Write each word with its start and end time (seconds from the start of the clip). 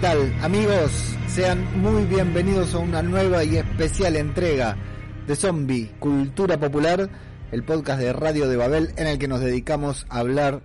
¿Qué 0.00 0.06
tal 0.06 0.34
amigos? 0.40 1.14
Sean 1.28 1.82
muy 1.82 2.06
bienvenidos 2.06 2.74
a 2.74 2.78
una 2.78 3.02
nueva 3.02 3.44
y 3.44 3.58
especial 3.58 4.16
entrega 4.16 4.74
de 5.26 5.36
Zombie 5.36 5.90
Cultura 5.98 6.58
Popular, 6.58 7.10
el 7.52 7.62
podcast 7.64 8.00
de 8.00 8.14
Radio 8.14 8.48
de 8.48 8.56
Babel 8.56 8.94
en 8.96 9.06
el 9.06 9.18
que 9.18 9.28
nos 9.28 9.40
dedicamos 9.40 10.06
a 10.08 10.20
hablar 10.20 10.62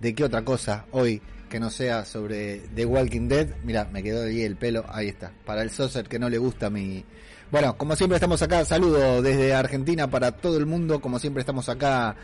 de 0.00 0.14
qué 0.14 0.24
otra 0.24 0.42
cosa 0.42 0.86
hoy 0.90 1.20
que 1.50 1.60
no 1.60 1.68
sea 1.68 2.06
sobre 2.06 2.60
The 2.74 2.86
Walking 2.86 3.28
Dead. 3.28 3.56
Mira, 3.62 3.84
me 3.92 4.02
quedó 4.02 4.24
ahí 4.24 4.40
el 4.40 4.56
pelo, 4.56 4.86
ahí 4.88 5.08
está. 5.08 5.32
Para 5.44 5.60
el 5.60 5.68
Saucer 5.68 6.08
que 6.08 6.18
no 6.18 6.30
le 6.30 6.38
gusta 6.38 6.70
mi... 6.70 7.04
Bueno, 7.50 7.76
como 7.76 7.94
siempre 7.94 8.16
estamos 8.16 8.40
acá, 8.40 8.64
saludo 8.64 9.20
desde 9.20 9.52
Argentina 9.52 10.08
para 10.08 10.32
todo 10.32 10.56
el 10.56 10.64
mundo, 10.64 11.02
como 11.02 11.18
siempre 11.18 11.42
estamos 11.42 11.68
acá 11.68 12.16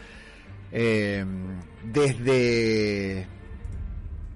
eh, 0.73 1.27
desde 1.93 3.27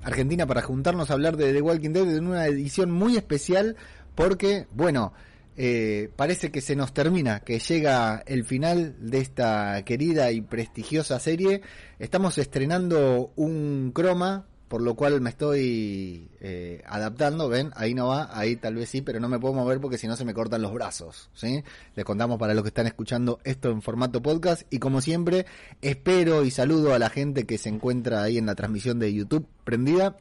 Argentina 0.09 0.47
para 0.47 0.63
juntarnos 0.63 1.11
a 1.11 1.13
hablar 1.13 1.37
de 1.37 1.53
The 1.53 1.63
Walking 1.63 1.91
Dead 1.91 2.17
en 2.17 2.27
una 2.27 2.47
edición 2.47 2.91
muy 2.91 3.17
especial 3.17 3.77
porque, 4.15 4.67
bueno, 4.73 5.13
eh, 5.57 6.11
parece 6.17 6.51
que 6.51 6.61
se 6.61 6.77
nos 6.77 6.95
termina, 6.95 7.41
que 7.41 7.59
llega 7.59 8.23
el 8.27 8.45
final 8.45 8.97
de 9.01 9.19
esta 9.19 9.83
querida 9.85 10.31
y 10.31 10.41
prestigiosa 10.41 11.21
serie. 11.21 11.63
Estamos 11.99 12.39
estrenando 12.39 13.33
un 13.37 13.93
croma 13.95 14.47
por 14.69 14.83
lo 14.83 14.95
cual 14.95 15.21
me 15.21 15.31
estoy 15.31 16.31
eh, 16.41 16.83
adaptando, 16.87 17.49
ven, 17.49 17.71
ahí 17.75 17.95
no 17.95 18.09
va, 18.09 18.29
ahí 18.33 18.57
tal 18.57 18.75
vez 18.75 18.91
sí, 18.91 19.01
pero 19.01 19.19
no 19.19 19.29
me 19.29 19.39
puedo 19.39 19.55
mover 19.55 19.81
porque 19.81 19.99
si 19.99 20.07
no 20.07 20.17
se 20.17 20.25
me 20.25 20.35
cortan 20.35 20.63
los 20.63 20.73
brazos, 20.73 21.31
¿sí? 21.35 21.65
Les 21.95 22.05
contamos 22.05 22.39
para 22.39 22.55
los 22.55 22.63
que 22.63 22.69
están 22.69 22.87
escuchando 22.87 23.41
esto 23.45 23.71
en 23.71 23.83
formato 23.83 24.23
podcast 24.23 24.63
y 24.71 24.79
como 24.79 25.01
siempre 25.01 25.47
espero 25.81 26.45
y 26.45 26.51
saludo 26.51 26.95
a 26.95 26.99
la 26.99 27.09
gente 27.09 27.47
que 27.47 27.59
se 27.59 27.71
encuentra 27.71 28.23
ahí 28.23 28.37
en 28.39 28.47
la 28.47 28.55
transmisión 28.55 28.99
de 28.99 29.13
YouTube 29.13 29.47
prendida. 29.65 30.17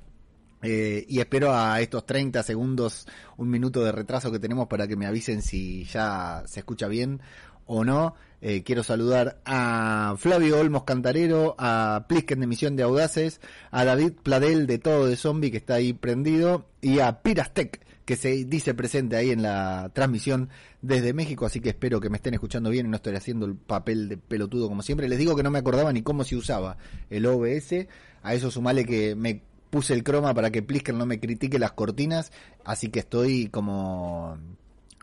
Eh, 0.63 1.05
y 1.07 1.19
espero 1.19 1.53
a 1.53 1.79
estos 1.81 2.07
30 2.07 2.41
segundos, 2.41 3.05
un 3.37 3.47
minuto 3.49 3.83
de 3.83 3.91
retraso 3.91 4.31
que 4.31 4.39
tenemos 4.39 4.67
para 4.67 4.87
que 4.87 4.95
me 4.95 5.05
avisen 5.05 5.43
si 5.43 5.83
ya 5.85 6.41
se 6.47 6.61
escucha 6.61 6.87
bien 6.87 7.21
o 7.67 7.83
no. 7.83 8.15
Eh, 8.39 8.61
quiero 8.63 8.83
saludar 8.83 9.41
a 9.45 10.15
Flavio 10.17 10.59
Olmos 10.59 10.83
Cantarero, 10.83 11.55
a 11.57 12.05
Plisken 12.07 12.39
de 12.39 12.47
Misión 12.47 12.75
de 12.75 12.83
Audaces, 12.83 13.41
a 13.71 13.83
David 13.83 14.13
Pladel 14.21 14.67
de 14.67 14.77
Todo 14.77 15.07
de 15.07 15.15
Zombie 15.15 15.49
que 15.49 15.57
está 15.57 15.75
ahí 15.75 15.93
prendido 15.93 16.67
y 16.79 16.99
a 16.99 17.23
Pirastec 17.23 17.81
que 18.05 18.15
se 18.15 18.45
dice 18.45 18.73
presente 18.73 19.17
ahí 19.17 19.31
en 19.31 19.41
la 19.41 19.91
transmisión 19.93 20.49
desde 20.81 21.13
México, 21.13 21.45
así 21.45 21.59
que 21.59 21.69
espero 21.69 21.99
que 21.99 22.09
me 22.09 22.15
estén 22.15 22.35
escuchando 22.35 22.69
bien 22.69 22.85
y 22.85 22.89
no 22.89 22.95
estoy 22.95 23.15
haciendo 23.15 23.45
el 23.45 23.55
papel 23.55 24.07
de 24.07 24.15
pelotudo 24.15 24.69
como 24.69 24.81
siempre. 24.81 25.09
Les 25.09 25.19
digo 25.19 25.35
que 25.35 25.43
no 25.43 25.51
me 25.51 25.59
acordaba 25.59 25.91
ni 25.91 26.03
cómo 26.03 26.23
se 26.23 26.37
usaba 26.37 26.77
el 27.09 27.25
OBS, 27.25 27.87
a 28.23 28.33
eso 28.33 28.49
sumale 28.49 28.85
que 28.85 29.13
me 29.15 29.41
puse 29.69 29.93
el 29.93 30.03
croma 30.03 30.33
para 30.33 30.51
que 30.51 30.61
Plisken 30.61 30.97
no 30.97 31.05
me 31.05 31.19
critique 31.19 31.59
las 31.59 31.73
cortinas, 31.73 32.31
así 32.63 32.87
que 32.87 32.99
estoy 32.99 33.49
como 33.49 34.37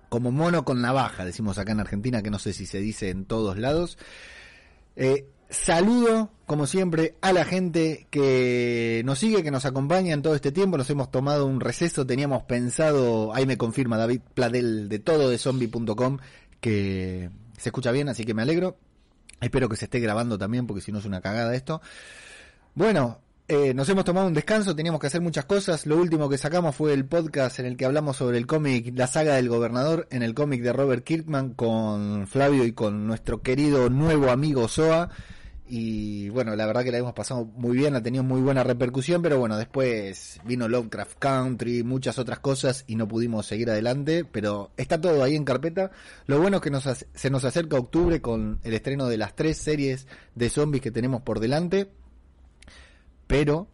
como 0.08 0.30
mono 0.30 0.64
con 0.64 0.80
navaja, 0.80 1.24
decimos 1.24 1.58
acá 1.58 1.72
en 1.72 1.80
Argentina, 1.80 2.22
que 2.22 2.30
no 2.30 2.38
sé 2.38 2.52
si 2.52 2.66
se 2.66 2.78
dice 2.78 3.10
en 3.10 3.24
todos 3.24 3.58
lados. 3.58 3.98
Eh, 4.96 5.26
saludo, 5.48 6.30
como 6.46 6.66
siempre, 6.66 7.14
a 7.20 7.32
la 7.32 7.44
gente 7.44 8.06
que 8.10 9.02
nos 9.04 9.18
sigue, 9.18 9.42
que 9.42 9.50
nos 9.50 9.64
acompaña 9.64 10.14
en 10.14 10.22
todo 10.22 10.34
este 10.34 10.52
tiempo. 10.52 10.76
Nos 10.76 10.90
hemos 10.90 11.10
tomado 11.10 11.46
un 11.46 11.60
receso, 11.60 12.06
teníamos 12.06 12.42
pensado, 12.44 13.34
ahí 13.34 13.46
me 13.46 13.56
confirma 13.56 13.96
David 13.96 14.20
Pladel 14.34 14.88
de 14.88 14.98
todo 14.98 15.30
que 16.60 17.30
se 17.58 17.68
escucha 17.68 17.92
bien, 17.92 18.08
así 18.08 18.24
que 18.24 18.34
me 18.34 18.42
alegro. 18.42 18.76
Espero 19.40 19.68
que 19.68 19.76
se 19.76 19.84
esté 19.84 20.00
grabando 20.00 20.38
también, 20.38 20.66
porque 20.66 20.80
si 20.80 20.92
no 20.92 20.98
es 20.98 21.04
una 21.04 21.20
cagada 21.20 21.54
esto. 21.54 21.82
Bueno, 22.74 23.20
eh, 23.46 23.74
nos 23.74 23.86
hemos 23.90 24.06
tomado 24.06 24.26
un 24.26 24.32
descanso, 24.32 24.74
teníamos 24.74 25.00
que 25.00 25.08
hacer 25.08 25.20
muchas 25.20 25.44
cosas. 25.44 25.84
Lo 25.84 25.98
último 25.98 26.30
que 26.30 26.38
sacamos 26.38 26.74
fue 26.74 26.94
el 26.94 27.04
podcast 27.04 27.58
en 27.58 27.66
el 27.66 27.76
que 27.76 27.84
hablamos 27.84 28.16
sobre 28.16 28.38
el 28.38 28.46
cómic 28.46 28.92
La 28.96 29.06
saga 29.06 29.34
del 29.34 29.50
gobernador, 29.50 30.08
en 30.10 30.22
el 30.22 30.34
cómic 30.34 30.62
de 30.62 30.72
Robert 30.72 31.04
Kirkman 31.04 31.52
con 31.52 32.26
Flavio 32.26 32.64
y 32.64 32.72
con 32.72 33.06
nuestro 33.06 33.42
querido 33.42 33.90
nuevo 33.90 34.30
amigo 34.30 34.66
Soa. 34.66 35.10
Y 35.66 36.30
bueno, 36.30 36.56
la 36.56 36.64
verdad 36.64 36.84
que 36.84 36.92
la 36.92 36.98
hemos 36.98 37.12
pasado 37.12 37.44
muy 37.44 37.76
bien, 37.76 37.94
ha 37.94 38.02
tenido 38.02 38.24
muy 38.24 38.40
buena 38.40 38.64
repercusión, 38.64 39.20
pero 39.20 39.38
bueno, 39.38 39.58
después 39.58 40.40
vino 40.44 40.66
Lovecraft 40.66 41.18
Country, 41.18 41.82
muchas 41.82 42.18
otras 42.18 42.38
cosas 42.38 42.84
y 42.86 42.96
no 42.96 43.08
pudimos 43.08 43.44
seguir 43.44 43.68
adelante, 43.68 44.24
pero 44.24 44.70
está 44.78 44.98
todo 44.98 45.22
ahí 45.22 45.36
en 45.36 45.44
carpeta. 45.44 45.90
Lo 46.26 46.40
bueno 46.40 46.58
es 46.58 46.62
que 46.62 46.70
nos, 46.70 46.88
se 47.14 47.30
nos 47.30 47.44
acerca 47.44 47.76
octubre 47.76 48.22
con 48.22 48.60
el 48.62 48.72
estreno 48.72 49.06
de 49.06 49.18
las 49.18 49.36
tres 49.36 49.58
series 49.58 50.06
de 50.34 50.48
zombies 50.48 50.82
que 50.82 50.90
tenemos 50.90 51.20
por 51.20 51.40
delante 51.40 51.90
pero 53.26 53.68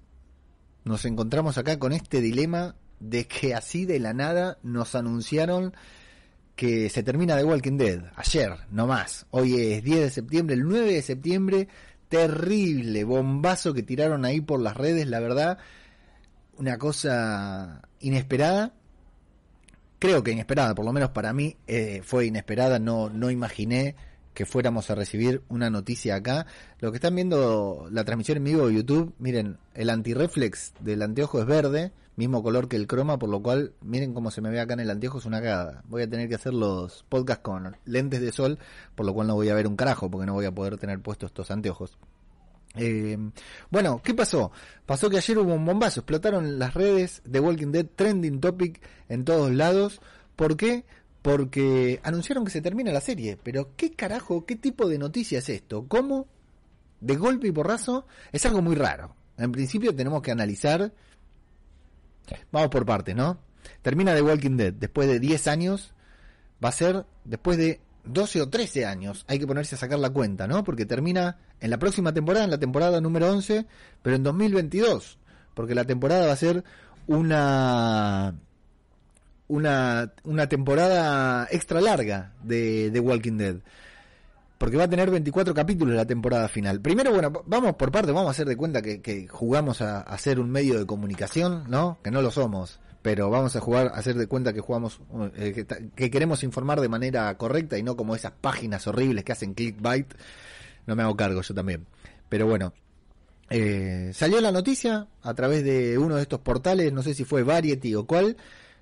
nos 0.85 1.05
encontramos 1.05 1.59
acá 1.59 1.79
con 1.79 1.93
este 1.93 2.21
dilema 2.21 2.77
de 3.01 3.27
que 3.27 3.55
así 3.55 3.87
de 3.87 3.99
la 3.99 4.13
nada 4.13 4.59
nos 4.63 4.95
anunciaron 4.95 5.75
que 6.55 6.91
se 6.91 7.03
termina 7.03 7.37
The 7.37 7.45
Walking 7.45 7.79
Dead. 7.79 8.03
Ayer, 8.17 8.55
no 8.71 8.87
más. 8.87 9.27
Hoy 9.31 9.59
es 9.59 9.83
10 9.83 10.01
de 10.01 10.11
septiembre, 10.11 10.55
el 10.55 10.65
9 10.65 10.93
de 10.93 11.03
septiembre. 11.03 11.69
Terrible 12.09 13.05
bombazo 13.05 13.73
que 13.73 13.83
tiraron 13.83 14.25
ahí 14.25 14.41
por 14.41 14.61
las 14.61 14.77
redes, 14.77 15.07
la 15.07 15.21
verdad. 15.21 15.59
Una 16.59 16.77
cosa 16.77 17.81
inesperada. 18.01 18.75
Creo 19.99 20.23
que 20.23 20.33
inesperada, 20.33 20.75
por 20.75 20.85
lo 20.85 20.93
menos 20.93 21.11
para 21.11 21.33
mí 21.33 21.57
eh, 21.67 22.03
fue 22.05 22.27
inesperada. 22.27 22.79
No, 22.79 23.09
no 23.09 23.31
imaginé 23.31 23.97
que 24.35 24.47
fuéramos 24.47 24.91
a 24.91 24.95
recibir 24.95 25.43
una 25.49 25.71
noticia 25.71 26.15
acá. 26.15 26.47
Lo 26.79 26.91
que 26.91 26.97
están 26.97 27.15
viendo 27.15 27.89
la 27.91 28.05
transmisión 28.05 28.39
en 28.39 28.45
vivo 28.45 28.69
de 28.69 28.75
YouTube, 28.75 29.15
miren, 29.19 29.59
el 29.75 29.91
antirreflex 29.91 30.75
del 30.81 31.03
anteojo 31.03 31.41
es 31.41 31.47
verde, 31.47 31.93
mismo 32.17 32.43
color 32.43 32.69
que 32.69 32.77
el 32.77 32.87
croma, 32.87 33.19
por 33.19 33.29
lo 33.29 33.43
cual, 33.43 33.73
miren 33.81 34.15
cómo 34.15 34.31
se 34.31 34.41
me 34.41 34.51
ve 34.51 34.61
acá 34.61 34.75
en 34.75 34.81
el 34.81 34.91
anteojo, 34.91 35.19
es 35.19 35.27
una 35.27 35.41
cagada. 35.41 35.83
Voy 35.89 36.03
a 36.03 36.11
tener 36.11 36.29
que 36.29 36.35
hacer 36.35 36.55
los 36.55 37.05
podcasts 37.09 37.43
con 37.43 37.77
lentes 37.85 38.21
de 38.21 38.33
sol, 38.33 38.59
por 38.95 39.07
lo 39.07 39.15
cual 39.15 39.27
no 39.27 39.35
voy 39.35 39.49
a 39.49 39.55
ver 39.55 39.67
un 39.67 39.77
carajo, 39.77 40.11
porque 40.11 40.27
no 40.27 40.35
voy 40.35 40.45
a 40.45 40.53
poder 40.53 40.77
tener 40.77 41.01
puestos 41.01 41.31
estos 41.31 41.51
anteojos. 41.51 41.99
Eh, 42.77 43.19
bueno, 43.71 44.01
¿qué 44.03 44.15
pasó? 44.15 44.53
Pasó 44.87 45.11
que 45.11 45.17
ayer 45.17 45.39
hubo 45.39 45.55
un 45.55 45.65
bombazo, 45.65 46.01
explotaron 46.01 46.59
las 46.59 46.75
redes 46.75 47.21
de 47.25 47.41
Walking 47.41 47.73
Dead, 47.73 47.87
trending 47.97 48.41
topic 48.41 48.81
en 49.09 49.25
todos 49.25 49.51
lados. 49.51 50.01
¿Por 50.37 50.57
qué? 50.57 50.85
Porque 51.23 52.01
anunciaron 52.03 52.45
que 52.45 52.51
se 52.51 52.63
termina 52.63 52.93
la 52.93 53.01
serie. 53.01 53.39
Pero 53.43 53.77
¿qué 53.77 53.93
carajo, 53.93 54.45
qué 54.47 54.57
tipo 54.57 54.89
de 54.89 54.99
noticia 54.99 55.39
es 55.39 55.49
esto? 55.49 55.87
¿Cómo? 55.87 56.27
De 57.01 57.17
golpe 57.17 57.49
y 57.49 57.53
porrazo 57.53 58.07
es 58.33 58.45
algo 58.47 58.63
muy 58.63 58.75
raro. 58.75 59.15
En 59.37 59.53
principio 59.53 59.95
tenemos 59.95 60.23
que 60.23 60.31
analizar... 60.31 60.93
Vamos 62.53 62.69
por 62.71 62.87
partes, 62.87 63.17
¿no? 63.17 63.41
Termina 63.83 64.15
The 64.15 64.23
Walking 64.23 64.57
Dead 64.57 64.73
después 64.73 65.09
de 65.09 65.19
10 65.19 65.49
años. 65.49 65.95
Va 66.65 66.69
a 66.69 66.73
ser 66.73 67.05
después 67.25 67.57
de 67.59 67.81
12 68.05 68.43
o 68.43 68.49
13 68.49 68.87
años. 68.87 69.25
Hay 69.27 69.39
que 69.39 69.47
ponerse 69.47 69.75
a 69.75 69.79
sacar 69.79 69.99
la 69.99 70.11
cuenta, 70.11 70.47
¿no? 70.47 70.63
Porque 70.63 70.87
termina 70.87 71.39
en 71.61 71.71
la 71.71 71.79
próxima 71.79 72.13
temporada, 72.13 72.45
en 72.45 72.51
la 72.51 72.59
temporada 72.59 73.01
número 73.01 73.31
11, 73.31 73.67
pero 74.03 74.17
en 74.17 74.23
2022. 74.23 75.19
Porque 75.55 75.75
la 75.75 75.85
temporada 75.85 76.27
va 76.27 76.33
a 76.33 76.37
ser 76.37 76.65
una 77.07 78.35
una, 79.51 80.13
una 80.25 80.49
temporada 80.49 81.47
extra 81.51 81.81
larga 81.81 82.33
de 82.43 82.91
The 82.93 83.01
Walking 83.01 83.37
Dead. 83.37 83.57
Porque 84.57 84.77
va 84.77 84.85
a 84.85 84.89
tener 84.89 85.11
24 85.11 85.55
capítulos 85.55 85.95
la 85.95 86.07
temporada 86.07 86.47
final. 86.47 86.81
Primero, 86.81 87.13
bueno, 87.13 87.33
vamos 87.47 87.75
por 87.77 87.91
parte, 87.91 88.13
vamos 88.13 88.29
a 88.29 88.31
hacer 88.33 88.47
de 88.47 88.57
cuenta 88.57 88.83
que, 88.83 89.27
jugamos 89.29 89.81
a, 89.81 90.01
hacer 90.01 90.39
un 90.39 90.51
medio 90.51 90.79
de 90.79 90.87
comunicación, 90.87 91.65
¿no? 91.69 91.99
Que 92.03 92.11
no 92.11 92.23
lo 92.23 92.31
somos. 92.31 92.79
Pero 93.03 93.31
vamos 93.31 93.57
a 93.57 93.61
jugar, 93.61 93.87
a 93.87 93.99
hacer 93.99 94.17
de 94.17 94.27
cuenta 94.27 94.53
que 94.53 94.61
jugamos, 94.61 95.01
eh, 95.37 95.65
que, 95.97 96.11
queremos 96.11 96.45
informar 96.45 96.81
de 96.81 96.91
manera 96.91 97.35
correcta 97.39 97.79
y 97.79 97.83
no 97.83 97.97
como 97.97 98.15
esas 98.15 98.33
páginas 98.33 98.87
horribles 98.87 99.25
que 99.25 99.33
hacen 99.33 99.55
clickbait. 99.55 100.13
No 100.87 100.95
me 100.95 101.03
hago 101.03 101.17
cargo 101.17 101.41
yo 101.41 101.55
también. 101.55 101.87
Pero 102.29 102.47
bueno, 102.47 102.75
eh, 103.49 104.11
salió 104.13 104.41
la 104.41 104.53
noticia 104.53 105.09
a 105.23 105.35
través 105.35 105.65
de 105.65 105.99
uno 105.99 106.17
de 106.17 106.23
estos 106.23 106.41
portales, 106.41 106.93
no 106.93 107.03
sé 107.03 107.15
si 107.15 107.25
fue 107.25 107.43
Variety 107.43 107.95
o 107.97 108.07
cuál, 108.07 108.37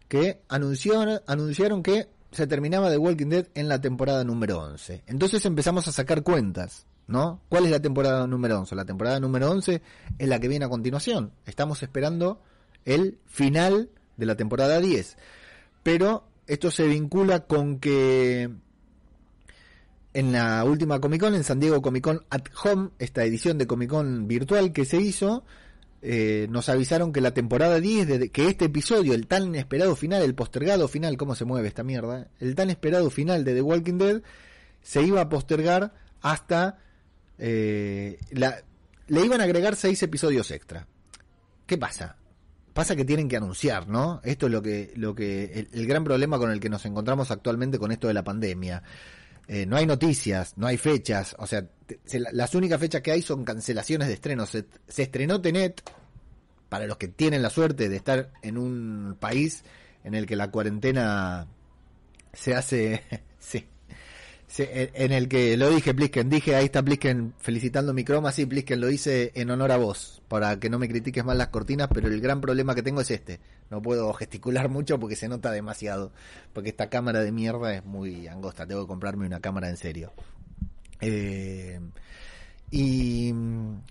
que 0.09 0.41
anunciaron, 0.49 1.21
anunciaron 1.27 1.83
que 1.83 2.09
se 2.31 2.47
terminaba 2.47 2.91
The 2.91 2.99
Walking 2.99 3.29
Dead 3.29 3.47
en 3.55 3.69
la 3.69 3.81
temporada 3.81 4.25
número 4.25 4.61
11. 4.61 5.05
Entonces 5.07 5.45
empezamos 5.45 5.89
a 5.89 5.93
sacar 5.93 6.23
cuentas, 6.23 6.87
¿no? 7.07 7.41
¿Cuál 7.49 7.67
es 7.67 7.71
la 7.71 7.81
temporada 7.81 8.27
número 8.27 8.59
11? 8.59 8.75
La 8.75 8.85
temporada 8.85 9.21
número 9.21 9.51
11 9.51 9.83
es 10.19 10.29
la 10.29 10.39
que 10.39 10.49
viene 10.49 10.65
a 10.65 10.69
continuación. 10.69 11.33
Estamos 11.47 11.83
esperando 11.83 12.43
el 12.85 13.19
final 13.27 13.91
de 14.17 14.27
la 14.27 14.37
temporada 14.37 14.81
10. 14.81 15.17
Pero 15.83 16.25
esto 16.47 16.71
se 16.71 16.87
vincula 16.87 17.41
con 17.41 17.79
que 17.79 18.51
en 20.15 20.33
la 20.33 20.65
última 20.65 21.01
Comic 21.01 21.21
Con, 21.21 21.35
en 21.35 21.45
San 21.45 21.61
Diego 21.61 21.83
Comic 21.83 22.03
Con 22.03 22.25
at 22.31 22.45
Home, 22.65 22.91
esta 22.99 23.25
edición 23.25 23.59
de 23.59 23.67
Comic 23.67 23.91
Con 23.91 24.27
virtual 24.27 24.73
que 24.73 24.85
se 24.85 24.99
hizo, 24.99 25.45
eh, 26.01 26.47
nos 26.51 26.69
avisaron 26.69 27.13
que 27.13 27.21
la 27.21 27.33
temporada 27.33 27.81
10, 27.81 28.07
de, 28.07 28.29
que 28.31 28.49
este 28.49 28.67
episodio, 28.67 29.15
el 29.15 29.27
tan 29.27 29.55
esperado 29.55 29.97
final, 29.97 30.23
el 30.23 30.35
postergado 30.35 30.89
final, 30.89 31.17
¿cómo 31.17 31.35
se 31.35 31.45
mueve 31.45 31.69
esta 31.69 31.83
mierda? 31.83 32.29
El 32.39 32.55
tan 32.55 32.71
esperado 32.71 33.11
final 33.11 33.45
de 33.45 33.55
The 33.55 33.63
Walking 33.63 33.99
Dead 33.99 34.23
se 34.83 35.03
iba 35.03 35.21
a 35.21 35.29
postergar 35.29 35.95
hasta... 36.21 36.79
Eh, 37.39 38.19
la, 38.31 38.63
le 39.09 39.25
iban 39.25 39.41
a 39.41 39.45
agregar 39.45 39.75
seis 39.75 40.03
episodios 40.03 40.51
extra. 40.51 40.87
¿Qué 41.67 41.77
pasa? 41.79 42.17
Pasa 42.73 42.95
que 42.95 43.05
tienen 43.05 43.29
que 43.29 43.37
anunciar, 43.37 43.89
¿no? 43.89 44.21
Esto 44.23 44.47
es 44.47 44.53
lo 44.53 44.63
que, 44.63 44.93
lo 44.97 45.15
que, 45.15 45.67
el, 45.73 45.87
gran 45.87 46.05
problema 46.05 46.39
con 46.39 46.51
el 46.51 46.61
que 46.61 46.69
nos 46.69 46.85
encontramos 46.87 47.31
actualmente 47.31 47.79
con 47.79 47.91
esto 47.91 48.07
de 48.07 48.15
la 48.15 48.23
pandemia. 48.23 48.83
Eh, 49.49 49.65
no 49.65 49.77
hay 49.77 49.87
noticias, 49.87 50.53
no 50.57 50.67
hay 50.67 50.77
fechas, 50.77 51.35
o 51.39 51.47
sea, 51.47 51.67
las 52.33 52.55
únicas 52.55 52.79
fechas 52.79 53.01
que 53.01 53.13
hay 53.13 53.23
son 53.23 53.45
cancelaciones 53.45 54.09
de 54.09 54.15
estrenos. 54.15 54.51
Se, 54.51 54.67
se, 54.87 55.05
estrenó 55.05 55.41
Tenet, 55.41 55.83
para 56.69 56.87
los 56.87 56.99
que 56.99 57.09
tienen 57.09 57.41
la 57.41 57.49
suerte 57.49 57.89
de 57.89 57.97
estar 57.97 58.31
en 58.43 58.59
un 58.59 59.17
país 59.19 59.65
en 60.05 60.15
el 60.15 60.27
que 60.27 60.37
la 60.37 60.51
cuarentena 60.51 61.47
se 62.35 62.55
hace, 62.55 63.03
sí, 63.39 63.67
en 64.57 65.13
el 65.13 65.29
que 65.29 65.57
lo 65.57 65.71
dije, 65.71 65.95
Plisken, 65.95 66.31
dije, 66.31 66.57
ahí 66.57 66.67
está 66.67 66.83
Plisken 66.83 67.35
felicitando 67.39 67.93
mi 67.93 68.03
croma, 68.03 68.33
sí, 68.33 68.47
Plisken, 68.47 68.81
lo 68.81 68.91
hice 68.91 69.31
en 69.35 69.51
honor 69.51 69.73
a 69.73 69.77
vos, 69.77 70.23
para 70.27 70.59
que 70.59 70.71
no 70.71 70.79
me 70.79 70.89
critiques 70.89 71.25
más 71.25 71.37
las 71.37 71.49
cortinas, 71.49 71.89
pero 71.93 72.09
el 72.09 72.21
gran 72.21 72.41
problema 72.41 72.75
que 72.75 72.83
tengo 72.83 73.03
es 73.03 73.11
este, 73.11 73.41
no 73.71 73.83
puedo 73.83 74.13
gesticular 74.15 74.69
mucho 74.69 74.99
porque 74.99 75.17
se 75.17 75.29
nota 75.29 75.51
demasiado, 75.51 76.13
porque 76.55 76.71
esta 76.71 76.89
cámara 76.89 77.21
de 77.21 77.31
mierda 77.31 77.75
es 77.75 77.85
muy 77.85 78.27
angosta, 78.27 78.67
tengo 78.67 78.83
que 78.83 78.89
comprarme 78.89 79.27
una 79.27 79.41
cámara 79.41 79.69
en 79.69 79.77
serio. 79.77 80.13
Eh, 81.01 81.79
y 82.71 83.33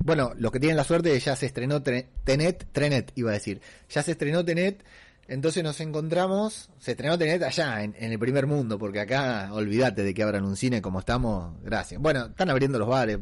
bueno, 0.03 0.33
los 0.37 0.51
que 0.51 0.59
tienen 0.59 0.77
la 0.77 0.83
suerte 0.83 1.19
ya 1.19 1.35
se 1.35 1.45
estrenó 1.47 1.81
Tenet, 1.81 2.67
Trenet 2.71 3.11
iba 3.15 3.31
a 3.31 3.33
decir, 3.33 3.61
ya 3.89 4.03
se 4.03 4.11
estrenó 4.11 4.43
Tenet, 4.45 4.83
entonces 5.27 5.63
nos 5.63 5.79
encontramos, 5.81 6.69
se 6.79 6.91
estrenó 6.91 7.17
Tenet 7.17 7.43
allá, 7.43 7.83
en, 7.83 7.95
el 7.97 8.17
primer 8.17 8.47
mundo, 8.47 8.79
porque 8.79 9.01
acá, 9.01 9.49
olvídate 9.51 10.03
de 10.03 10.13
que 10.13 10.23
abran 10.23 10.45
un 10.45 10.55
cine 10.55 10.81
como 10.81 10.99
estamos, 10.99 11.53
gracias. 11.63 12.01
Bueno, 12.01 12.27
están 12.27 12.49
abriendo 12.49 12.79
los 12.79 12.87
bares, 12.87 13.19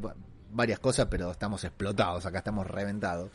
varias 0.52 0.80
cosas, 0.80 1.08
pero 1.10 1.32
estamos 1.32 1.64
explotados, 1.64 2.26
acá 2.26 2.40
estamos 2.40 2.68
reventados. 2.68 3.32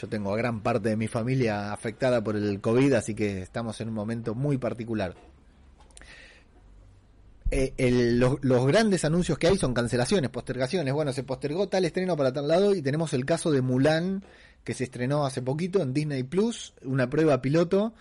Yo 0.00 0.08
tengo 0.08 0.34
a 0.34 0.36
gran 0.36 0.60
parte 0.60 0.88
de 0.88 0.96
mi 0.96 1.06
familia 1.06 1.72
afectada 1.72 2.22
por 2.22 2.34
el 2.34 2.60
COVID, 2.60 2.94
así 2.94 3.14
que 3.14 3.42
estamos 3.42 3.80
en 3.80 3.88
un 3.88 3.94
momento 3.94 4.34
muy 4.34 4.58
particular. 4.58 5.14
Eh, 7.50 7.72
los, 8.16 8.38
los, 8.42 8.66
grandes 8.66 9.04
anuncios 9.04 9.38
que 9.38 9.46
hay 9.46 9.58
son 9.58 9.74
cancelaciones, 9.74 10.30
postergaciones. 10.30 10.92
Bueno, 10.92 11.12
se 11.12 11.22
postergó 11.22 11.68
tal 11.68 11.84
estreno 11.84 12.16
para 12.16 12.32
tal 12.32 12.48
lado 12.48 12.74
y 12.74 12.82
tenemos 12.82 13.12
el 13.12 13.24
caso 13.24 13.50
de 13.50 13.62
Mulan 13.62 14.24
que 14.64 14.74
se 14.74 14.84
estrenó 14.84 15.26
hace 15.26 15.42
poquito 15.42 15.82
en 15.82 15.92
Disney 15.92 16.22
Plus, 16.22 16.74
una 16.82 17.08
prueba 17.08 17.40
piloto 17.42 17.94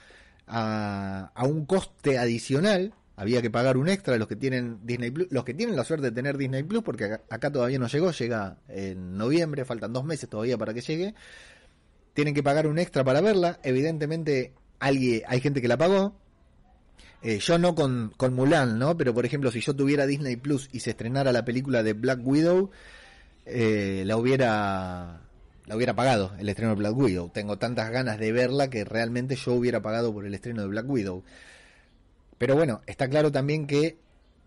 a, 0.47 1.31
un 1.45 1.65
coste 1.65 2.17
adicional. 2.17 2.93
Había 3.15 3.41
que 3.43 3.51
pagar 3.51 3.77
un 3.77 3.89
extra 3.89 4.17
los 4.17 4.27
que 4.27 4.35
tienen 4.35 4.79
Disney 4.83 5.11
Plus, 5.11 5.27
los 5.29 5.43
que 5.43 5.53
tienen 5.53 5.75
la 5.75 5.83
suerte 5.83 6.07
de 6.07 6.11
tener 6.11 6.37
Disney 6.37 6.63
Plus, 6.63 6.81
porque 6.81 7.05
acá, 7.29 7.51
todavía 7.51 7.77
no 7.77 7.87
llegó, 7.87 8.11
llega 8.11 8.57
en 8.69 9.17
noviembre, 9.17 9.65
faltan 9.65 9.93
dos 9.93 10.03
meses 10.03 10.29
todavía 10.29 10.57
para 10.57 10.73
que 10.73 10.81
llegue. 10.81 11.13
Tienen 12.13 12.33
que 12.33 12.41
pagar 12.41 12.65
un 12.65 12.79
extra 12.79 13.03
para 13.03 13.21
verla. 13.21 13.59
Evidentemente, 13.61 14.53
alguien, 14.79 15.21
hay 15.27 15.41
gente 15.41 15.61
que 15.61 15.67
la 15.67 15.77
pagó. 15.77 16.15
Eh, 17.23 17.39
yo 17.39 17.57
no 17.57 17.73
con, 17.73 18.13
con 18.17 18.33
Mulan, 18.33 18.77
¿no? 18.77 18.97
Pero 18.97 19.13
por 19.13 19.25
ejemplo, 19.25 19.49
si 19.49 19.61
yo 19.61 19.73
tuviera 19.73 20.05
Disney 20.05 20.35
Plus 20.35 20.69
y 20.73 20.81
se 20.81 20.89
estrenara 20.89 21.31
la 21.31 21.45
película 21.45 21.81
de 21.81 21.93
Black 21.93 22.19
Widow, 22.21 22.69
eh, 23.45 24.03
la 24.05 24.17
hubiera 24.17 25.21
la 25.65 25.75
hubiera 25.77 25.95
pagado 25.95 26.33
el 26.37 26.49
estreno 26.49 26.71
de 26.71 26.77
Black 26.77 26.97
Widow. 26.97 27.29
Tengo 27.29 27.57
tantas 27.57 27.89
ganas 27.91 28.19
de 28.19 28.31
verla 28.33 28.69
que 28.69 28.83
realmente 28.83 29.37
yo 29.37 29.53
hubiera 29.53 29.81
pagado 29.81 30.13
por 30.13 30.25
el 30.25 30.33
estreno 30.33 30.61
de 30.61 30.67
Black 30.67 30.89
Widow. 30.89 31.23
Pero 32.37 32.55
bueno, 32.55 32.81
está 32.87 33.07
claro 33.09 33.31
también 33.31 33.67
que 33.67 33.97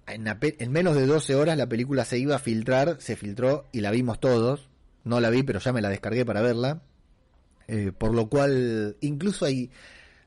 en, 0.07 0.73
menos 0.73 0.97
de 0.97 1.07
12 1.07 1.35
horas 1.35 1.57
la 1.57 1.67
película 1.69 2.05
se 2.05 2.19
iba 2.19 2.37
a 2.37 2.39
filtrar, 2.39 2.99
se 3.01 3.17
filtró 3.17 3.67
y 3.73 3.81
la 3.81 3.91
vimos 3.91 4.21
todos. 4.21 4.69
No 5.05 5.21
la 5.21 5.31
vi, 5.31 5.43
pero 5.43 5.61
ya 5.61 5.73
me 5.73 5.81
la 5.81 5.89
descargué 5.89 6.27
para 6.27 6.43
verla. 6.43 6.83
Eh, 7.69 7.93
por 7.97 8.15
lo 8.15 8.29
cual, 8.29 8.97
incluso 9.01 9.47
hay, 9.47 9.71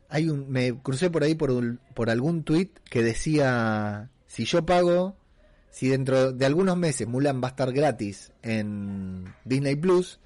hay 0.09 0.29
un, 0.29 0.49
me 0.49 0.77
crucé 0.81 1.09
por 1.09 1.23
ahí 1.23 1.35
por, 1.35 1.77
por 1.93 2.09
algún 2.09 2.43
tweet 2.43 2.71
que 2.89 3.03
decía, 3.03 4.09
si 4.27 4.45
yo 4.45 4.65
pago, 4.65 5.15
si 5.69 5.87
dentro 5.87 6.33
de 6.33 6.45
algunos 6.45 6.75
meses 6.77 7.07
Mulan 7.07 7.41
va 7.41 7.49
a 7.49 7.51
estar 7.51 7.71
gratis 7.71 8.31
en 8.41 9.25
Disney 9.45 9.75
Plus, 9.75 10.19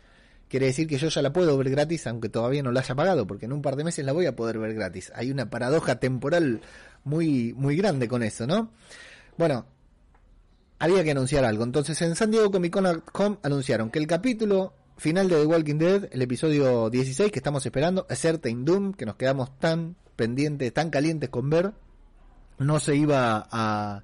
quiere 0.47 0.67
decir 0.67 0.87
que 0.87 0.97
yo 0.97 1.09
ya 1.09 1.21
la 1.21 1.33
puedo 1.33 1.57
ver 1.57 1.69
gratis 1.69 2.07
aunque 2.07 2.29
todavía 2.29 2.63
no 2.63 2.71
la 2.71 2.79
haya 2.79 2.95
pagado, 2.95 3.27
porque 3.27 3.45
en 3.45 3.53
un 3.53 3.61
par 3.61 3.75
de 3.75 3.83
meses 3.83 4.05
la 4.05 4.13
voy 4.13 4.25
a 4.25 4.35
poder 4.35 4.57
ver 4.57 4.73
gratis. 4.73 5.11
Hay 5.15 5.31
una 5.31 5.49
paradoja 5.49 5.99
temporal 5.99 6.61
muy, 7.03 7.53
muy 7.53 7.75
grande 7.75 8.07
con 8.07 8.23
eso, 8.23 8.47
¿no? 8.47 8.71
Bueno, 9.37 9.65
había 10.79 11.03
que 11.03 11.11
anunciar 11.11 11.43
algo. 11.43 11.65
Entonces 11.65 12.01
en 12.01 12.15
San 12.15 12.31
Diego 12.31 12.51
Comic 12.51 12.73
Con 13.11 13.39
anunciaron 13.43 13.89
que 13.89 13.99
el 13.99 14.07
capítulo 14.07 14.73
final 14.97 15.29
de 15.29 15.35
The 15.37 15.45
Walking 15.45 15.77
Dead, 15.77 16.09
el 16.11 16.21
episodio 16.21 16.89
16 16.89 17.31
que 17.31 17.39
estamos 17.39 17.65
esperando, 17.65 18.05
A 18.09 18.15
Certain 18.15 18.65
Doom, 18.65 18.93
que 18.93 19.05
nos 19.05 19.15
quedamos 19.15 19.57
tan 19.59 19.95
pendientes, 20.15 20.73
tan 20.73 20.89
calientes 20.89 21.29
con 21.29 21.49
ver, 21.49 21.73
no 22.59 22.79
se 22.79 22.95
iba 22.95 23.47
a 23.51 24.03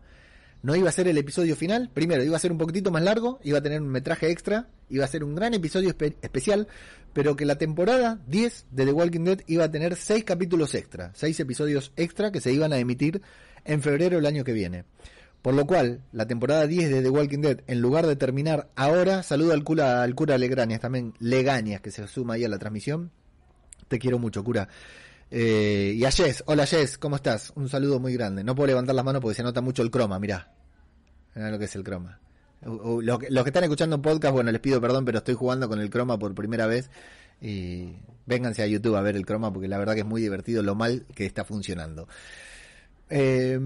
no 0.61 0.75
iba 0.75 0.89
a 0.89 0.91
ser 0.91 1.07
el 1.07 1.17
episodio 1.17 1.55
final. 1.55 1.89
Primero, 1.93 2.23
iba 2.23 2.35
a 2.35 2.39
ser 2.39 2.51
un 2.51 2.57
poquitito 2.57 2.91
más 2.91 3.01
largo, 3.01 3.39
iba 3.43 3.59
a 3.59 3.61
tener 3.61 3.81
un 3.81 3.87
metraje 3.87 4.29
extra, 4.29 4.67
iba 4.89 5.05
a 5.05 5.07
ser 5.07 5.23
un 5.23 5.33
gran 5.33 5.53
episodio 5.53 5.95
especial, 6.21 6.67
pero 7.13 7.35
que 7.35 7.45
la 7.45 7.57
temporada 7.57 8.19
10 8.27 8.67
de 8.71 8.85
The 8.85 8.91
Walking 8.91 9.23
Dead 9.23 9.39
iba 9.47 9.63
a 9.63 9.71
tener 9.71 9.95
6 9.95 10.23
capítulos 10.25 10.75
extra, 10.75 11.11
6 11.15 11.39
episodios 11.39 11.93
extra 11.95 12.31
que 12.31 12.41
se 12.41 12.51
iban 12.51 12.73
a 12.73 12.77
emitir 12.77 13.21
en 13.63 13.81
febrero 13.81 14.17
del 14.17 14.25
año 14.25 14.43
que 14.43 14.53
viene. 14.53 14.83
Por 15.41 15.53
lo 15.53 15.65
cual, 15.65 16.01
la 16.11 16.27
temporada 16.27 16.67
10 16.67 16.89
de 16.89 17.01
The 17.01 17.09
Walking 17.09 17.39
Dead, 17.39 17.61
en 17.67 17.79
lugar 17.79 18.05
de 18.05 18.15
terminar 18.15 18.69
ahora, 18.75 19.23
saludo 19.23 19.53
al 19.53 19.63
cura, 19.63 20.03
al 20.03 20.13
cura 20.13 20.37
Legrañas, 20.37 20.81
también 20.81 21.13
Legañas, 21.19 21.79
que 21.79 21.91
se 21.91 22.05
suma 22.07 22.33
ahí 22.33 22.43
a 22.43 22.49
la 22.49 22.59
transmisión. 22.59 23.11
Te 23.87 23.99
quiero 23.99 24.19
mucho, 24.19 24.43
cura. 24.43 24.67
Eh, 25.31 25.93
y 25.95 26.03
a 26.03 26.11
Jess, 26.11 26.43
hola 26.47 26.65
Jess, 26.65 26.97
¿cómo 26.97 27.15
estás? 27.15 27.53
Un 27.55 27.69
saludo 27.69 27.99
muy 27.99 28.13
grande. 28.13 28.43
No 28.43 28.53
puedo 28.53 28.67
levantar 28.67 28.95
las 28.95 29.05
manos 29.05 29.21
porque 29.21 29.35
se 29.35 29.43
nota 29.43 29.61
mucho 29.61 29.81
el 29.81 29.91
croma, 29.91 30.19
mirá. 30.19 30.51
Mirá 31.35 31.51
lo 31.51 31.59
que 31.59 31.65
es 31.65 31.75
el 31.75 31.83
croma. 31.83 32.19
Los 32.61 33.19
que, 33.19 33.27
están 33.27 33.63
escuchando 33.63 34.01
podcast, 34.01 34.33
bueno, 34.33 34.51
les 34.51 34.59
pido 34.59 34.81
perdón, 34.81 35.05
pero 35.05 35.19
estoy 35.19 35.35
jugando 35.35 35.69
con 35.69 35.79
el 35.79 35.89
croma 35.89 36.19
por 36.19 36.35
primera 36.35 36.67
vez. 36.67 36.89
Y 37.41 37.93
vénganse 38.25 38.61
a 38.61 38.67
YouTube 38.67 38.95
a 38.95 39.01
ver 39.01 39.15
el 39.15 39.25
croma 39.25 39.53
porque 39.53 39.69
la 39.69 39.77
verdad 39.77 39.93
que 39.93 40.01
es 40.01 40.05
muy 40.05 40.21
divertido 40.21 40.61
lo 40.63 40.75
mal 40.75 41.05
que 41.15 41.25
está 41.25 41.45
funcionando. 41.45 42.09
Eh, 43.09 43.59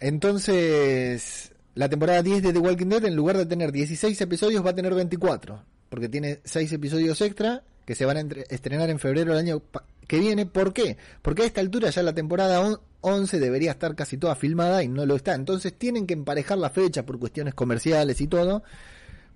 entonces, 0.00 1.52
la 1.74 1.88
temporada 1.88 2.22
10 2.22 2.42
de 2.42 2.52
The 2.52 2.58
Walking 2.58 2.86
Dead, 2.86 3.04
en 3.04 3.16
lugar 3.16 3.36
de 3.36 3.46
tener 3.46 3.72
16 3.72 4.20
episodios, 4.20 4.64
va 4.64 4.70
a 4.70 4.74
tener 4.74 4.94
24. 4.94 5.64
Porque 5.88 6.08
tiene 6.08 6.40
6 6.44 6.72
episodios 6.72 7.20
extra 7.20 7.62
que 7.84 7.94
se 7.94 8.04
van 8.04 8.16
a 8.16 8.20
estrenar 8.48 8.90
en 8.90 8.98
febrero 8.98 9.32
del 9.34 9.46
año 9.46 9.62
que 10.06 10.18
viene. 10.18 10.46
¿Por 10.46 10.72
qué? 10.72 10.96
Porque 11.22 11.42
a 11.42 11.46
esta 11.46 11.60
altura 11.60 11.90
ya 11.90 12.02
la 12.02 12.14
temporada 12.14 12.78
11 13.00 13.40
debería 13.40 13.72
estar 13.72 13.94
casi 13.94 14.16
toda 14.16 14.34
filmada 14.34 14.82
y 14.82 14.88
no 14.88 15.04
lo 15.04 15.16
está. 15.16 15.34
Entonces 15.34 15.74
tienen 15.76 16.06
que 16.06 16.14
emparejar 16.14 16.58
la 16.58 16.70
fecha 16.70 17.04
por 17.04 17.18
cuestiones 17.18 17.54
comerciales 17.54 18.20
y 18.20 18.26
todo. 18.26 18.62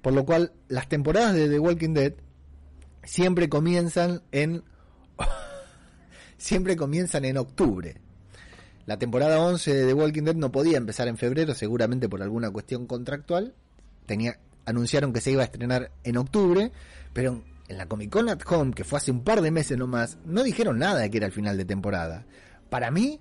Por 0.02 0.12
lo 0.12 0.25
cual 0.25 0.52
las 0.68 0.88
temporadas 0.88 1.35
de 1.35 1.49
The 1.49 1.59
Walking 1.59 1.92
Dead 1.92 2.14
siempre 3.02 3.49
comienzan 3.49 4.23
en 4.33 4.62
siempre 6.38 6.76
comienzan 6.76 7.25
en 7.25 7.37
octubre. 7.37 8.00
La 8.88 8.99
temporada 8.99 9.38
11 9.38 9.75
de 9.75 9.87
The 9.87 9.92
Walking 9.92 10.23
Dead 10.23 10.35
no 10.35 10.50
podía 10.50 10.78
empezar 10.78 11.09
en 11.09 11.18
febrero, 11.18 11.54
seguramente 11.54 12.09
por 12.09 12.23
alguna 12.23 12.50
cuestión 12.50 12.87
contractual. 12.87 13.52
Tenía 14.07 14.38
anunciaron 14.64 15.12
que 15.12 15.21
se 15.21 15.30
iba 15.30 15.42
a 15.42 15.45
estrenar 15.45 15.90
en 16.04 16.16
octubre, 16.16 16.73
pero 17.12 17.45
en 17.68 17.76
la 17.76 17.85
Comic 17.85 18.09
Con 18.09 18.30
at 18.30 18.40
Home, 18.49 18.73
que 18.73 18.85
fue 18.85 18.97
hace 18.97 19.11
un 19.11 19.25
par 19.25 19.42
de 19.42 19.50
meses 19.50 19.76
nomás, 19.76 20.16
no 20.25 20.42
dijeron 20.42 20.78
nada 20.78 21.00
de 21.00 21.11
que 21.11 21.18
era 21.18 21.26
el 21.26 21.35
final 21.35 21.59
de 21.59 21.66
temporada. 21.66 22.25
Para 22.71 22.90
mí, 22.90 23.21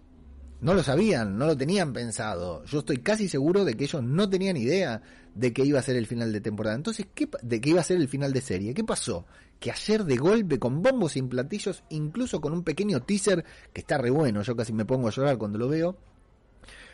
no 0.61 0.73
lo 0.73 0.83
sabían, 0.83 1.37
no 1.37 1.47
lo 1.47 1.57
tenían 1.57 1.91
pensado. 1.91 2.63
Yo 2.63 2.79
estoy 2.79 2.99
casi 2.99 3.27
seguro 3.27 3.65
de 3.65 3.75
que 3.75 3.83
ellos 3.83 4.01
no 4.01 4.29
tenían 4.29 4.55
idea 4.55 5.01
de 5.35 5.51
que 5.51 5.65
iba 5.65 5.79
a 5.79 5.83
ser 5.83 5.97
el 5.97 6.07
final 6.07 6.31
de 6.31 6.39
temporada. 6.39 6.77
Entonces, 6.77 7.07
¿qué, 7.13 7.27
de 7.41 7.59
que 7.59 7.71
iba 7.71 7.81
a 7.81 7.83
ser 7.83 7.97
el 7.97 8.07
final 8.07 8.31
de 8.31 8.39
serie. 8.39 8.73
¿Qué 8.73 8.85
pasó? 8.85 9.25
Que 9.59 9.71
ayer 9.71 10.03
de 10.03 10.17
golpe, 10.17 10.59
con 10.59 10.81
bombos 10.81 11.17
y 11.17 11.21
platillos, 11.23 11.83
incluso 11.89 12.39
con 12.39 12.53
un 12.53 12.63
pequeño 12.63 13.01
teaser, 13.01 13.43
que 13.73 13.81
está 13.81 13.97
re 13.97 14.09
bueno, 14.09 14.41
yo 14.43 14.55
casi 14.55 14.73
me 14.73 14.85
pongo 14.85 15.07
a 15.07 15.11
llorar 15.11 15.37
cuando 15.37 15.57
lo 15.57 15.67
veo, 15.67 15.97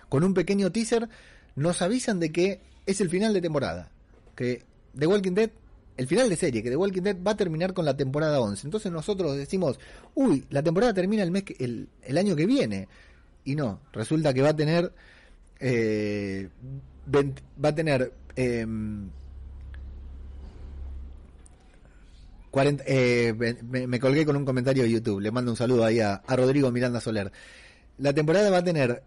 con 0.08 0.24
un 0.24 0.34
pequeño 0.34 0.72
teaser, 0.72 1.10
nos 1.55 1.82
avisan 1.82 2.20
de 2.20 2.32
que 2.32 2.62
es 2.86 3.01
el 3.01 3.10
final 3.10 3.34
de 3.34 3.41
temporada. 3.41 3.91
Que 4.36 4.63
The 4.98 5.08
Walking 5.08 5.34
Dead 5.34 5.51
el 5.98 6.08
final 6.08 6.29
de 6.29 6.36
serie, 6.36 6.63
que 6.63 6.70
The 6.70 6.75
Walking 6.75 7.01
Dead 7.01 7.17
va 7.25 7.32
a 7.32 7.38
terminar 7.38 7.74
con 7.74 7.86
la 7.86 7.96
temporada 7.96 8.39
11. 8.39 8.67
Entonces 8.67 8.91
nosotros 8.91 9.38
decimos, 9.38 9.79
uy, 10.15 10.46
la 10.50 10.63
temporada 10.63 10.93
termina 10.93 11.24
el, 11.24 11.32
mes 11.32 11.43
el, 11.60 12.17
año 12.17 12.36
que 12.36 12.46
viene. 12.46 12.88
Y 13.46 13.55
no, 13.55 13.82
resulta 13.91 14.34
que 14.34 14.41
va 14.41 14.50
a 14.50 14.55
tener... 14.55 14.91
Eh, 15.60 16.50
va 17.13 17.70
a 17.70 17.75
tener... 17.75 18.13
Em, 22.55 22.77
eh, 22.86 23.86
me, 23.88 24.00
colgué 24.00 24.25
con 24.25 24.36
un 24.36 24.45
comentario 24.45 24.83
de 24.83 24.91
YouTube. 24.91 25.19
Le 25.19 25.31
mando 25.31 25.51
un 25.51 25.57
saludo 25.57 25.86
ahí 25.86 26.00
a, 26.00 26.15
a 26.15 26.36
Rodrigo 26.36 26.72
Miranda 26.72 27.01
Soler. 27.01 27.31
La 27.98 28.13
temporada 28.13 28.50
va 28.50 28.57
a 28.57 28.63
tener 28.63 29.03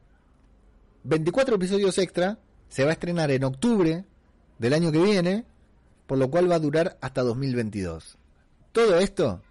24 1.04 1.56
episodios 1.56 1.96
extra. 1.98 2.38
Se 2.68 2.84
va 2.84 2.90
a 2.90 2.92
estrenar 2.94 3.30
en 3.30 3.44
octubre 3.44 4.04
del 4.58 4.72
año 4.74 4.90
que 4.90 5.02
viene 5.02 5.44
por 6.06 6.18
lo 6.18 6.30
cual 6.30 6.50
va 6.50 6.56
a 6.56 6.60
durar 6.60 6.96
hasta 7.00 7.22
2022. 7.22 8.16
Todo 8.72 8.98
esto 8.98 9.42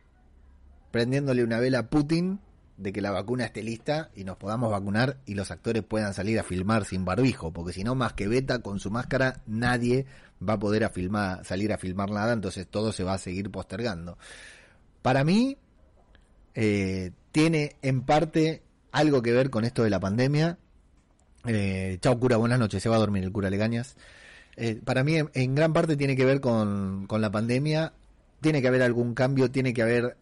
prendiéndole 0.92 1.44
una 1.44 1.60
vela 1.60 1.80
a 1.80 1.90
Putin 1.90 2.40
de 2.78 2.92
que 2.92 3.02
la 3.02 3.12
vacuna 3.12 3.46
esté 3.46 3.64
lista 3.64 4.10
y 4.16 4.24
nos 4.24 4.38
podamos 4.38 4.72
vacunar 4.72 5.18
y 5.26 5.36
los 5.36 5.52
actores 5.52 5.84
puedan 5.84 6.14
salir 6.14 6.40
a 6.40 6.44
filmar 6.44 6.86
sin 6.86 7.06
barbijo, 7.06 7.52
porque 7.52 7.74
si 7.74 7.84
no, 7.84 7.96
más 7.96 8.14
que 8.14 8.28
Beta 8.28 8.60
con 8.60 8.80
su 8.80 8.92
máscara, 8.92 9.42
nadie 9.48 10.06
va 10.48 10.54
a 10.54 10.60
poder 10.60 10.84
a 10.84 10.90
filmar, 10.90 11.46
salir 11.46 11.72
a 11.72 11.78
filmar 11.78 12.10
nada, 12.10 12.34
entonces 12.34 12.68
todo 12.68 12.92
se 12.92 13.04
va 13.04 13.14
a 13.14 13.18
seguir 13.18 13.50
postergando. 13.50 14.18
Para 15.02 15.24
mí, 15.24 15.58
eh, 16.54 17.12
tiene 17.32 17.76
en 17.82 18.02
parte 18.02 18.62
algo 18.92 19.22
que 19.22 19.32
ver 19.32 19.50
con 19.50 19.66
esto 19.66 19.84
de 19.84 19.90
la 19.90 20.00
pandemia. 20.00 20.58
Eh, 21.46 21.98
chao 22.02 22.20
cura, 22.20 22.38
buenas 22.38 22.60
noches, 22.60 22.82
se 22.82 22.90
va 22.90 22.96
a 22.96 23.00
dormir 23.00 23.24
el 23.24 23.32
cura 23.32 23.50
Legañas. 23.50 23.96
Eh, 24.58 24.80
para 24.84 25.04
mí 25.04 25.18
en, 25.34 25.56
gran 25.56 25.74
parte 25.74 25.98
tiene 25.98 26.16
que 26.16 26.26
ver 26.26 26.42
con, 26.42 27.08
con 27.08 27.22
la 27.22 27.30
pandemia, 27.30 27.94
tiene 28.42 28.62
que 28.62 28.68
haber 28.68 28.82
algún 28.82 29.14
cambio, 29.14 29.52
tiene 29.52 29.74
que 29.74 29.82
haber 29.82 30.18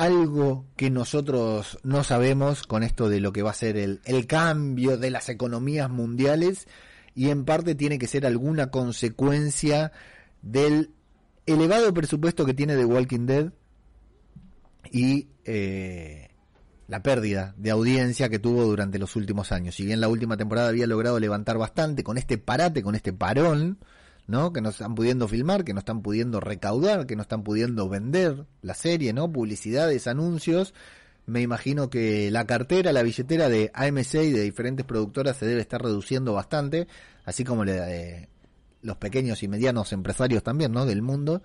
algo 0.00 0.64
que 0.76 0.88
nosotros 0.88 1.78
no 1.82 2.04
sabemos 2.04 2.62
con 2.62 2.82
esto 2.82 3.10
de 3.10 3.20
lo 3.20 3.34
que 3.34 3.42
va 3.42 3.50
a 3.50 3.54
ser 3.54 3.76
el, 3.76 4.00
el 4.06 4.26
cambio 4.26 4.96
de 4.96 5.10
las 5.10 5.28
economías 5.28 5.90
mundiales 5.90 6.68
y 7.14 7.28
en 7.28 7.44
parte 7.44 7.74
tiene 7.74 7.98
que 7.98 8.06
ser 8.06 8.24
alguna 8.24 8.70
consecuencia 8.70 9.92
del 10.40 10.94
elevado 11.44 11.92
presupuesto 11.92 12.46
que 12.46 12.54
tiene 12.54 12.76
The 12.76 12.86
Walking 12.86 13.26
Dead 13.26 13.52
y 14.90 15.28
eh, 15.44 16.30
la 16.88 17.02
pérdida 17.02 17.54
de 17.58 17.70
audiencia 17.70 18.30
que 18.30 18.38
tuvo 18.38 18.64
durante 18.64 18.98
los 18.98 19.16
últimos 19.16 19.52
años. 19.52 19.74
Si 19.74 19.84
bien 19.84 20.00
la 20.00 20.08
última 20.08 20.38
temporada 20.38 20.70
había 20.70 20.86
logrado 20.86 21.20
levantar 21.20 21.58
bastante 21.58 22.02
con 22.02 22.16
este 22.16 22.38
parate, 22.38 22.82
con 22.82 22.94
este 22.94 23.12
parón, 23.12 23.78
¿no? 24.26 24.52
Que 24.52 24.60
no 24.60 24.70
están 24.70 24.94
pudiendo 24.94 25.28
filmar, 25.28 25.64
que 25.64 25.72
no 25.72 25.80
están 25.80 26.02
pudiendo 26.02 26.40
recaudar, 26.40 27.06
que 27.06 27.16
no 27.16 27.22
están 27.22 27.42
pudiendo 27.42 27.88
vender 27.88 28.46
la 28.62 28.74
serie, 28.74 29.12
¿no? 29.12 29.30
Publicidades, 29.30 30.06
anuncios. 30.06 30.74
Me 31.26 31.42
imagino 31.42 31.90
que 31.90 32.30
la 32.30 32.46
cartera, 32.46 32.92
la 32.92 33.02
billetera 33.02 33.48
de 33.48 33.70
AMC 33.74 34.14
y 34.14 34.32
de 34.32 34.42
diferentes 34.42 34.84
productoras 34.86 35.36
se 35.36 35.46
debe 35.46 35.60
estar 35.60 35.82
reduciendo 35.82 36.32
bastante, 36.32 36.88
así 37.24 37.44
como 37.44 37.64
los 37.64 38.96
pequeños 38.96 39.42
y 39.42 39.48
medianos 39.48 39.92
empresarios 39.92 40.42
también, 40.42 40.72
¿no? 40.72 40.86
Del 40.86 41.02
mundo, 41.02 41.42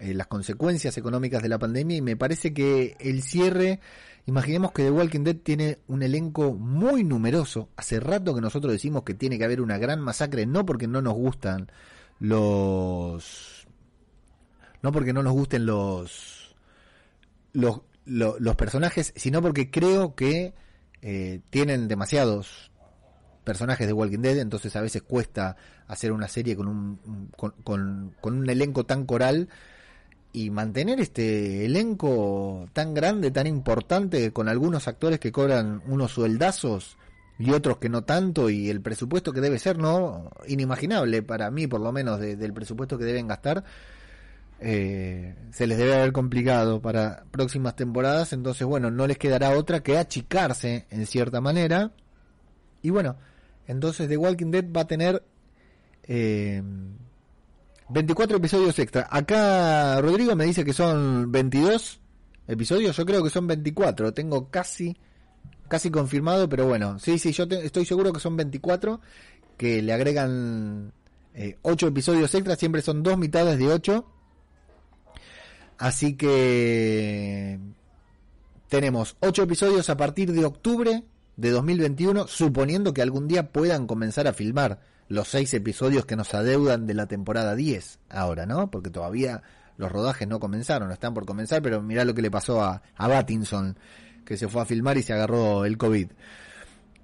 eh, 0.00 0.14
las 0.14 0.26
consecuencias 0.28 0.96
económicas 0.96 1.42
de 1.42 1.48
la 1.50 1.58
pandemia 1.58 1.98
y 1.98 2.00
me 2.00 2.16
parece 2.16 2.54
que 2.54 2.96
el 3.00 3.22
cierre, 3.22 3.80
imaginemos 4.26 4.72
que 4.72 4.84
The 4.84 4.90
Walking 4.90 5.24
Dead 5.24 5.36
tiene 5.36 5.78
un 5.88 6.02
elenco 6.02 6.54
muy 6.54 7.04
numeroso. 7.04 7.68
Hace 7.76 8.00
rato 8.00 8.34
que 8.34 8.40
nosotros 8.40 8.72
decimos 8.72 9.02
que 9.02 9.14
tiene 9.14 9.36
que 9.36 9.44
haber 9.44 9.60
una 9.60 9.76
gran 9.76 10.00
masacre, 10.00 10.46
no 10.46 10.64
porque 10.64 10.86
no 10.88 11.02
nos 11.02 11.14
gustan 11.14 11.70
los 12.20 13.66
no 14.82 14.92
porque 14.92 15.12
no 15.12 15.22
nos 15.22 15.32
gusten 15.32 15.66
los 15.66 16.54
los, 17.52 17.80
los, 18.04 18.56
personajes, 18.56 19.12
sino 19.16 19.42
porque 19.42 19.70
creo 19.70 20.14
que 20.14 20.54
eh, 21.02 21.40
tienen 21.50 21.88
demasiados 21.88 22.70
personajes 23.42 23.86
de 23.86 23.92
Walking 23.92 24.20
Dead, 24.20 24.38
entonces 24.38 24.76
a 24.76 24.80
veces 24.80 25.02
cuesta 25.02 25.56
hacer 25.88 26.12
una 26.12 26.28
serie 26.28 26.54
con 26.54 26.68
un, 26.68 27.30
con, 27.36 27.52
con, 27.64 28.14
con 28.20 28.38
un 28.38 28.48
elenco 28.48 28.84
tan 28.84 29.04
coral 29.06 29.48
y 30.32 30.50
mantener 30.50 31.00
este 31.00 31.64
elenco 31.64 32.68
tan 32.72 32.94
grande, 32.94 33.32
tan 33.32 33.48
importante, 33.48 34.32
con 34.32 34.48
algunos 34.48 34.86
actores 34.86 35.18
que 35.18 35.32
cobran 35.32 35.82
unos 35.86 36.12
sueldazos 36.12 36.96
y 37.40 37.52
otros 37.52 37.78
que 37.78 37.88
no 37.88 38.04
tanto 38.04 38.50
y 38.50 38.68
el 38.68 38.82
presupuesto 38.82 39.32
que 39.32 39.40
debe 39.40 39.58
ser 39.58 39.78
no 39.78 40.30
inimaginable 40.46 41.22
para 41.22 41.50
mí 41.50 41.66
por 41.66 41.80
lo 41.80 41.90
menos 41.90 42.20
del 42.20 42.52
presupuesto 42.52 42.98
que 42.98 43.06
deben 43.06 43.28
gastar 43.28 43.64
eh, 44.60 45.34
se 45.50 45.66
les 45.66 45.78
debe 45.78 45.94
haber 45.94 46.12
complicado 46.12 46.82
para 46.82 47.24
próximas 47.30 47.76
temporadas. 47.76 48.34
Entonces 48.34 48.66
bueno 48.66 48.90
no 48.90 49.06
les 49.06 49.16
quedará 49.16 49.56
otra 49.56 49.82
que 49.82 49.96
achicarse 49.96 50.86
en 50.90 51.06
cierta 51.06 51.40
manera. 51.40 51.92
Y 52.82 52.90
bueno 52.90 53.16
entonces 53.66 54.06
The 54.06 54.18
Walking 54.18 54.50
Dead 54.50 54.66
va 54.70 54.82
a 54.82 54.86
tener 54.86 55.24
eh, 56.02 56.62
24 57.88 58.36
episodios 58.36 58.78
extra. 58.78 59.08
Acá 59.10 59.98
Rodrigo 60.02 60.36
me 60.36 60.44
dice 60.44 60.62
que 60.62 60.74
son 60.74 61.32
22 61.32 62.00
episodios. 62.48 62.94
Yo 62.98 63.06
creo 63.06 63.24
que 63.24 63.30
son 63.30 63.46
24 63.46 64.12
tengo 64.12 64.50
casi 64.50 64.94
casi 65.70 65.90
confirmado, 65.90 66.48
pero 66.48 66.66
bueno, 66.66 66.98
sí, 66.98 67.18
sí, 67.18 67.32
yo 67.32 67.44
estoy 67.44 67.86
seguro 67.86 68.12
que 68.12 68.18
son 68.18 68.36
24, 68.36 69.00
que 69.56 69.80
le 69.80 69.92
agregan 69.92 70.92
eh, 71.32 71.58
8 71.62 71.86
episodios 71.86 72.34
extras, 72.34 72.58
siempre 72.58 72.82
son 72.82 73.04
dos 73.04 73.16
mitades 73.16 73.56
de 73.56 73.68
8. 73.68 74.04
Así 75.78 76.16
que 76.16 77.58
tenemos 78.68 79.16
8 79.20 79.44
episodios 79.44 79.88
a 79.88 79.96
partir 79.96 80.32
de 80.32 80.44
octubre 80.44 81.04
de 81.36 81.50
2021, 81.50 82.26
suponiendo 82.26 82.92
que 82.92 83.02
algún 83.02 83.28
día 83.28 83.52
puedan 83.52 83.86
comenzar 83.86 84.26
a 84.26 84.32
filmar 84.32 84.80
los 85.08 85.28
6 85.28 85.54
episodios 85.54 86.04
que 86.04 86.16
nos 86.16 86.34
adeudan 86.34 86.88
de 86.88 86.94
la 86.94 87.06
temporada 87.06 87.54
10 87.54 88.00
ahora, 88.10 88.44
¿no? 88.44 88.72
Porque 88.72 88.90
todavía 88.90 89.44
los 89.76 89.90
rodajes 89.90 90.26
no 90.26 90.40
comenzaron, 90.40 90.90
están 90.90 91.14
por 91.14 91.26
comenzar, 91.26 91.62
pero 91.62 91.80
mirá 91.80 92.04
lo 92.04 92.12
que 92.12 92.22
le 92.22 92.30
pasó 92.30 92.60
a, 92.60 92.82
a 92.96 93.08
Battinson 93.08 93.76
que 94.24 94.36
se 94.36 94.48
fue 94.48 94.62
a 94.62 94.66
filmar 94.66 94.98
y 94.98 95.02
se 95.02 95.12
agarró 95.12 95.64
el 95.64 95.78
COVID. 95.78 96.08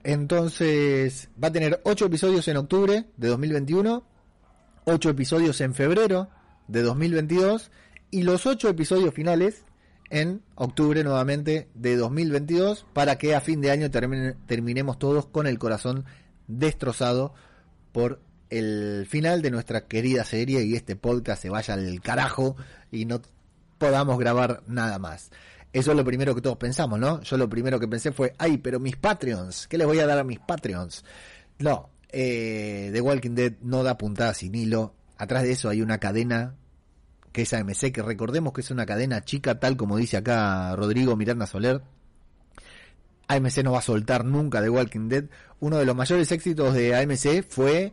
Entonces, 0.04 1.28
va 1.42 1.48
a 1.48 1.52
tener 1.52 1.80
8 1.84 2.06
episodios 2.06 2.46
en 2.48 2.56
octubre 2.56 3.06
de 3.16 3.28
2021, 3.28 4.04
8 4.84 5.10
episodios 5.10 5.60
en 5.60 5.74
febrero 5.74 6.28
de 6.68 6.82
2022 6.82 7.70
y 8.10 8.22
los 8.22 8.46
8 8.46 8.68
episodios 8.68 9.12
finales 9.12 9.64
en 10.10 10.42
octubre 10.54 11.02
nuevamente 11.02 11.68
de 11.74 11.96
2022 11.96 12.86
para 12.92 13.18
que 13.18 13.34
a 13.34 13.40
fin 13.40 13.60
de 13.60 13.72
año 13.72 13.90
terminemos 13.90 14.98
todos 14.98 15.26
con 15.26 15.46
el 15.46 15.58
corazón 15.58 16.04
destrozado 16.46 17.34
por 17.92 18.20
el 18.50 19.06
final 19.08 19.42
de 19.42 19.50
nuestra 19.50 19.86
querida 19.86 20.24
serie 20.24 20.62
y 20.62 20.76
este 20.76 20.94
podcast 20.94 21.42
se 21.42 21.50
vaya 21.50 21.74
al 21.74 22.00
carajo 22.00 22.56
y 22.92 23.04
no 23.06 23.20
podamos 23.78 24.18
grabar 24.18 24.62
nada 24.66 24.98
más. 24.98 25.30
Eso 25.76 25.90
es 25.90 25.96
lo 25.98 26.06
primero 26.06 26.34
que 26.34 26.40
todos 26.40 26.56
pensamos, 26.56 26.98
¿no? 26.98 27.20
Yo 27.20 27.36
lo 27.36 27.50
primero 27.50 27.78
que 27.78 27.86
pensé 27.86 28.10
fue, 28.10 28.32
ay, 28.38 28.56
pero 28.56 28.80
mis 28.80 28.96
Patreons, 28.96 29.68
¿qué 29.68 29.76
les 29.76 29.86
voy 29.86 29.98
a 29.98 30.06
dar 30.06 30.18
a 30.18 30.24
mis 30.24 30.38
Patreons? 30.38 31.04
No, 31.58 31.90
eh, 32.08 32.88
The 32.94 33.00
Walking 33.02 33.34
Dead 33.34 33.52
no 33.60 33.82
da 33.82 33.98
puntada 33.98 34.32
sin 34.32 34.54
hilo. 34.54 34.94
Atrás 35.18 35.42
de 35.42 35.52
eso 35.52 35.68
hay 35.68 35.82
una 35.82 35.98
cadena 35.98 36.54
que 37.30 37.42
es 37.42 37.52
AMC, 37.52 37.92
que 37.92 38.00
recordemos 38.00 38.54
que 38.54 38.62
es 38.62 38.70
una 38.70 38.86
cadena 38.86 39.22
chica, 39.22 39.60
tal 39.60 39.76
como 39.76 39.98
dice 39.98 40.16
acá 40.16 40.74
Rodrigo 40.76 41.14
Miranda 41.14 41.46
Soler. 41.46 41.82
AMC 43.28 43.58
no 43.62 43.72
va 43.72 43.80
a 43.80 43.82
soltar 43.82 44.24
nunca 44.24 44.62
The 44.62 44.70
Walking 44.70 45.10
Dead. 45.10 45.24
Uno 45.60 45.76
de 45.76 45.84
los 45.84 45.94
mayores 45.94 46.32
éxitos 46.32 46.72
de 46.72 46.96
AMC 46.96 47.46
fue 47.46 47.92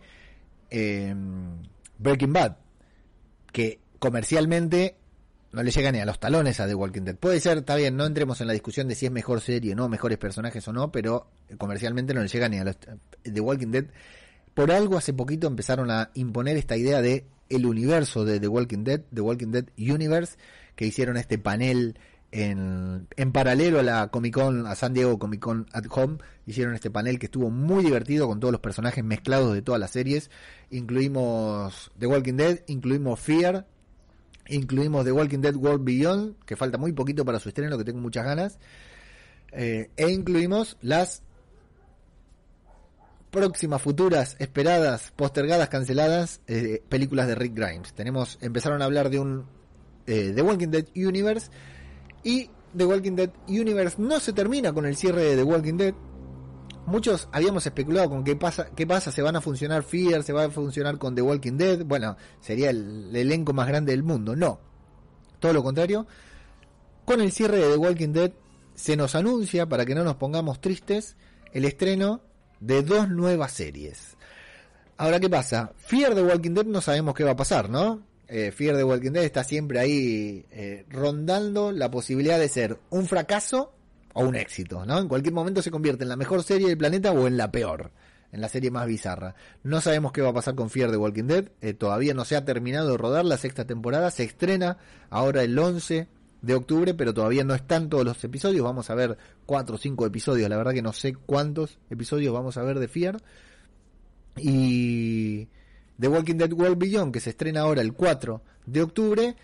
eh, 0.70 1.14
Breaking 1.98 2.32
Bad, 2.32 2.56
que 3.52 3.82
comercialmente 4.00 4.96
no 5.54 5.62
le 5.62 5.72
llega 5.72 5.92
ni 5.92 6.00
a 6.00 6.06
los 6.06 6.20
talones 6.20 6.60
a 6.60 6.68
The 6.68 6.74
Walking 6.74 7.04
Dead. 7.04 7.16
Puede 7.16 7.40
ser, 7.40 7.60
está 7.60 7.76
bien, 7.76 7.96
no 7.96 8.06
entremos 8.06 8.42
en 8.42 8.48
la 8.48 8.54
discusión 8.54 8.88
de 8.88 8.96
si 8.96 9.06
es 9.06 9.12
mejor 9.12 9.40
serie 9.40 9.74
o 9.74 9.76
no, 9.76 9.88
mejores 9.88 10.18
personajes 10.18 10.68
o 10.68 10.74
no, 10.74 10.92
pero 10.92 11.28
comercialmente 11.60 12.14
no 12.14 12.22
le 12.22 12.28
llega 12.28 12.50
ni 12.50 12.58
a 12.58 12.64
los 12.64 12.78
The 13.22 13.40
Walking 13.40 13.68
Dead. 13.68 13.86
Por 14.56 14.72
algo 14.72 14.98
hace 14.98 15.14
poquito 15.14 15.46
empezaron 15.46 15.92
a 15.92 16.10
imponer 16.16 16.58
esta 16.58 16.76
idea 16.76 17.02
de 17.02 17.28
el 17.50 17.68
universo 17.68 18.26
de 18.26 18.40
The 18.40 18.48
Walking 18.48 18.84
Dead, 18.84 19.02
The 19.14 19.22
Walking 19.22 19.52
Dead 19.52 19.66
Universe, 19.78 20.38
que 20.76 20.88
hicieron 20.88 21.18
este 21.18 21.38
panel 21.38 22.00
en, 22.32 23.08
en 23.16 23.32
paralelo 23.32 23.80
a 23.80 23.84
la 23.84 24.08
Comic 24.08 24.34
Con, 24.34 24.66
a 24.66 24.74
San 24.74 24.96
Diego 24.96 25.20
Comic 25.20 25.40
Con 25.40 25.68
at 25.72 25.86
Home, 25.92 26.18
hicieron 26.48 26.74
este 26.74 26.90
panel 26.90 27.20
que 27.20 27.28
estuvo 27.28 27.52
muy 27.52 27.84
divertido 27.84 28.28
con 28.28 28.40
todos 28.40 28.52
los 28.52 28.62
personajes 28.62 29.04
mezclados 29.04 29.54
de 29.54 29.62
todas 29.62 29.80
las 29.80 29.92
series. 29.92 30.32
Incluimos 30.72 31.92
The 32.00 32.08
Walking 32.08 32.38
Dead, 32.38 32.62
incluimos 32.66 33.20
Fear, 33.20 33.68
Incluimos 34.50 35.06
The 35.06 35.12
Walking 35.12 35.40
Dead 35.40 35.56
World 35.56 35.84
Beyond, 35.84 36.36
que 36.46 36.56
falta 36.56 36.78
muy 36.78 36.92
poquito 36.92 37.24
para 37.24 37.40
su 37.40 37.50
estreno, 37.50 37.78
que 37.78 37.84
tengo 37.84 38.00
muchas 38.00 38.26
ganas. 38.26 38.60
Eh, 39.52 39.90
e 39.96 40.10
incluimos 40.10 40.78
las 40.82 41.24
próximas, 43.34 43.82
futuras, 43.82 44.36
esperadas, 44.40 45.12
postergadas, 45.16 45.68
canceladas 45.70 46.42
eh, 46.48 46.84
películas 46.88 47.28
de 47.28 47.36
Rick 47.36 47.56
Grimes. 47.56 47.94
Tenemos, 47.94 48.38
empezaron 48.42 48.82
a 48.82 48.86
hablar 48.86 49.10
de 49.10 49.20
un 49.20 49.46
eh, 50.06 50.34
The 50.36 50.42
Walking 50.42 50.68
Dead 50.68 50.86
Universe 50.96 51.50
y 52.24 52.50
The 52.78 52.86
Walking 52.86 53.16
Dead 53.16 53.32
Universe 53.48 54.02
no 54.02 54.20
se 54.20 54.34
termina 54.34 54.72
con 54.72 54.86
el 54.86 54.96
cierre 54.96 55.24
de 55.24 55.36
The 55.36 55.44
Walking 55.44 55.78
Dead, 55.78 55.94
muchos 56.86 57.28
habíamos 57.32 57.66
especulado 57.66 58.10
con 58.10 58.24
qué 58.24 58.36
pasa, 58.36 58.70
qué 58.76 58.86
pasa, 58.86 59.12
se 59.12 59.22
van 59.22 59.36
a 59.36 59.42
funcionar 59.42 59.84
Fear, 59.84 60.24
se 60.24 60.34
va 60.34 60.46
a 60.46 60.50
funcionar 60.50 60.98
con 60.98 61.16
The 61.16 61.22
Walking 61.22 61.58
Dead, 61.58 61.84
bueno, 61.86 62.18
sería 62.40 62.70
el, 62.70 63.16
elenco 63.16 63.54
más 63.54 63.68
grande 63.68 63.92
del 63.92 64.04
mundo. 64.04 64.36
No, 64.36 64.60
todo 65.40 65.54
lo 65.54 65.64
contrario. 65.64 66.08
Con 67.06 67.22
el 67.22 67.32
cierre 67.32 67.58
de 67.58 67.72
The 67.72 67.78
Walking 67.78 68.14
Dead 68.14 68.32
se 68.76 68.96
nos 68.96 69.16
anuncia, 69.16 69.68
para 69.68 69.86
que 69.86 69.96
no 69.96 70.04
nos 70.04 70.16
pongamos 70.16 70.62
tristes, 70.62 71.16
el 71.52 71.66
estreno 71.66 72.22
de 72.60 72.82
dos 72.82 73.10
nuevas 73.10 73.52
series. 73.52 74.16
Ahora, 74.98 75.20
¿qué 75.20 75.30
pasa? 75.30 75.74
Fear 75.78 76.16
The 76.16 76.24
Walking 76.24 76.54
Dead 76.54 76.66
no 76.66 76.82
sabemos 76.82 77.14
qué 77.14 77.24
va 77.24 77.32
a 77.32 77.36
pasar, 77.36 77.70
¿no? 77.70 78.02
eh, 78.34 78.52
Fear 78.52 78.78
the 78.78 78.84
Walking 78.84 79.12
Dead 79.12 79.24
está 79.24 79.44
siempre 79.44 79.80
ahí 79.80 80.46
eh, 80.52 80.86
rondando 80.90 81.72
la 81.72 81.92
posibilidad 81.92 82.40
de 82.40 82.50
ser 82.50 82.80
un 82.90 83.06
fracaso 83.08 83.74
o 84.14 84.24
un 84.24 84.36
éxito, 84.36 84.86
¿no? 84.86 85.00
En 85.00 85.08
cualquier 85.08 85.34
momento 85.34 85.62
se 85.62 85.72
convierte 85.72 86.04
en 86.04 86.10
la 86.10 86.16
mejor 86.16 86.44
serie 86.44 86.68
del 86.68 86.78
planeta 86.78 87.12
o 87.12 87.28
en 87.28 87.38
la 87.38 87.52
peor, 87.52 87.92
en 88.32 88.42
la 88.42 88.50
serie 88.50 88.72
más 88.72 88.88
bizarra. 88.88 89.36
No 89.64 89.82
sabemos 89.82 90.12
qué 90.12 90.22
va 90.22 90.30
a 90.30 90.34
pasar 90.34 90.56
con 90.56 90.70
Fear 90.70 90.92
the 90.92 90.98
Walking 90.98 91.26
Dead, 91.26 91.50
eh, 91.62 91.74
todavía 91.74 92.14
no 92.14 92.26
se 92.26 92.36
ha 92.36 92.46
terminado 92.46 92.92
de 92.92 92.98
rodar 92.98 93.26
la 93.26 93.38
sexta 93.38 93.66
temporada, 93.66 94.12
se 94.12 94.24
estrena 94.24 94.78
ahora 95.10 95.44
el 95.44 95.58
11 95.58 96.08
de 96.42 96.56
octubre, 96.56 96.94
pero 96.94 97.14
todavía 97.14 97.44
no 97.44 97.56
están 97.56 97.90
todos 97.90 98.04
los 98.04 98.24
episodios, 98.24 98.64
vamos 98.64 98.90
a 98.90 98.96
ver 98.96 99.18
cuatro 99.46 99.76
o 99.76 99.78
cinco 99.78 100.06
episodios, 100.06 100.50
la 100.50 100.58
verdad 100.58 100.74
que 100.74 100.82
no 100.82 100.94
sé 100.94 101.14
cuántos 101.14 101.80
episodios 101.90 102.34
vamos 102.34 102.58
a 102.58 102.64
ver 102.64 102.80
de 102.80 102.88
Fear. 102.88 103.18
Y 104.36 105.48
The 106.00 106.08
Walking 106.08 106.36
Dead 106.36 106.52
World 106.52 106.78
Beyond, 106.78 107.14
que 107.14 107.20
se 107.20 107.30
estrena 107.30 107.62
ahora 107.62 107.82
el 107.82 107.94
4 107.94 108.42
de 108.66 108.82
octubre, 108.82 109.36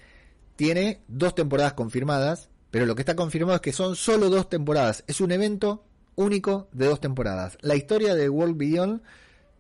tiene 0.56 1.02
dos 1.08 1.36
temporadas 1.36 1.74
confirmadas, 1.74 2.50
pero 2.72 2.86
lo 2.86 2.96
que 2.96 3.02
está 3.02 3.16
confirmado 3.16 3.56
es 3.56 3.62
que 3.62 3.74
son 3.74 3.96
solo 3.96 4.30
dos 4.30 4.50
temporadas. 4.50 5.04
Es 5.08 5.22
un 5.22 5.32
evento 5.32 5.84
único 6.16 6.68
de 6.72 6.86
dos 6.86 7.00
temporadas. 7.00 7.58
La 7.62 7.76
historia 7.76 8.16
de 8.16 8.30
World 8.30 8.58
Beyond 8.58 9.02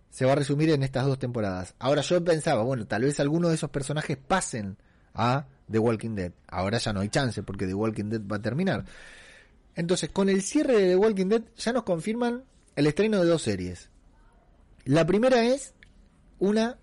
se 0.09 0.25
va 0.25 0.33
a 0.33 0.35
resumir 0.35 0.69
en 0.71 0.83
estas 0.83 1.05
dos 1.05 1.19
temporadas. 1.19 1.75
Ahora 1.79 2.01
yo 2.01 2.23
pensaba, 2.23 2.63
bueno, 2.63 2.85
tal 2.87 3.03
vez 3.03 3.19
algunos 3.19 3.49
de 3.49 3.55
esos 3.55 3.69
personajes 3.69 4.17
pasen 4.17 4.77
a 5.13 5.47
The 5.71 5.79
Walking 5.79 6.15
Dead. 6.15 6.33
Ahora 6.47 6.77
ya 6.77 6.93
no 6.93 7.01
hay 7.01 7.09
chance 7.09 7.43
porque 7.43 7.67
The 7.67 7.73
Walking 7.73 8.09
Dead 8.09 8.21
va 8.21 8.37
a 8.37 8.41
terminar. 8.41 8.85
Entonces, 9.75 10.09
con 10.09 10.29
el 10.29 10.41
cierre 10.41 10.73
de 10.73 10.89
The 10.89 10.95
Walking 10.95 11.27
Dead 11.27 11.43
ya 11.57 11.73
nos 11.73 11.83
confirman 11.83 12.43
el 12.75 12.87
estreno 12.87 13.21
de 13.21 13.27
dos 13.27 13.41
series. 13.41 13.89
La 14.85 15.05
primera 15.05 15.45
es 15.45 15.73
una 16.39 16.77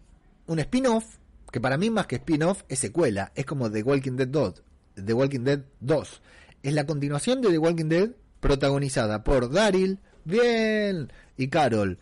un 0.46 0.58
spin-off 0.60 1.16
que 1.50 1.60
para 1.60 1.76
mí 1.76 1.90
más 1.90 2.06
que 2.06 2.16
spin-off 2.16 2.62
es 2.68 2.78
secuela, 2.78 3.32
es 3.34 3.46
como 3.46 3.70
The 3.70 3.82
Walking 3.82 4.16
Dead 4.16 4.28
2, 4.28 4.62
The 5.04 5.12
Walking 5.12 5.40
Dead 5.40 5.60
2. 5.80 6.22
Es 6.62 6.72
la 6.72 6.86
continuación 6.86 7.40
de 7.40 7.50
The 7.50 7.58
Walking 7.58 7.88
Dead 7.88 8.10
protagonizada 8.40 9.22
por 9.24 9.50
Daryl, 9.50 9.98
bien, 10.24 11.12
y 11.36 11.48
Carol. 11.48 11.98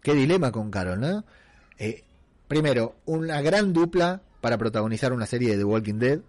Qué 0.00 0.14
dilema 0.14 0.52
con 0.52 0.70
Carol, 0.70 1.00
¿no? 1.00 1.24
Eh, 1.78 2.04
primero, 2.48 2.96
una 3.06 3.40
gran 3.40 3.72
dupla 3.72 4.22
para 4.40 4.58
protagonizar 4.58 5.12
una 5.12 5.26
serie 5.26 5.50
de 5.50 5.58
The 5.58 5.64
Walking 5.64 5.98
Dead. 5.98 6.20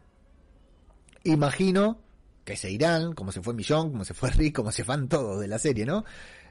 Imagino 1.23 1.97
que 2.45 2.58
se 2.58 2.69
irán, 2.69 3.13
como 3.13 3.32
se 3.32 3.41
fue 3.41 3.53
Millón, 3.53 3.91
como 3.91 4.06
se 4.06 4.13
fue 4.13 4.29
Rick, 4.32 4.56
como 4.56 4.71
se 4.71 4.84
van 4.84 5.08
todos 5.08 5.39
de 5.39 5.47
la 5.47 5.60
serie, 5.60 5.86
¿no? 5.86 6.06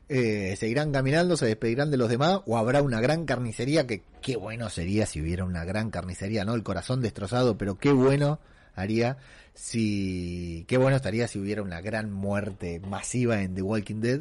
Eh, 0.09 0.57
se 0.59 0.69
irán 0.69 0.93
caminando, 0.93 1.37
se 1.37 1.47
despedirán 1.47 1.91
de 1.91 1.97
los 1.97 2.09
demás, 2.09 2.41
o 2.47 2.59
habrá 2.59 2.83
una 2.83 3.01
gran 3.01 3.25
carnicería, 3.25 3.87
que 3.87 4.03
qué 4.21 4.37
bueno 4.37 4.69
sería 4.69 5.07
si 5.07 5.21
hubiera 5.21 5.45
una 5.45 5.65
gran 5.65 5.91
carnicería, 5.91 6.45
¿no? 6.45 6.55
El 6.55 6.63
corazón 6.63 7.01
destrozado, 7.01 7.57
pero 7.57 7.79
qué 7.79 7.93
bueno 7.93 8.41
haría 8.75 9.19
si, 9.55 10.65
qué 10.69 10.79
bueno 10.79 10.97
estaría 10.97 11.29
si 11.29 11.39
hubiera 11.39 11.63
una 11.63 11.81
gran 11.81 12.13
muerte 12.13 12.81
masiva 12.81 13.43
en 13.43 13.55
The 13.55 13.63
Walking 13.63 14.01
Dead. 14.01 14.21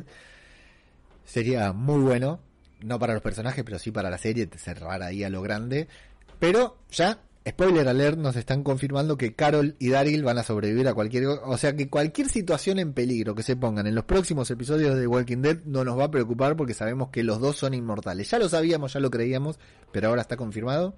Sería 1.25 1.73
muy 1.73 2.01
bueno, 2.01 2.39
no 2.81 2.99
para 2.99 3.13
los 3.13 3.21
personajes, 3.21 3.63
pero 3.63 3.79
sí 3.79 3.91
para 3.91 4.09
la 4.09 4.17
serie, 4.17 4.49
cerrar 4.57 5.01
ahí 5.03 5.23
a 5.23 5.29
lo 5.29 5.41
grande. 5.41 5.87
Pero 6.39 6.77
ya 6.91 7.19
Spoiler 7.47 7.87
alert, 7.87 8.19
nos 8.19 8.35
están 8.35 8.61
confirmando 8.63 9.17
que 9.17 9.33
Carol 9.33 9.75
y 9.79 9.89
Daryl 9.89 10.21
van 10.21 10.37
a 10.37 10.43
sobrevivir 10.43 10.87
a 10.87 10.93
cualquier... 10.93 11.25
O 11.25 11.57
sea 11.57 11.75
que 11.75 11.89
cualquier 11.89 12.29
situación 12.29 12.77
en 12.77 12.93
peligro 12.93 13.33
que 13.33 13.41
se 13.41 13.55
pongan 13.55 13.87
en 13.87 13.95
los 13.95 14.03
próximos 14.03 14.51
episodios 14.51 14.95
de 14.95 15.07
Walking 15.07 15.41
Dead 15.41 15.57
no 15.65 15.83
nos 15.83 15.97
va 15.97 16.05
a 16.05 16.11
preocupar 16.11 16.55
porque 16.55 16.75
sabemos 16.75 17.09
que 17.09 17.23
los 17.23 17.39
dos 17.39 17.57
son 17.57 17.73
inmortales. 17.73 18.29
Ya 18.29 18.37
lo 18.37 18.47
sabíamos, 18.47 18.93
ya 18.93 18.99
lo 18.99 19.09
creíamos, 19.09 19.59
pero 19.91 20.09
ahora 20.09 20.21
está 20.21 20.37
confirmado. 20.37 20.95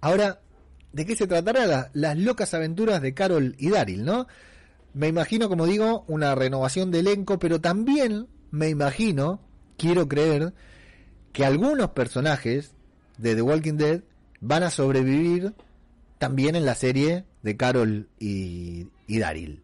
Ahora, 0.00 0.40
¿de 0.92 1.06
qué 1.06 1.16
se 1.16 1.26
tratará 1.26 1.90
las 1.92 2.18
locas 2.18 2.54
aventuras 2.54 3.02
de 3.02 3.14
Carol 3.14 3.54
y 3.58 3.70
Daryl, 3.70 4.04
no? 4.04 4.26
Me 4.94 5.08
imagino, 5.08 5.48
como 5.48 5.66
digo, 5.66 6.04
una 6.08 6.34
renovación 6.34 6.90
de 6.90 7.00
elenco, 7.00 7.38
pero 7.38 7.60
también 7.60 8.26
me 8.50 8.68
imagino, 8.68 9.40
quiero 9.76 10.08
creer, 10.08 10.54
que 11.32 11.44
algunos 11.44 11.90
personajes 11.90 12.72
de 13.18 13.34
The 13.34 13.42
Walking 13.42 13.74
Dead 13.74 14.00
van 14.40 14.62
a 14.62 14.70
sobrevivir 14.70 15.54
también 16.18 16.56
en 16.56 16.64
la 16.64 16.74
serie 16.74 17.24
de 17.42 17.56
Carol 17.56 18.08
y, 18.18 18.88
Daryl. 19.06 19.62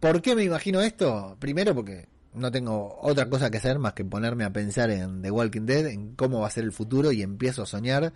¿Por 0.00 0.22
qué 0.22 0.34
me 0.34 0.44
imagino 0.44 0.80
esto? 0.80 1.36
Primero 1.38 1.74
porque 1.74 2.08
no 2.34 2.50
tengo 2.50 2.98
otra 3.02 3.28
cosa 3.28 3.50
que 3.50 3.58
hacer 3.58 3.78
más 3.78 3.92
que 3.92 4.04
ponerme 4.04 4.44
a 4.44 4.52
pensar 4.52 4.90
en 4.90 5.22
The 5.22 5.30
Walking 5.30 5.66
Dead, 5.66 5.86
en 5.86 6.14
cómo 6.14 6.40
va 6.40 6.46
a 6.46 6.50
ser 6.50 6.64
el 6.64 6.72
futuro 6.72 7.12
y 7.12 7.22
empiezo 7.22 7.62
a 7.62 7.66
soñar. 7.66 8.12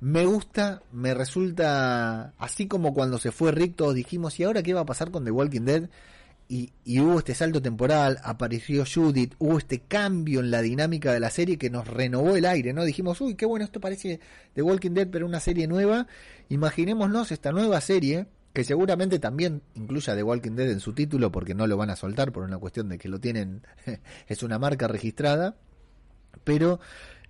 Me 0.00 0.26
gusta, 0.26 0.82
me 0.92 1.14
resulta, 1.14 2.34
así 2.38 2.66
como 2.66 2.92
cuando 2.92 3.18
se 3.18 3.32
fue 3.32 3.52
Rick 3.52 3.76
todos 3.76 3.94
dijimos, 3.94 4.38
¿y 4.38 4.44
ahora 4.44 4.62
qué 4.62 4.74
va 4.74 4.80
a 4.80 4.86
pasar 4.86 5.10
con 5.10 5.24
The 5.24 5.30
Walking 5.30 5.62
Dead? 5.62 5.88
y, 6.48 7.00
hubo 7.00 7.18
este 7.18 7.34
salto 7.34 7.62
temporal, 7.62 8.18
apareció 8.22 8.84
Judith, 8.86 9.34
hubo 9.38 9.58
este 9.58 9.80
cambio 9.80 10.40
en 10.40 10.50
la 10.50 10.60
dinámica 10.60 11.12
de 11.12 11.20
la 11.20 11.30
serie 11.30 11.56
que 11.56 11.70
nos 11.70 11.88
renovó 11.88 12.36
el 12.36 12.44
aire, 12.44 12.72
¿no? 12.72 12.84
Dijimos, 12.84 13.20
uy, 13.20 13.34
qué 13.34 13.46
bueno, 13.46 13.64
esto 13.64 13.80
parece 13.80 14.20
The 14.54 14.62
Walking 14.62 14.92
Dead, 14.92 15.08
pero 15.10 15.26
una 15.26 15.40
serie 15.40 15.66
nueva. 15.66 16.06
Imaginémonos 16.50 17.32
esta 17.32 17.50
nueva 17.50 17.80
serie, 17.80 18.26
que 18.52 18.62
seguramente 18.62 19.18
también 19.18 19.62
incluya 19.74 20.14
The 20.14 20.22
Walking 20.22 20.52
Dead 20.52 20.70
en 20.70 20.80
su 20.80 20.92
título, 20.92 21.32
porque 21.32 21.54
no 21.54 21.66
lo 21.66 21.76
van 21.76 21.90
a 21.90 21.96
soltar 21.96 22.30
por 22.30 22.44
una 22.44 22.58
cuestión 22.58 22.88
de 22.88 22.98
que 22.98 23.08
lo 23.08 23.20
tienen, 23.20 23.62
es 24.28 24.42
una 24.42 24.58
marca 24.58 24.86
registrada, 24.86 25.56
pero 26.44 26.78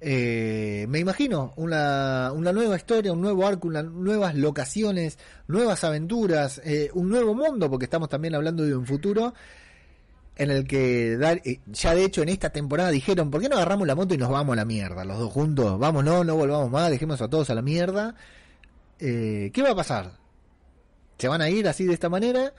eh, 0.06 0.84
me 0.86 0.98
imagino 0.98 1.54
una, 1.56 2.30
una, 2.34 2.52
nueva 2.52 2.76
historia, 2.76 3.10
un 3.14 3.22
nuevo 3.22 3.46
arco, 3.46 3.70
nuevas 3.70 4.34
locaciones, 4.34 5.18
nuevas 5.48 5.82
aventuras, 5.82 6.60
eh, 6.62 6.90
un 6.92 7.08
nuevo 7.08 7.34
mundo, 7.34 7.70
porque 7.70 7.86
estamos 7.86 8.10
también 8.10 8.34
hablando 8.34 8.64
de 8.64 8.76
un 8.76 8.84
futuro 8.84 9.32
en 10.36 10.50
el 10.50 10.66
que 10.66 11.14
eh, 11.14 11.60
ya 11.68 11.94
de 11.94 12.04
hecho 12.04 12.20
en 12.20 12.28
esta 12.28 12.50
temporada 12.50 12.90
dijeron, 12.90 13.30
¿por 13.30 13.40
qué 13.40 13.48
no 13.48 13.56
agarramos 13.56 13.86
la 13.86 13.94
moto 13.94 14.12
y 14.12 14.18
nos 14.18 14.28
vamos 14.28 14.52
a 14.52 14.56
la 14.56 14.66
mierda, 14.66 15.06
los 15.06 15.18
dos 15.18 15.32
juntos? 15.32 15.78
Vamos, 15.78 16.04
no, 16.04 16.22
no 16.22 16.36
volvamos 16.36 16.70
más, 16.70 16.90
dejemos 16.90 17.22
a 17.22 17.28
todos 17.30 17.48
a 17.48 17.54
la 17.54 17.62
mierda. 17.62 18.14
¿Qué 18.98 19.62
va 19.62 19.70
a 19.70 19.74
pasar? 19.74 20.18
¿Se 21.16 21.28
van 21.28 21.40
a 21.40 21.48
ir 21.48 21.66
así 21.66 21.86
de 21.86 21.94
esta 21.94 22.10
manera? 22.10 22.52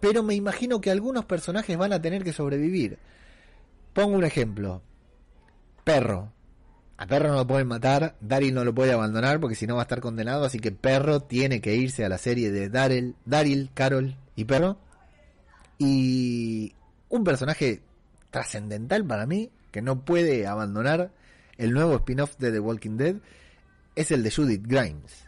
Pero 0.00 0.22
me 0.22 0.34
imagino 0.34 0.82
que 0.82 0.90
algunos 0.90 1.24
personajes 1.24 1.78
van 1.78 1.94
a 1.94 2.02
tener 2.02 2.24
que 2.24 2.34
sobrevivir. 2.34 2.98
Pongo 3.94 4.18
un 4.18 4.24
ejemplo. 4.24 4.82
Perro. 5.82 6.32
A 7.00 7.06
Perro 7.06 7.28
no 7.28 7.36
lo 7.36 7.46
pueden 7.46 7.68
matar, 7.68 8.16
Daryl 8.20 8.52
no 8.52 8.64
lo 8.64 8.74
puede 8.74 8.92
abandonar 8.92 9.38
porque 9.38 9.54
si 9.54 9.68
no 9.68 9.76
va 9.76 9.82
a 9.82 9.84
estar 9.84 10.00
condenado, 10.00 10.44
así 10.44 10.58
que 10.58 10.72
Perro 10.72 11.20
tiene 11.20 11.60
que 11.60 11.76
irse 11.76 12.04
a 12.04 12.08
la 12.08 12.18
serie 12.18 12.50
de 12.50 12.68
Daryl, 12.68 13.70
Carol 13.72 14.16
y 14.34 14.44
Perro. 14.44 14.78
Y 15.78 16.74
un 17.08 17.22
personaje 17.22 17.82
trascendental 18.30 19.04
para 19.04 19.26
mí, 19.26 19.48
que 19.70 19.80
no 19.80 20.04
puede 20.04 20.48
abandonar 20.48 21.12
el 21.56 21.72
nuevo 21.72 21.94
spin-off 21.94 22.36
de 22.38 22.50
The 22.50 22.58
Walking 22.58 22.96
Dead, 22.96 23.16
es 23.94 24.10
el 24.10 24.24
de 24.24 24.32
Judith 24.32 24.64
Grimes. 24.66 25.24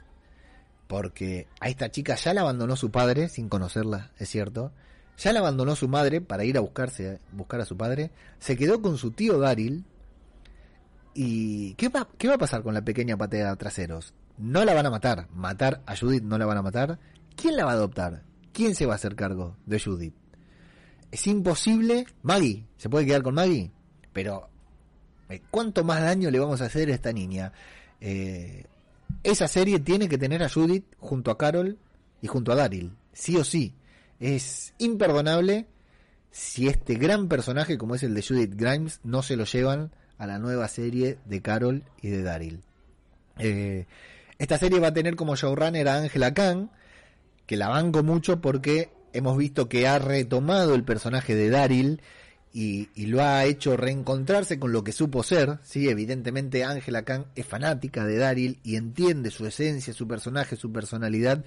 Porque 0.88 1.46
a 1.60 1.68
esta 1.68 1.92
chica 1.92 2.16
ya 2.16 2.34
la 2.34 2.40
abandonó 2.40 2.74
su 2.74 2.90
padre, 2.90 3.28
sin 3.28 3.48
conocerla, 3.48 4.10
es 4.18 4.28
cierto. 4.28 4.72
Ya 5.18 5.32
la 5.32 5.38
abandonó 5.38 5.76
su 5.76 5.86
madre 5.86 6.20
para 6.20 6.42
ir 6.44 6.56
a 6.56 6.60
buscarse, 6.62 7.20
buscar 7.30 7.60
a 7.60 7.64
su 7.64 7.76
padre. 7.76 8.10
Se 8.40 8.56
quedó 8.56 8.82
con 8.82 8.98
su 8.98 9.12
tío 9.12 9.38
Daryl, 9.38 9.84
¿Y 11.14 11.74
qué 11.74 11.88
va, 11.88 12.08
qué 12.18 12.28
va 12.28 12.34
a 12.34 12.38
pasar 12.38 12.62
con 12.62 12.74
la 12.74 12.84
pequeña 12.84 13.16
patea 13.16 13.54
traseros? 13.56 14.14
No 14.38 14.64
la 14.64 14.74
van 14.74 14.86
a 14.86 14.90
matar. 14.90 15.28
Matar 15.34 15.82
a 15.86 15.96
Judith 15.96 16.22
no 16.22 16.38
la 16.38 16.46
van 16.46 16.58
a 16.58 16.62
matar. 16.62 16.98
¿Quién 17.36 17.56
la 17.56 17.64
va 17.64 17.72
a 17.72 17.74
adoptar? 17.74 18.22
¿Quién 18.52 18.74
se 18.74 18.86
va 18.86 18.92
a 18.92 18.96
hacer 18.96 19.16
cargo 19.16 19.56
de 19.66 19.80
Judith? 19.80 20.14
Es 21.10 21.26
imposible. 21.26 22.06
Maggie, 22.22 22.66
¿se 22.76 22.88
puede 22.88 23.06
quedar 23.06 23.22
con 23.22 23.34
Maggie? 23.34 23.70
Pero, 24.12 24.48
eh, 25.28 25.42
¿cuánto 25.50 25.84
más 25.84 26.00
daño 26.00 26.30
le 26.30 26.38
vamos 26.38 26.60
a 26.60 26.66
hacer 26.66 26.90
a 26.90 26.94
esta 26.94 27.12
niña? 27.12 27.52
Eh, 28.00 28.64
esa 29.22 29.48
serie 29.48 29.80
tiene 29.80 30.08
que 30.08 30.18
tener 30.18 30.42
a 30.42 30.48
Judith 30.48 30.84
junto 30.98 31.30
a 31.30 31.38
Carol 31.38 31.78
y 32.22 32.26
junto 32.28 32.52
a 32.52 32.56
Daryl. 32.56 32.96
Sí 33.12 33.36
o 33.36 33.44
sí. 33.44 33.74
Es 34.18 34.74
imperdonable 34.78 35.66
si 36.30 36.68
este 36.68 36.94
gran 36.94 37.28
personaje 37.28 37.76
como 37.76 37.94
es 37.94 38.02
el 38.02 38.14
de 38.14 38.22
Judith 38.22 38.54
Grimes 38.54 39.00
no 39.02 39.22
se 39.22 39.36
lo 39.36 39.44
llevan 39.44 39.90
a 40.20 40.26
la 40.26 40.38
nueva 40.38 40.68
serie 40.68 41.18
de 41.24 41.40
Carol 41.40 41.82
y 42.02 42.10
de 42.10 42.22
Daryl. 42.22 42.60
Eh, 43.38 43.86
esta 44.38 44.58
serie 44.58 44.78
va 44.78 44.88
a 44.88 44.94
tener 44.94 45.16
como 45.16 45.34
showrunner 45.34 45.88
a 45.88 45.96
Angela 45.96 46.34
Khan, 46.34 46.70
que 47.46 47.56
la 47.56 47.68
banco 47.68 48.02
mucho 48.02 48.42
porque 48.42 48.90
hemos 49.14 49.38
visto 49.38 49.68
que 49.68 49.88
ha 49.88 49.98
retomado 49.98 50.74
el 50.74 50.84
personaje 50.84 51.34
de 51.34 51.48
Daryl 51.48 52.02
y, 52.52 52.88
lo 53.06 53.22
ha 53.22 53.46
hecho 53.46 53.78
reencontrarse 53.78 54.58
con 54.58 54.72
lo 54.72 54.84
que 54.84 54.92
supo 54.92 55.22
ser. 55.22 55.58
Sí, 55.62 55.88
evidentemente 55.88 56.64
Angela 56.64 57.02
Khan 57.02 57.24
es 57.34 57.46
fanática 57.46 58.04
de 58.04 58.18
Daryl 58.18 58.58
y 58.62 58.76
entiende 58.76 59.30
su 59.30 59.46
esencia, 59.46 59.94
su 59.94 60.06
personaje, 60.06 60.54
su 60.54 60.70
personalidad 60.70 61.44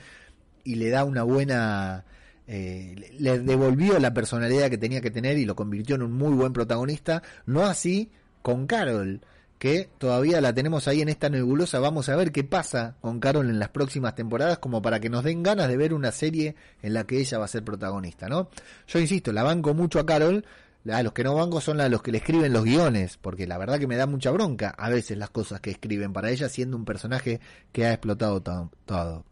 y 0.63 0.75
le 0.75 0.89
da 0.89 1.03
una 1.03 1.21
buena... 1.23 2.05
Eh, 2.47 3.13
le 3.19 3.39
devolvió 3.39 3.99
la 3.99 4.13
personalidad 4.13 4.69
que 4.69 4.77
tenía 4.77 4.99
que 4.99 5.11
tener 5.11 5.37
y 5.37 5.45
lo 5.45 5.55
convirtió 5.55 5.95
en 5.95 6.01
un 6.01 6.11
muy 6.11 6.33
buen 6.33 6.53
protagonista. 6.53 7.21
No 7.45 7.65
así 7.65 8.11
con 8.43 8.67
Carol, 8.67 9.21
que 9.57 9.89
todavía 9.97 10.41
la 10.41 10.53
tenemos 10.53 10.87
ahí 10.87 11.01
en 11.01 11.09
esta 11.09 11.29
nebulosa. 11.29 11.79
Vamos 11.79 12.09
a 12.09 12.15
ver 12.15 12.31
qué 12.31 12.43
pasa 12.43 12.97
con 13.01 13.19
Carol 13.19 13.49
en 13.49 13.57
las 13.57 13.69
próximas 13.69 14.13
temporadas, 14.13 14.59
como 14.59 14.81
para 14.81 14.99
que 14.99 15.09
nos 15.09 15.23
den 15.23 15.41
ganas 15.41 15.69
de 15.69 15.77
ver 15.77 15.93
una 15.93 16.11
serie 16.11 16.55
en 16.81 16.93
la 16.93 17.05
que 17.05 17.17
ella 17.19 17.39
va 17.39 17.45
a 17.45 17.47
ser 17.47 17.63
protagonista, 17.63 18.27
¿no? 18.27 18.49
Yo 18.87 18.99
insisto, 18.99 19.31
la 19.31 19.41
banco 19.41 19.73
mucho 19.73 19.99
a 19.99 20.05
Carol. 20.05 20.45
A 20.91 21.01
los 21.01 21.13
que 21.13 21.23
no 21.23 21.33
banco 21.33 21.61
son 21.61 21.79
a 21.79 21.87
los 21.87 22.03
que 22.03 22.11
le 22.11 22.17
escriben 22.17 22.51
los 22.51 22.65
guiones, 22.65 23.17
porque 23.17 23.47
la 23.47 23.57
verdad 23.57 23.79
que 23.79 23.87
me 23.87 23.95
da 23.95 24.05
mucha 24.05 24.31
bronca 24.31 24.75
a 24.77 24.89
veces 24.89 25.17
las 25.17 25.29
cosas 25.29 25.61
que 25.61 25.71
escriben 25.71 26.11
para 26.11 26.29
ella, 26.29 26.49
siendo 26.49 26.75
un 26.75 26.83
personaje 26.83 27.39
que 27.71 27.85
ha 27.85 27.93
explotado 27.93 28.41
todo. 28.41 29.23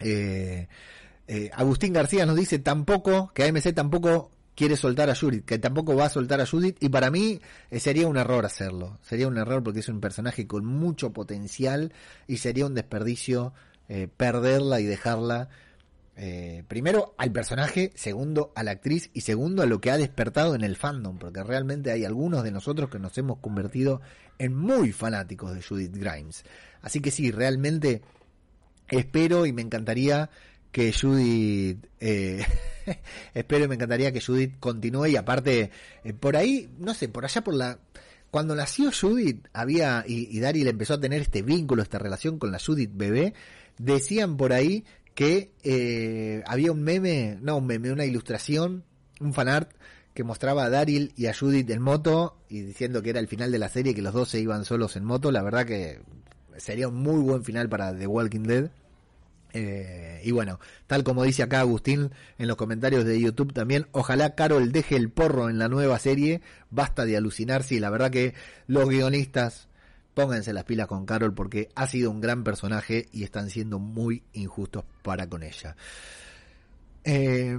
Eh, 0.00 0.66
eh, 1.28 1.50
Agustín 1.54 1.92
García 1.92 2.26
nos 2.26 2.34
dice 2.34 2.58
tampoco, 2.58 3.30
que 3.32 3.44
AMC 3.44 3.72
tampoco 3.72 4.30
quiere 4.54 4.76
soltar 4.76 5.10
a 5.10 5.14
Judith, 5.14 5.44
que 5.44 5.58
tampoco 5.58 5.96
va 5.96 6.06
a 6.06 6.10
soltar 6.10 6.40
a 6.40 6.46
Judith, 6.46 6.76
y 6.80 6.88
para 6.88 7.10
mí 7.10 7.40
eh, 7.70 7.80
sería 7.80 8.06
un 8.06 8.16
error 8.16 8.44
hacerlo. 8.44 8.98
Sería 9.02 9.28
un 9.28 9.38
error 9.38 9.62
porque 9.62 9.80
es 9.80 9.88
un 9.88 10.00
personaje 10.00 10.46
con 10.46 10.64
mucho 10.64 11.12
potencial 11.12 11.92
y 12.26 12.38
sería 12.38 12.66
un 12.66 12.74
desperdicio 12.74 13.52
eh, 13.88 14.08
perderla 14.16 14.80
y 14.80 14.84
dejarla. 14.84 15.48
Eh, 16.16 16.62
primero 16.68 17.14
al 17.18 17.32
personaje, 17.32 17.90
segundo 17.96 18.52
a 18.54 18.62
la 18.62 18.70
actriz 18.70 19.10
y 19.14 19.22
segundo 19.22 19.62
a 19.64 19.66
lo 19.66 19.80
que 19.80 19.90
ha 19.90 19.98
despertado 19.98 20.54
en 20.54 20.62
el 20.62 20.76
fandom, 20.76 21.18
porque 21.18 21.42
realmente 21.42 21.90
hay 21.90 22.04
algunos 22.04 22.44
de 22.44 22.52
nosotros 22.52 22.88
que 22.88 23.00
nos 23.00 23.18
hemos 23.18 23.38
convertido 23.38 24.00
en 24.38 24.54
muy 24.54 24.92
fanáticos 24.92 25.54
de 25.54 25.62
Judith 25.62 25.96
Grimes. 25.96 26.44
Así 26.82 27.00
que 27.00 27.10
sí, 27.10 27.32
realmente 27.32 28.02
espero 28.88 29.46
y 29.46 29.52
me 29.52 29.62
encantaría 29.62 30.30
que 30.74 30.92
Judith, 30.92 31.86
eh, 32.00 32.44
espero 33.34 33.64
y 33.64 33.68
me 33.68 33.76
encantaría 33.76 34.10
que 34.10 34.20
Judith 34.20 34.58
continúe 34.58 35.06
y 35.06 35.16
aparte, 35.16 35.70
eh, 36.02 36.12
por 36.14 36.36
ahí, 36.36 36.68
no 36.80 36.94
sé, 36.94 37.08
por 37.08 37.24
allá 37.24 37.44
por 37.44 37.54
la, 37.54 37.78
cuando 38.32 38.56
nació 38.56 38.90
Judith, 38.90 39.46
había, 39.52 40.04
y, 40.04 40.36
y 40.36 40.40
Daryl 40.40 40.66
empezó 40.66 40.94
a 40.94 41.00
tener 41.00 41.22
este 41.22 41.42
vínculo, 41.42 41.80
esta 41.80 42.00
relación 42.00 42.40
con 42.40 42.50
la 42.50 42.58
Judith 42.58 42.90
bebé, 42.92 43.34
decían 43.78 44.36
por 44.36 44.52
ahí 44.52 44.84
que 45.14 45.52
eh, 45.62 46.42
había 46.44 46.72
un 46.72 46.82
meme, 46.82 47.38
no 47.40 47.58
un 47.58 47.66
meme, 47.68 47.92
una 47.92 48.04
ilustración, 48.04 48.82
un 49.20 49.32
fanart 49.32 49.70
que 50.12 50.24
mostraba 50.24 50.64
a 50.64 50.70
Daryl 50.70 51.12
y 51.14 51.26
a 51.26 51.34
Judith 51.34 51.70
en 51.70 51.82
moto 51.82 52.36
y 52.48 52.62
diciendo 52.62 53.00
que 53.00 53.10
era 53.10 53.20
el 53.20 53.28
final 53.28 53.52
de 53.52 53.60
la 53.60 53.68
serie, 53.68 53.94
que 53.94 54.02
los 54.02 54.12
dos 54.12 54.28
se 54.28 54.40
iban 54.40 54.64
solos 54.64 54.96
en 54.96 55.04
moto, 55.04 55.30
la 55.30 55.44
verdad 55.44 55.66
que 55.66 56.00
sería 56.56 56.88
un 56.88 56.96
muy 56.96 57.22
buen 57.22 57.44
final 57.44 57.68
para 57.68 57.96
The 57.96 58.08
Walking 58.08 58.42
Dead. 58.42 58.70
Eh, 59.56 60.20
y 60.24 60.32
bueno, 60.32 60.58
tal 60.88 61.04
como 61.04 61.22
dice 61.22 61.44
acá 61.44 61.60
Agustín 61.60 62.10
en 62.38 62.48
los 62.48 62.56
comentarios 62.56 63.04
de 63.04 63.20
YouTube 63.20 63.52
también, 63.52 63.86
ojalá 63.92 64.34
Carol 64.34 64.72
deje 64.72 64.96
el 64.96 65.10
porro 65.10 65.48
en 65.48 65.60
la 65.60 65.68
nueva 65.68 66.00
serie, 66.00 66.42
basta 66.70 67.04
de 67.04 67.16
alucinar, 67.16 67.62
sí, 67.62 67.78
la 67.78 67.88
verdad 67.88 68.10
que 68.10 68.34
los 68.66 68.88
guionistas 68.88 69.68
pónganse 70.12 70.52
las 70.52 70.64
pilas 70.64 70.88
con 70.88 71.06
Carol 71.06 71.34
porque 71.34 71.68
ha 71.76 71.86
sido 71.86 72.10
un 72.10 72.20
gran 72.20 72.42
personaje 72.42 73.08
y 73.12 73.22
están 73.22 73.48
siendo 73.48 73.78
muy 73.78 74.24
injustos 74.32 74.84
para 75.02 75.28
con 75.28 75.44
ella. 75.44 75.76
Eh, 77.04 77.56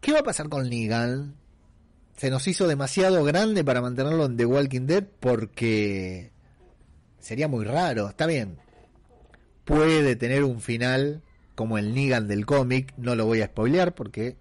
¿Qué 0.00 0.12
va 0.12 0.20
a 0.20 0.24
pasar 0.24 0.48
con 0.48 0.68
Negan? 0.68 1.34
Se 2.16 2.30
nos 2.30 2.46
hizo 2.46 2.68
demasiado 2.68 3.24
grande 3.24 3.64
para 3.64 3.80
mantenerlo 3.80 4.26
en 4.26 4.36
The 4.36 4.46
Walking 4.46 4.86
Dead 4.86 5.04
porque 5.18 6.30
sería 7.18 7.48
muy 7.48 7.64
raro, 7.64 8.08
está 8.08 8.26
bien, 8.26 8.58
puede 9.64 10.16
tener 10.16 10.44
un 10.44 10.60
final 10.60 11.22
como 11.54 11.78
el 11.78 11.94
Negan 11.94 12.28
del 12.28 12.46
cómic, 12.46 12.94
no 12.96 13.14
lo 13.14 13.26
voy 13.26 13.42
a 13.42 13.46
spoilear 13.46 13.94
porque 13.94 14.36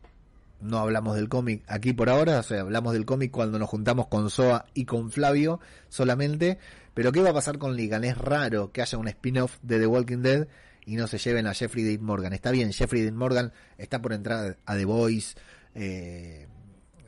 no 0.61 0.77
hablamos 0.77 1.15
del 1.15 1.29
cómic 1.29 1.63
aquí 1.67 1.93
por 1.93 2.09
ahora, 2.09 2.39
o 2.39 2.43
sea, 2.43 2.61
hablamos 2.61 2.93
del 2.93 3.05
cómic 3.05 3.31
cuando 3.31 3.59
nos 3.59 3.69
juntamos 3.69 4.07
con 4.07 4.29
Soa 4.29 4.65
y 4.73 4.85
con 4.85 5.11
Flavio 5.11 5.59
solamente, 5.89 6.57
pero 6.93 7.11
¿qué 7.11 7.21
va 7.21 7.31
a 7.31 7.33
pasar 7.33 7.57
con 7.57 7.75
Negan? 7.75 8.03
Es 8.03 8.17
raro 8.17 8.71
que 8.71 8.81
haya 8.81 8.97
un 8.97 9.07
spin-off 9.07 9.57
de 9.61 9.79
The 9.79 9.87
Walking 9.87 10.21
Dead 10.21 10.47
y 10.85 10.95
no 10.95 11.07
se 11.07 11.17
lleven 11.17 11.47
a 11.47 11.53
Jeffrey 11.53 11.83
Dean 11.83 12.03
Morgan. 12.03 12.33
Está 12.33 12.51
bien, 12.51 12.73
Jeffrey 12.73 13.01
Dean 13.01 13.15
Morgan 13.15 13.53
está 13.77 14.01
por 14.01 14.13
entrar 14.13 14.57
a 14.65 14.75
The 14.75 14.85
Voice, 14.85 15.35
eh, 15.75 16.47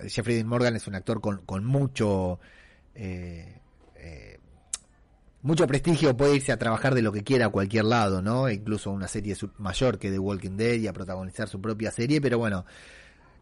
Jeffrey 0.07 0.35
Dean 0.35 0.47
Morgan 0.47 0.75
es 0.75 0.87
un 0.87 0.95
actor 0.95 1.21
con, 1.21 1.45
con 1.45 1.65
mucho... 1.65 2.39
Eh, 2.95 3.59
mucho 5.43 5.67
prestigio 5.67 6.15
puede 6.15 6.37
irse 6.37 6.51
a 6.53 6.57
trabajar 6.57 6.95
de 6.95 7.01
lo 7.01 7.11
que 7.11 7.23
quiera 7.23 7.47
a 7.47 7.49
cualquier 7.49 7.85
lado, 7.85 8.21
¿no? 8.21 8.49
Incluso 8.49 8.91
una 8.91 9.07
serie 9.09 9.35
mayor 9.57 9.99
que 9.99 10.09
The 10.09 10.17
Walking 10.17 10.55
Dead 10.55 10.79
y 10.79 10.87
a 10.87 10.93
protagonizar 10.93 11.49
su 11.49 11.61
propia 11.61 11.91
serie, 11.91 12.21
pero 12.21 12.39
bueno, 12.39 12.65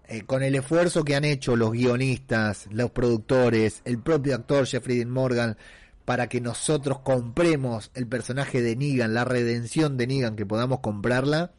eh, 0.07 0.23
con 0.23 0.41
el 0.41 0.55
esfuerzo 0.55 1.05
que 1.05 1.15
han 1.15 1.23
hecho 1.23 1.55
los 1.55 1.71
guionistas, 1.71 2.67
los 2.71 2.89
productores, 2.89 3.81
el 3.85 3.99
propio 3.99 4.35
actor 4.35 4.65
Jeffrey 4.65 4.97
Dean 4.97 5.11
Morgan, 5.11 5.57
para 6.03 6.27
que 6.27 6.41
nosotros 6.41 6.99
compremos 6.99 7.91
el 7.93 8.07
personaje 8.07 8.61
de 8.61 8.75
Negan, 8.75 9.13
la 9.13 9.23
redención 9.23 9.95
de 9.95 10.07
Negan, 10.07 10.35
que 10.35 10.45
podamos 10.45 10.79
comprarla, 10.79 11.51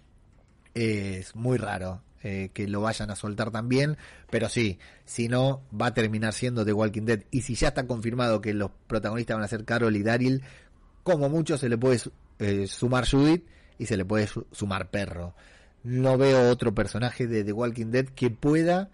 es 0.74 1.36
muy 1.36 1.56
raro. 1.56 2.02
Eh, 2.24 2.50
que 2.54 2.68
lo 2.68 2.80
vayan 2.80 3.10
a 3.10 3.16
soltar 3.16 3.50
también, 3.50 3.96
pero 4.30 4.48
sí, 4.48 4.78
si 5.04 5.26
no, 5.26 5.62
va 5.78 5.86
a 5.86 5.94
terminar 5.94 6.32
siendo 6.32 6.64
The 6.64 6.72
Walking 6.72 7.02
Dead. 7.02 7.24
Y 7.32 7.42
si 7.42 7.56
ya 7.56 7.68
está 7.68 7.86
confirmado 7.88 8.40
que 8.40 8.54
los 8.54 8.70
protagonistas 8.86 9.36
van 9.36 9.44
a 9.44 9.48
ser 9.48 9.64
Carol 9.64 9.96
y 9.96 10.04
Daryl, 10.04 10.42
como 11.02 11.28
mucho 11.28 11.58
se 11.58 11.68
le 11.68 11.76
puede 11.76 12.00
eh, 12.38 12.68
sumar 12.68 13.08
Judith 13.08 13.44
y 13.76 13.86
se 13.86 13.96
le 13.96 14.04
puede 14.04 14.28
sumar 14.52 14.90
Perro. 14.90 15.34
No 15.82 16.16
veo 16.16 16.48
otro 16.48 16.72
personaje 16.72 17.26
de 17.26 17.42
The 17.42 17.52
Walking 17.52 17.86
Dead 17.86 18.06
que 18.06 18.30
pueda 18.30 18.90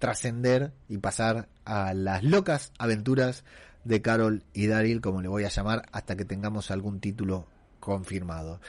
trascender 0.00 0.72
y 0.88 0.98
pasar 0.98 1.48
a 1.64 1.94
las 1.94 2.24
locas 2.24 2.72
aventuras 2.78 3.44
de 3.84 4.02
Carol 4.02 4.42
y 4.52 4.66
Daryl, 4.66 5.00
como 5.00 5.22
le 5.22 5.28
voy 5.28 5.44
a 5.44 5.50
llamar, 5.50 5.86
hasta 5.92 6.16
que 6.16 6.24
tengamos 6.24 6.72
algún 6.72 6.98
título 6.98 7.46
confirmado. 7.78 8.60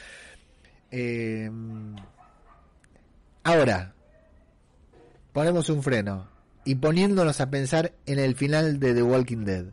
Eh, 0.91 1.49
ahora, 3.43 3.95
ponemos 5.33 5.69
un 5.69 5.83
freno 5.83 6.29
y 6.63 6.75
poniéndonos 6.75 7.41
a 7.41 7.49
pensar 7.49 7.93
en 8.05 8.19
el 8.19 8.35
final 8.35 8.79
de 8.79 8.93
The 8.93 9.03
Walking 9.03 9.43
Dead, 9.43 9.65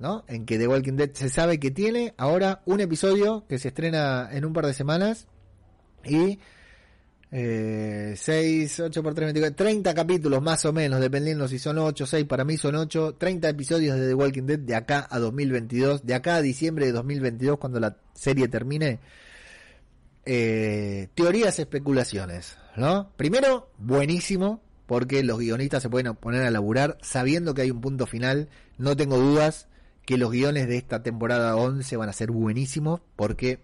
¿no? 0.00 0.24
En 0.26 0.46
que 0.46 0.58
The 0.58 0.66
Walking 0.66 0.94
Dead 0.94 1.10
se 1.12 1.28
sabe 1.28 1.60
que 1.60 1.70
tiene 1.70 2.14
ahora 2.16 2.62
un 2.64 2.80
episodio 2.80 3.46
que 3.46 3.58
se 3.58 3.68
estrena 3.68 4.28
en 4.32 4.44
un 4.44 4.52
par 4.52 4.66
de 4.66 4.74
semanas 4.74 5.28
y 6.04 6.40
eh, 7.30 8.14
6, 8.16 8.80
8 8.80 9.02
por 9.02 9.14
3, 9.14 9.32
24, 9.32 9.56
30 9.56 9.94
capítulos 9.94 10.42
más 10.42 10.64
o 10.64 10.72
menos, 10.72 11.00
dependiendo 11.00 11.48
si 11.48 11.58
son 11.58 11.78
8, 11.78 12.06
6, 12.06 12.24
para 12.26 12.44
mí 12.44 12.56
son 12.56 12.76
8, 12.76 13.16
30 13.18 13.48
episodios 13.48 13.98
de 13.98 14.08
The 14.08 14.14
Walking 14.14 14.46
Dead 14.46 14.58
de 14.58 14.74
acá 14.74 15.06
a 15.10 15.18
2022, 15.18 16.04
de 16.04 16.14
acá 16.14 16.36
a 16.36 16.42
diciembre 16.42 16.86
de 16.86 16.92
2022 16.92 17.58
cuando 17.58 17.80
la 17.80 17.96
serie 18.14 18.48
termine. 18.48 19.00
Eh, 20.26 21.08
teorías, 21.14 21.58
especulaciones, 21.58 22.56
¿no? 22.76 23.10
Primero, 23.16 23.68
buenísimo, 23.76 24.62
porque 24.94 25.24
los 25.24 25.40
guionistas 25.40 25.82
se 25.82 25.90
pueden 25.90 26.14
poner 26.14 26.42
a 26.42 26.52
laburar 26.52 26.98
sabiendo 27.02 27.52
que 27.52 27.62
hay 27.62 27.72
un 27.72 27.80
punto 27.80 28.06
final. 28.06 28.48
No 28.78 28.96
tengo 28.96 29.18
dudas 29.18 29.66
que 30.06 30.16
los 30.16 30.30
guiones 30.30 30.68
de 30.68 30.76
esta 30.76 31.02
temporada 31.02 31.56
11 31.56 31.96
van 31.96 32.08
a 32.08 32.12
ser 32.12 32.30
buenísimos 32.30 33.00
porque 33.16 33.58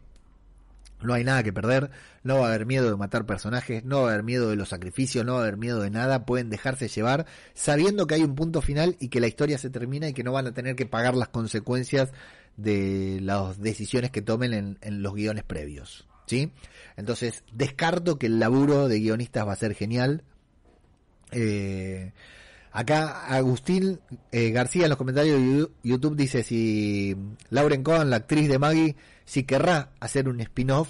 no 1.00 1.14
hay 1.14 1.22
nada 1.22 1.44
que 1.44 1.52
perder, 1.52 1.92
no 2.24 2.40
va 2.40 2.46
a 2.46 2.48
haber 2.48 2.66
miedo 2.66 2.90
de 2.90 2.96
matar 2.96 3.26
personajes, 3.26 3.84
no 3.84 4.02
va 4.02 4.08
a 4.08 4.12
haber 4.14 4.24
miedo 4.24 4.50
de 4.50 4.56
los 4.56 4.70
sacrificios, 4.70 5.24
no 5.24 5.34
va 5.34 5.38
a 5.38 5.42
haber 5.42 5.56
miedo 5.56 5.80
de 5.80 5.90
nada, 5.90 6.26
pueden 6.26 6.50
dejarse 6.50 6.88
llevar 6.88 7.26
sabiendo 7.54 8.08
que 8.08 8.16
hay 8.16 8.24
un 8.24 8.34
punto 8.34 8.60
final 8.60 8.96
y 8.98 9.06
que 9.06 9.20
la 9.20 9.28
historia 9.28 9.56
se 9.56 9.70
termina 9.70 10.08
y 10.08 10.12
que 10.12 10.24
no 10.24 10.32
van 10.32 10.48
a 10.48 10.52
tener 10.52 10.74
que 10.74 10.86
pagar 10.86 11.14
las 11.14 11.28
consecuencias 11.28 12.10
de 12.56 13.20
las 13.22 13.60
decisiones 13.60 14.10
que 14.10 14.20
tomen 14.20 14.76
en, 14.80 15.02
los 15.04 15.14
guiones 15.14 15.44
previos. 15.44 16.08
¿Sí? 16.26 16.50
Entonces, 16.96 17.44
descarto 17.52 18.18
que 18.18 18.26
el 18.26 18.40
laburo 18.40 18.88
de 18.88 18.98
guionistas 18.98 19.46
va 19.46 19.52
a 19.52 19.56
ser 19.56 19.74
genial, 19.76 20.24
eh, 21.32 22.12
acá 22.72 23.26
Agustín 23.26 24.00
eh, 24.32 24.50
García 24.50 24.84
en 24.84 24.90
los 24.90 24.98
comentarios 24.98 25.40
de 25.40 25.68
YouTube 25.82 26.16
dice 26.16 26.42
si 26.42 27.16
Lauren 27.50 27.82
Cohen, 27.82 28.10
la 28.10 28.16
actriz 28.16 28.48
de 28.48 28.58
Maggie, 28.58 28.96
si 29.24 29.44
querrá 29.44 29.90
hacer 30.00 30.28
un 30.28 30.40
spin-off 30.40 30.88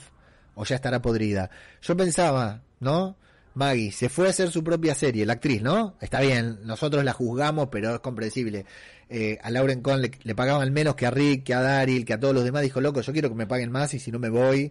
o 0.54 0.64
ya 0.64 0.76
estará 0.76 1.00
podrida. 1.00 1.50
Yo 1.82 1.96
pensaba, 1.96 2.62
¿no? 2.80 3.16
Maggie 3.54 3.90
se 3.90 4.08
fue 4.08 4.26
a 4.26 4.30
hacer 4.30 4.50
su 4.50 4.62
propia 4.62 4.94
serie, 4.94 5.26
la 5.26 5.34
actriz, 5.34 5.62
¿no? 5.62 5.96
Está 6.00 6.20
bien, 6.20 6.60
nosotros 6.64 7.04
la 7.04 7.12
juzgamos, 7.12 7.68
pero 7.70 7.94
es 7.94 8.00
comprensible. 8.00 8.64
Eh, 9.08 9.38
a 9.42 9.50
Lauren 9.50 9.80
Cohen 9.82 10.02
le, 10.02 10.12
le, 10.22 10.34
pagaban 10.36 10.72
menos 10.72 10.94
que 10.94 11.06
a 11.06 11.10
Rick, 11.10 11.44
que 11.44 11.54
a 11.54 11.60
Daryl, 11.60 12.04
que 12.04 12.12
a 12.12 12.20
todos 12.20 12.32
los 12.32 12.44
demás. 12.44 12.62
Dijo, 12.62 12.80
loco, 12.80 13.00
yo 13.00 13.12
quiero 13.12 13.28
que 13.28 13.34
me 13.34 13.46
paguen 13.46 13.72
más 13.72 13.92
y 13.94 13.98
si 13.98 14.12
no 14.12 14.20
me 14.20 14.28
voy, 14.28 14.70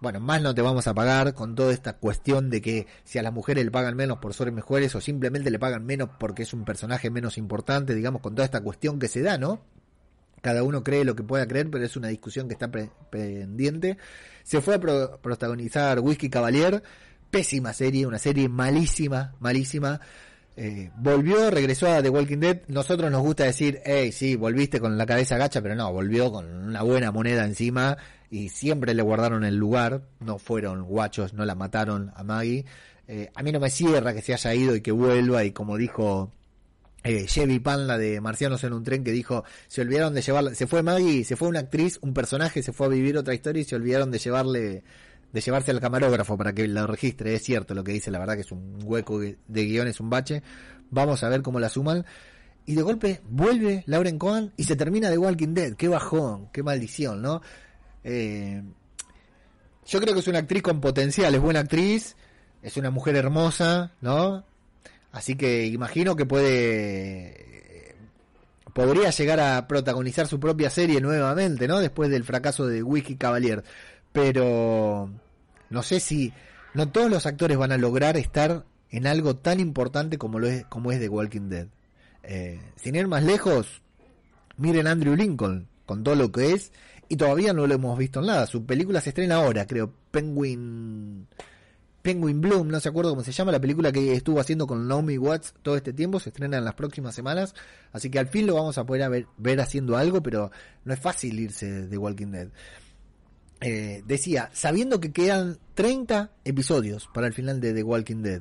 bueno, 0.00 0.18
más 0.20 0.40
no 0.40 0.54
te 0.54 0.62
vamos 0.62 0.86
a 0.86 0.94
pagar 0.94 1.34
con 1.34 1.54
toda 1.54 1.72
esta 1.72 1.98
cuestión 1.98 2.48
de 2.48 2.62
que 2.62 2.86
si 3.04 3.18
a 3.18 3.22
las 3.22 3.32
mujeres 3.32 3.64
le 3.64 3.70
pagan 3.70 3.96
menos 3.96 4.18
por 4.18 4.32
ser 4.32 4.50
mejores 4.50 4.94
o 4.94 5.00
simplemente 5.00 5.50
le 5.50 5.58
pagan 5.58 5.84
menos 5.84 6.08
porque 6.18 6.42
es 6.42 6.54
un 6.54 6.64
personaje 6.64 7.10
menos 7.10 7.36
importante, 7.36 7.94
digamos, 7.94 8.22
con 8.22 8.34
toda 8.34 8.46
esta 8.46 8.62
cuestión 8.62 8.98
que 8.98 9.08
se 9.08 9.20
da, 9.20 9.36
¿no? 9.36 9.60
Cada 10.40 10.62
uno 10.62 10.82
cree 10.82 11.04
lo 11.04 11.14
que 11.14 11.22
pueda 11.22 11.46
creer, 11.46 11.70
pero 11.70 11.84
es 11.84 11.96
una 11.96 12.08
discusión 12.08 12.48
que 12.48 12.54
está 12.54 12.70
pendiente. 12.70 13.98
Se 14.42 14.62
fue 14.62 14.76
a 14.76 14.80
protagonizar 14.80 16.00
Whisky 16.00 16.30
Cavalier, 16.30 16.82
pésima 17.30 17.74
serie, 17.74 18.06
una 18.06 18.18
serie 18.18 18.48
malísima, 18.48 19.34
malísima. 19.38 20.00
Eh, 20.56 20.90
volvió, 20.96 21.50
regresó 21.50 21.90
a 21.90 22.02
The 22.02 22.10
Walking 22.10 22.38
Dead. 22.38 22.60
Nosotros 22.68 23.10
nos 23.10 23.22
gusta 23.22 23.44
decir, 23.44 23.80
hey, 23.84 24.12
sí, 24.12 24.36
volviste 24.36 24.80
con 24.80 24.98
la 24.98 25.06
cabeza 25.06 25.38
gacha, 25.38 25.62
pero 25.62 25.74
no, 25.74 25.92
volvió 25.92 26.30
con 26.30 26.46
una 26.46 26.82
buena 26.82 27.12
moneda 27.12 27.44
encima 27.44 27.96
y 28.30 28.48
siempre 28.48 28.94
le 28.94 29.02
guardaron 29.02 29.44
el 29.44 29.56
lugar. 29.56 30.02
No 30.20 30.38
fueron 30.38 30.84
guachos, 30.84 31.34
no 31.34 31.44
la 31.44 31.54
mataron 31.54 32.12
a 32.14 32.22
Maggie. 32.24 32.64
Eh, 33.08 33.30
a 33.34 33.42
mí 33.42 33.52
no 33.52 33.60
me 33.60 33.70
cierra 33.70 34.14
que 34.14 34.22
se 34.22 34.34
haya 34.34 34.54
ido 34.54 34.76
y 34.76 34.82
que 34.82 34.92
vuelva 34.92 35.42
y 35.44 35.52
como 35.52 35.76
dijo 35.76 36.30
eh, 37.02 37.24
Chevy 37.26 37.58
Panla 37.58 37.98
de 37.98 38.20
Marcianos 38.20 38.62
en 38.64 38.72
un 38.72 38.84
tren 38.84 39.02
que 39.02 39.10
dijo, 39.10 39.44
se 39.66 39.80
olvidaron 39.80 40.14
de 40.14 40.22
llevarla, 40.22 40.54
se 40.54 40.66
fue 40.66 40.82
Maggie, 40.82 41.24
se 41.24 41.34
fue 41.34 41.48
una 41.48 41.60
actriz, 41.60 41.98
un 42.02 42.12
personaje, 42.12 42.62
se 42.62 42.72
fue 42.72 42.86
a 42.86 42.90
vivir 42.90 43.16
otra 43.16 43.34
historia 43.34 43.62
y 43.62 43.64
se 43.64 43.76
olvidaron 43.76 44.10
de 44.10 44.18
llevarle 44.18 44.84
de 45.32 45.40
llevarse 45.40 45.70
al 45.70 45.80
camarógrafo 45.80 46.36
para 46.36 46.52
que 46.52 46.66
lo 46.66 46.86
registre. 46.86 47.34
Es 47.34 47.42
cierto 47.42 47.74
lo 47.74 47.84
que 47.84 47.92
dice, 47.92 48.10
la 48.10 48.18
verdad 48.18 48.34
que 48.34 48.40
es 48.42 48.52
un 48.52 48.78
hueco 48.82 49.20
de 49.20 49.64
guion, 49.64 49.88
es 49.88 50.00
un 50.00 50.10
bache. 50.10 50.42
Vamos 50.90 51.22
a 51.22 51.28
ver 51.28 51.42
cómo 51.42 51.60
la 51.60 51.68
suman. 51.68 52.04
Y 52.66 52.74
de 52.74 52.82
golpe 52.82 53.20
vuelve 53.28 53.84
Lauren 53.86 54.18
Cohen 54.18 54.52
y 54.56 54.64
se 54.64 54.76
termina 54.76 55.10
de 55.10 55.18
Walking 55.18 55.54
Dead. 55.54 55.74
Qué 55.74 55.88
bajón, 55.88 56.48
qué 56.52 56.62
maldición, 56.62 57.22
¿no? 57.22 57.42
Eh, 58.04 58.62
yo 59.86 60.00
creo 60.00 60.14
que 60.14 60.20
es 60.20 60.28
una 60.28 60.38
actriz 60.40 60.62
con 60.62 60.80
potencial, 60.80 61.34
es 61.34 61.40
buena 61.40 61.60
actriz, 61.60 62.16
es 62.62 62.76
una 62.76 62.90
mujer 62.90 63.16
hermosa, 63.16 63.92
¿no? 64.00 64.44
Así 65.12 65.36
que 65.36 65.66
imagino 65.66 66.14
que 66.14 66.26
puede 66.26 67.96
podría 68.72 69.10
llegar 69.10 69.40
a 69.40 69.66
protagonizar 69.66 70.28
su 70.28 70.38
propia 70.38 70.70
serie 70.70 71.00
nuevamente, 71.00 71.66
¿no? 71.66 71.80
Después 71.80 72.08
del 72.10 72.24
fracaso 72.24 72.66
de 72.66 72.82
Whisky 72.82 73.16
Cavalier 73.16 73.64
pero 74.12 75.10
no 75.68 75.82
sé 75.82 76.00
si 76.00 76.32
no 76.74 76.88
todos 76.88 77.10
los 77.10 77.26
actores 77.26 77.56
van 77.56 77.72
a 77.72 77.78
lograr 77.78 78.16
estar 78.16 78.64
en 78.90 79.06
algo 79.06 79.36
tan 79.36 79.60
importante 79.60 80.18
como 80.18 80.38
lo 80.38 80.48
es 80.48 80.64
como 80.66 80.92
es 80.92 81.00
The 81.00 81.08
Walking 81.08 81.48
Dead. 81.48 81.68
Eh, 82.22 82.60
sin 82.76 82.94
ir 82.96 83.08
más 83.08 83.24
lejos, 83.24 83.82
miren 84.56 84.86
Andrew 84.86 85.16
Lincoln 85.16 85.68
con 85.86 86.04
todo 86.04 86.14
lo 86.14 86.30
que 86.30 86.52
es 86.52 86.72
y 87.08 87.16
todavía 87.16 87.52
no 87.52 87.66
lo 87.66 87.74
hemos 87.74 87.98
visto 87.98 88.20
en 88.20 88.26
nada. 88.26 88.46
Su 88.46 88.64
película 88.64 89.00
se 89.00 89.10
estrena 89.10 89.36
ahora, 89.36 89.66
creo, 89.66 89.92
Penguin 90.10 91.26
Penguin 92.02 92.40
Bloom, 92.40 92.68
no 92.68 92.80
se 92.80 92.88
acuerdo 92.88 93.10
cómo 93.10 93.22
se 93.22 93.32
llama, 93.32 93.52
la 93.52 93.60
película 93.60 93.92
que 93.92 94.14
estuvo 94.14 94.40
haciendo 94.40 94.66
con 94.66 94.88
Naomi 94.88 95.18
Watts 95.18 95.54
todo 95.62 95.76
este 95.76 95.92
tiempo, 95.92 96.18
se 96.18 96.30
estrena 96.30 96.56
en 96.56 96.64
las 96.64 96.74
próximas 96.74 97.14
semanas, 97.14 97.54
así 97.92 98.10
que 98.10 98.18
al 98.18 98.28
fin 98.28 98.46
lo 98.46 98.54
vamos 98.54 98.78
a 98.78 98.86
poder 98.86 99.10
ver, 99.10 99.26
ver 99.36 99.60
haciendo 99.60 99.96
algo, 99.96 100.22
pero 100.22 100.50
no 100.84 100.94
es 100.94 101.00
fácil 101.00 101.38
irse 101.38 101.86
de 101.88 101.98
Walking 101.98 102.28
Dead. 102.28 102.48
Eh, 103.60 104.02
decía, 104.06 104.48
sabiendo 104.54 105.00
que 105.00 105.12
quedan 105.12 105.58
30 105.74 106.30
episodios 106.44 107.08
para 107.12 107.26
el 107.26 107.34
final 107.34 107.60
de 107.60 107.74
The 107.74 107.82
Walking 107.82 108.22
Dead, 108.22 108.40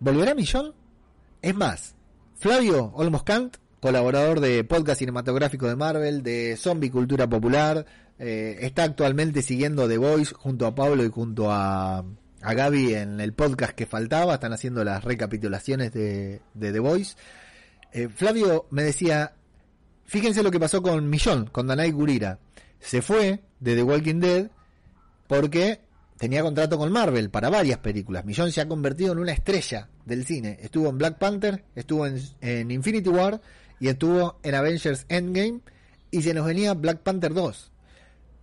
¿volverá 0.00 0.34
Millón? 0.34 0.74
Es 1.42 1.54
más, 1.54 1.94
Flavio 2.38 2.92
Olmoscant, 2.94 3.56
colaborador 3.80 4.40
de 4.40 4.64
podcast 4.64 5.00
cinematográfico 5.00 5.68
de 5.68 5.76
Marvel, 5.76 6.22
de 6.22 6.56
Zombie 6.56 6.90
Cultura 6.90 7.28
Popular, 7.28 7.84
eh, 8.18 8.58
está 8.60 8.84
actualmente 8.84 9.42
siguiendo 9.42 9.86
The 9.86 9.98
Voice 9.98 10.34
junto 10.34 10.66
a 10.66 10.74
Pablo 10.74 11.04
y 11.04 11.10
junto 11.10 11.50
a, 11.50 11.98
a 11.98 12.54
Gaby 12.54 12.94
en 12.94 13.20
el 13.20 13.34
podcast 13.34 13.72
que 13.72 13.84
faltaba, 13.84 14.34
están 14.34 14.54
haciendo 14.54 14.82
las 14.82 15.04
recapitulaciones 15.04 15.92
de, 15.92 16.40
The 16.58 16.78
Voice. 16.78 17.16
Eh, 17.92 18.08
Flavio 18.08 18.66
me 18.70 18.82
decía, 18.82 19.34
fíjense 20.04 20.42
lo 20.42 20.50
que 20.50 20.60
pasó 20.60 20.80
con 20.80 21.10
Millón, 21.10 21.46
con 21.46 21.66
Danai 21.66 21.90
Gurira 21.90 22.38
se 22.82 23.00
fue 23.00 23.40
de 23.60 23.76
The 23.76 23.82
Walking 23.82 24.20
Dead 24.20 24.50
porque 25.28 25.80
tenía 26.18 26.42
contrato 26.42 26.76
con 26.76 26.92
Marvel 26.92 27.30
para 27.30 27.48
varias 27.48 27.78
películas. 27.78 28.24
Millón 28.24 28.52
se 28.52 28.60
ha 28.60 28.68
convertido 28.68 29.12
en 29.12 29.18
una 29.18 29.32
estrella 29.32 29.88
del 30.04 30.26
cine. 30.26 30.58
Estuvo 30.60 30.88
en 30.88 30.98
Black 30.98 31.18
Panther, 31.18 31.64
estuvo 31.74 32.06
en, 32.06 32.70
Infinity 32.70 33.08
War 33.08 33.40
y 33.80 33.88
estuvo 33.88 34.38
en 34.42 34.54
Avengers 34.54 35.06
Endgame 35.08 35.60
y 36.10 36.22
se 36.22 36.34
nos 36.34 36.44
venía 36.44 36.74
Black 36.74 36.98
Panther 36.98 37.32
2. 37.32 37.70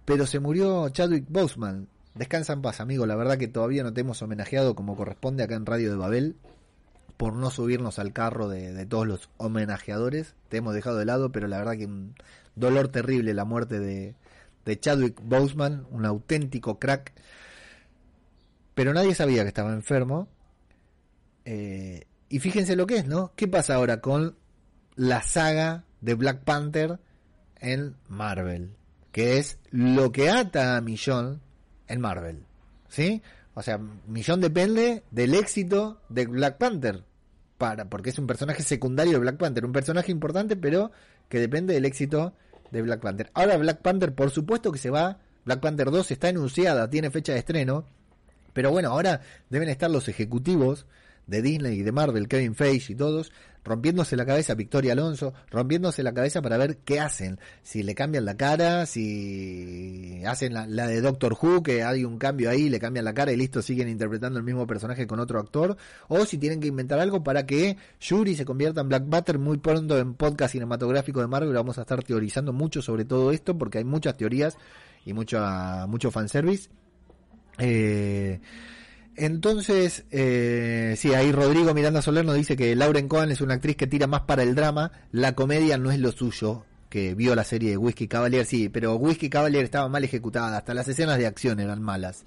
Pero 0.05 0.25
se 0.25 0.39
murió 0.39 0.89
Chadwick 0.89 1.25
Boseman. 1.29 1.87
Descansa 2.15 2.53
en 2.53 2.61
paz, 2.61 2.79
amigo. 2.79 3.05
La 3.05 3.15
verdad 3.15 3.37
que 3.37 3.47
todavía 3.47 3.83
no 3.83 3.93
te 3.93 4.01
hemos 4.01 4.21
homenajeado 4.21 4.73
como 4.73 4.95
corresponde 4.95 5.43
acá 5.43 5.55
en 5.55 5.65
Radio 5.65 5.91
de 5.91 5.97
Babel 5.97 6.35
por 7.17 7.33
no 7.33 7.51
subirnos 7.51 7.99
al 7.99 8.13
carro 8.13 8.47
de, 8.47 8.73
de 8.73 8.85
todos 8.85 9.05
los 9.05 9.29
homenajeadores. 9.37 10.33
Te 10.47 10.57
hemos 10.57 10.73
dejado 10.73 10.97
de 10.97 11.05
lado, 11.05 11.31
pero 11.31 11.47
la 11.47 11.57
verdad 11.59 11.77
que 11.77 11.85
un 11.85 12.15
dolor 12.55 12.87
terrible 12.87 13.33
la 13.33 13.45
muerte 13.45 13.79
de, 13.79 14.15
de 14.65 14.79
Chadwick 14.79 15.19
Boseman, 15.23 15.85
un 15.91 16.05
auténtico 16.05 16.79
crack. 16.79 17.13
Pero 18.73 18.93
nadie 18.93 19.15
sabía 19.15 19.43
que 19.43 19.49
estaba 19.49 19.73
enfermo. 19.73 20.27
Eh, 21.45 22.05
y 22.29 22.39
fíjense 22.39 22.75
lo 22.75 22.85
que 22.87 22.97
es, 22.97 23.07
¿no? 23.07 23.33
¿Qué 23.35 23.47
pasa 23.47 23.75
ahora 23.75 24.01
con 24.01 24.37
la 24.95 25.21
saga 25.21 25.83
de 26.01 26.13
Black 26.13 26.43
Panther 26.43 26.99
en 27.59 27.95
Marvel? 28.07 28.75
Que 29.11 29.39
es 29.39 29.57
lo 29.71 30.11
que 30.11 30.29
ata 30.29 30.77
a 30.77 30.81
Millón 30.81 31.41
en 31.87 31.99
Marvel. 31.99 32.43
¿Sí? 32.87 33.21
O 33.55 33.61
sea, 33.63 33.79
Millón 34.07 34.41
depende 34.41 35.03
del 35.11 35.33
éxito 35.33 36.01
de 36.09 36.27
Black 36.27 36.57
Panther. 36.57 37.03
Para, 37.57 37.89
porque 37.89 38.11
es 38.11 38.19
un 38.19 38.27
personaje 38.27 38.63
secundario 38.63 39.13
de 39.13 39.19
Black 39.19 39.37
Panther. 39.37 39.65
Un 39.65 39.73
personaje 39.73 40.11
importante, 40.11 40.55
pero 40.55 40.91
que 41.27 41.39
depende 41.39 41.73
del 41.73 41.85
éxito 41.85 42.33
de 42.71 42.81
Black 42.81 43.01
Panther. 43.01 43.31
Ahora 43.33 43.57
Black 43.57 43.81
Panther, 43.81 44.13
por 44.13 44.31
supuesto 44.31 44.71
que 44.71 44.79
se 44.79 44.89
va. 44.89 45.19
Black 45.45 45.59
Panther 45.61 45.89
2 45.89 46.11
está 46.11 46.27
anunciada, 46.29 46.89
tiene 46.89 47.11
fecha 47.11 47.33
de 47.33 47.39
estreno. 47.39 47.85
Pero 48.53 48.71
bueno, 48.71 48.89
ahora 48.89 49.21
deben 49.49 49.69
estar 49.69 49.89
los 49.89 50.07
ejecutivos 50.07 50.85
de 51.27 51.41
Disney 51.41 51.79
y 51.79 51.83
de 51.83 51.91
Marvel, 51.91 52.27
Kevin 52.27 52.55
Feige 52.55 52.93
y 52.93 52.95
todos, 52.95 53.31
rompiéndose 53.63 54.15
la 54.15 54.25
cabeza, 54.25 54.55
Victoria 54.55 54.93
Alonso, 54.93 55.33
rompiéndose 55.51 56.01
la 56.01 56.13
cabeza 56.13 56.41
para 56.41 56.57
ver 56.57 56.77
qué 56.77 56.99
hacen. 56.99 57.39
Si 57.61 57.83
le 57.83 57.93
cambian 57.93 58.25
la 58.25 58.35
cara, 58.35 58.85
si 58.85 59.98
hacen 60.27 60.53
la, 60.53 60.65
de 60.65 61.01
Doctor 61.01 61.37
Who, 61.39 61.63
que 61.63 61.83
hay 61.83 62.05
un 62.05 62.17
cambio 62.17 62.49
ahí, 62.49 62.69
le 62.69 62.79
cambian 62.79 63.05
la 63.05 63.13
cara 63.13 63.31
y 63.31 63.37
listo, 63.37 63.61
siguen 63.61 63.89
interpretando 63.89 64.39
el 64.39 64.45
mismo 64.45 64.65
personaje 64.67 65.07
con 65.07 65.19
otro 65.19 65.39
actor, 65.39 65.77
o 66.07 66.25
si 66.25 66.37
tienen 66.37 66.59
que 66.59 66.67
inventar 66.67 66.99
algo 66.99 67.23
para 67.23 67.45
que 67.45 67.77
Yuri 67.99 68.35
se 68.35 68.45
convierta 68.45 68.81
en 68.81 68.89
Black 68.89 69.05
Butter 69.05 69.39
muy 69.39 69.57
pronto 69.57 69.97
en 69.97 70.13
podcast 70.13 70.53
cinematográfico 70.53 71.21
de 71.21 71.27
Marvel. 71.27 71.53
Vamos 71.53 71.77
a 71.77 71.81
estar 71.81 72.03
teorizando 72.03 72.53
mucho 72.53 72.81
sobre 72.81 73.05
todo 73.05 73.31
esto 73.31 73.57
porque 73.57 73.79
hay 73.79 73.83
muchas 73.83 74.17
teorías 74.17 74.57
y 75.05 75.13
mucho, 75.13 75.43
mucho 75.87 76.11
fanservice. 76.11 76.69
Eh, 77.57 78.39
entonces, 79.15 80.05
eh, 80.11 80.95
sí, 80.97 81.13
ahí 81.13 81.31
Rodrigo 81.33 81.73
Miranda 81.73 82.01
Soler 82.01 82.23
nos 82.23 82.35
dice 82.35 82.55
que 82.55 82.73
Lauren 82.75 83.09
Cohen 83.09 83.31
es 83.31 83.41
una 83.41 83.55
actriz 83.55 83.75
que 83.75 83.85
tira 83.85 84.07
más 84.07 84.21
para 84.21 84.43
el 84.43 84.55
drama, 84.55 84.93
la 85.11 85.35
comedia 85.35 85.77
no 85.77 85.91
es 85.91 85.99
lo 85.99 86.13
suyo, 86.13 86.63
que 86.89 87.15
vio 87.15 87.35
la 87.35 87.43
serie 87.43 87.71
de 87.71 87.77
Whiskey 87.77 88.07
Cavalier, 88.07 88.45
sí, 88.45 88.69
pero 88.69 88.95
Whiskey 88.95 89.29
Cavalier 89.29 89.63
estaba 89.63 89.87
mal 89.87 90.03
ejecutada, 90.03 90.57
hasta 90.57 90.73
las 90.73 90.87
escenas 90.87 91.17
de 91.17 91.27
acción 91.27 91.59
eran 91.59 91.81
malas. 91.81 92.25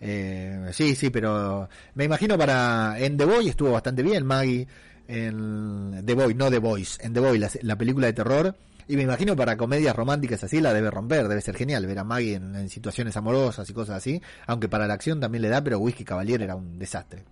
Eh, 0.00 0.70
sí, 0.72 0.94
sí, 0.94 1.10
pero 1.10 1.68
me 1.94 2.04
imagino 2.04 2.36
para 2.36 2.96
en 2.98 3.16
The 3.16 3.24
Boy 3.24 3.48
estuvo 3.48 3.72
bastante 3.72 4.02
bien 4.02 4.26
Maggie, 4.26 4.66
en 5.08 6.02
The 6.04 6.14
Boy, 6.14 6.34
no 6.34 6.50
The 6.50 6.58
Boys, 6.58 6.98
en 7.00 7.12
The 7.12 7.20
Boy, 7.20 7.38
la 7.38 7.76
película 7.76 8.06
de 8.06 8.12
terror 8.12 8.56
y 8.88 8.96
me 8.96 9.02
imagino 9.02 9.36
para 9.36 9.56
comedias 9.56 9.94
románticas 9.94 10.42
así 10.44 10.60
la 10.60 10.74
debe 10.74 10.90
romper, 10.90 11.28
debe 11.28 11.40
ser 11.40 11.56
genial 11.56 11.86
ver 11.86 11.98
a 11.98 12.04
Maggie 12.04 12.34
en, 12.34 12.68
situaciones 12.68 13.16
amorosas 13.16 13.68
y 13.68 13.72
cosas 13.72 13.96
así, 13.96 14.20
aunque 14.46 14.68
para 14.68 14.86
la 14.86 14.94
acción 14.94 15.20
también 15.20 15.42
le 15.42 15.48
da, 15.48 15.62
pero 15.62 15.78
Whisky 15.78 16.04
Cavalier 16.04 16.42
era 16.42 16.56
un 16.56 16.78
desastre. 16.78 17.24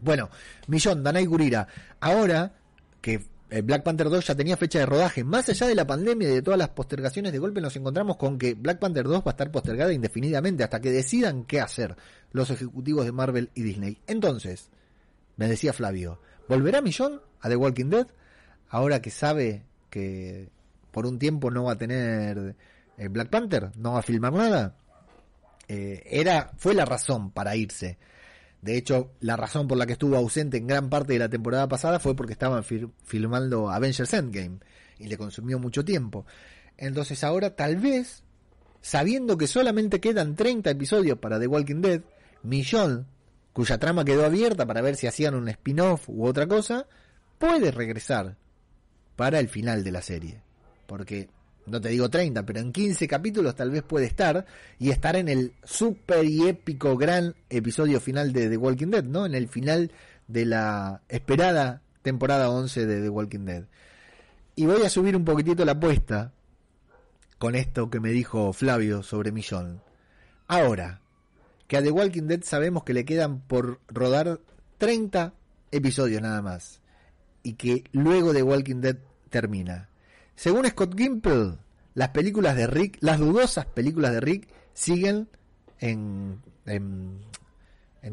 Bueno, 0.00 0.30
Millón, 0.66 1.02
Danay 1.02 1.26
Gurira, 1.26 1.66
ahora 2.00 2.52
que 3.00 3.20
Black 3.50 3.82
Panther 3.82 4.10
2 4.10 4.26
ya 4.26 4.34
tenía 4.34 4.58
fecha 4.58 4.78
de 4.78 4.86
rodaje, 4.86 5.24
más 5.24 5.48
allá 5.48 5.66
de 5.66 5.74
la 5.74 5.86
pandemia 5.86 6.28
y 6.28 6.34
de 6.34 6.42
todas 6.42 6.58
las 6.58 6.68
postergaciones 6.68 7.32
de 7.32 7.38
golpe, 7.38 7.62
nos 7.62 7.74
encontramos 7.76 8.16
con 8.16 8.36
que 8.36 8.52
Black 8.52 8.78
Panther 8.78 9.04
2 9.04 9.20
va 9.20 9.22
a 9.26 9.30
estar 9.30 9.50
postergada 9.50 9.92
indefinidamente 9.92 10.64
hasta 10.64 10.80
que 10.80 10.90
decidan 10.90 11.44
qué 11.44 11.60
hacer 11.60 11.96
los 12.32 12.50
ejecutivos 12.50 13.06
de 13.06 13.12
Marvel 13.12 13.50
y 13.54 13.62
Disney. 13.62 14.02
Entonces, 14.06 14.68
me 15.36 15.48
decía 15.48 15.72
Flavio, 15.72 16.20
¿volverá 16.46 16.82
Millón 16.82 17.22
a 17.40 17.48
The 17.48 17.56
Walking 17.56 17.88
Dead? 17.88 18.06
Ahora 18.68 19.00
que 19.00 19.10
sabe 19.10 19.64
que 19.88 20.50
por 20.90 21.06
un 21.06 21.18
tiempo 21.18 21.50
no 21.50 21.64
va 21.64 21.72
a 21.72 21.78
tener 21.78 22.54
eh, 22.98 23.08
Black 23.08 23.30
Panther, 23.30 23.70
no 23.76 23.92
va 23.92 24.00
a 24.00 24.02
filmar 24.02 24.32
nada. 24.32 24.76
Eh, 25.68 26.02
era, 26.04 26.52
fue 26.56 26.74
la 26.74 26.84
razón 26.84 27.30
para 27.30 27.56
irse. 27.56 27.98
De 28.62 28.76
hecho, 28.76 29.12
la 29.20 29.36
razón 29.36 29.68
por 29.68 29.78
la 29.78 29.86
que 29.86 29.92
estuvo 29.92 30.16
ausente 30.16 30.56
en 30.56 30.66
gran 30.66 30.90
parte 30.90 31.12
de 31.12 31.18
la 31.20 31.28
temporada 31.28 31.68
pasada 31.68 32.00
fue 32.00 32.16
porque 32.16 32.32
estaban 32.32 32.64
filmando 32.64 33.70
Avengers 33.70 34.12
Endgame 34.14 34.58
y 34.98 35.06
le 35.06 35.16
consumió 35.16 35.58
mucho 35.58 35.84
tiempo. 35.84 36.26
Entonces 36.76 37.22
ahora 37.22 37.54
tal 37.54 37.76
vez, 37.76 38.24
sabiendo 38.80 39.38
que 39.38 39.46
solamente 39.46 40.00
quedan 40.00 40.34
30 40.34 40.70
episodios 40.70 41.18
para 41.18 41.38
The 41.38 41.46
Walking 41.46 41.80
Dead, 41.80 42.02
Millón, 42.42 43.06
cuya 43.52 43.78
trama 43.78 44.04
quedó 44.04 44.24
abierta 44.24 44.66
para 44.66 44.82
ver 44.82 44.96
si 44.96 45.06
hacían 45.06 45.34
un 45.34 45.48
spin-off 45.48 46.08
u 46.08 46.26
otra 46.26 46.46
cosa, 46.46 46.86
puede 47.38 47.70
regresar 47.70 48.36
para 49.14 49.38
el 49.38 49.48
final 49.48 49.84
de 49.84 49.92
la 49.92 50.02
serie 50.02 50.48
porque 50.88 51.28
no 51.68 51.80
te 51.80 51.88
digo 51.88 52.08
30, 52.08 52.44
pero 52.44 52.60
en 52.60 52.72
15 52.72 53.06
capítulos 53.08 53.54
tal 53.54 53.70
vez 53.70 53.82
puede 53.82 54.06
estar 54.06 54.46
y 54.78 54.90
estar 54.90 55.16
en 55.16 55.28
el 55.28 55.52
super 55.64 56.24
y 56.24 56.48
épico 56.48 56.96
gran 56.96 57.34
episodio 57.50 58.00
final 58.00 58.32
de 58.32 58.48
The 58.48 58.56
Walking 58.56 58.88
Dead, 58.88 59.04
¿no? 59.04 59.26
En 59.26 59.34
el 59.34 59.48
final 59.48 59.92
de 60.26 60.44
la 60.44 61.02
esperada 61.08 61.82
temporada 62.02 62.50
11 62.50 62.86
de 62.86 63.02
The 63.02 63.08
Walking 63.08 63.44
Dead. 63.44 63.64
Y 64.56 64.66
voy 64.66 64.82
a 64.82 64.90
subir 64.90 65.14
un 65.16 65.24
poquitito 65.24 65.64
la 65.64 65.72
apuesta 65.72 66.32
con 67.38 67.54
esto 67.54 67.90
que 67.90 68.00
me 68.00 68.10
dijo 68.10 68.52
Flavio 68.52 69.02
sobre 69.02 69.32
Millón. 69.32 69.80
Ahora, 70.46 71.00
que 71.66 71.76
a 71.76 71.82
The 71.82 71.90
Walking 71.90 72.24
Dead 72.24 72.42
sabemos 72.42 72.82
que 72.82 72.94
le 72.94 73.04
quedan 73.04 73.40
por 73.40 73.80
rodar 73.88 74.40
30 74.78 75.34
episodios 75.70 76.22
nada 76.22 76.42
más. 76.42 76.80
Y 77.42 77.54
que 77.54 77.84
luego 77.92 78.32
The 78.32 78.42
Walking 78.42 78.80
Dead 78.80 78.96
termina. 79.30 79.88
Según 80.38 80.64
Scott 80.68 80.96
Gimple, 80.96 81.54
las 81.94 82.10
películas 82.10 82.54
de 82.54 82.68
Rick, 82.68 82.98
las 83.00 83.18
dudosas 83.18 83.66
películas 83.66 84.12
de 84.12 84.20
Rick, 84.20 84.46
siguen 84.72 85.28
en, 85.80 86.40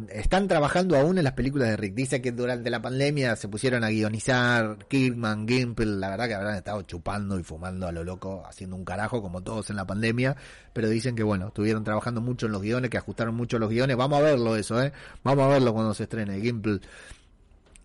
están 0.09 0.47
trabajando 0.47 0.97
aún 0.97 1.19
en 1.19 1.23
las 1.23 1.33
películas 1.33 1.69
de 1.69 1.77
Rick. 1.77 1.93
Dice 1.93 2.23
que 2.23 2.31
durante 2.31 2.71
la 2.71 2.81
pandemia 2.81 3.35
se 3.35 3.47
pusieron 3.47 3.83
a 3.83 3.89
guionizar 3.89 4.87
Kirkman, 4.87 5.47
Gimple, 5.47 5.97
la 5.97 6.09
verdad 6.09 6.27
que 6.27 6.33
habrán 6.33 6.55
estado 6.55 6.81
chupando 6.81 7.37
y 7.37 7.43
fumando 7.43 7.87
a 7.87 7.91
lo 7.91 8.03
loco, 8.03 8.43
haciendo 8.47 8.75
un 8.75 8.85
carajo 8.85 9.21
como 9.21 9.43
todos 9.43 9.69
en 9.69 9.75
la 9.75 9.85
pandemia, 9.85 10.35
pero 10.73 10.89
dicen 10.89 11.15
que 11.15 11.21
bueno, 11.21 11.49
estuvieron 11.49 11.83
trabajando 11.83 12.21
mucho 12.21 12.47
en 12.47 12.53
los 12.53 12.63
guiones, 12.63 12.89
que 12.89 12.97
ajustaron 12.97 13.35
mucho 13.35 13.59
los 13.59 13.69
guiones. 13.69 13.97
Vamos 13.97 14.17
a 14.17 14.23
verlo 14.23 14.55
eso, 14.55 14.81
¿eh? 14.81 14.91
Vamos 15.23 15.45
a 15.45 15.49
verlo 15.49 15.75
cuando 15.75 15.93
se 15.93 16.05
estrene 16.05 16.41
Gimple. 16.41 16.79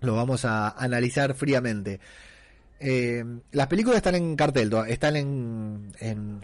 Lo 0.00 0.16
vamos 0.16 0.46
a 0.46 0.70
analizar 0.70 1.34
fríamente. 1.34 2.00
Eh, 2.82 3.22
las 3.52 3.66
películas 3.66 3.98
están 3.98 4.14
en 4.14 4.34
cartel, 4.36 4.72
están 4.88 5.14
en, 5.14 6.40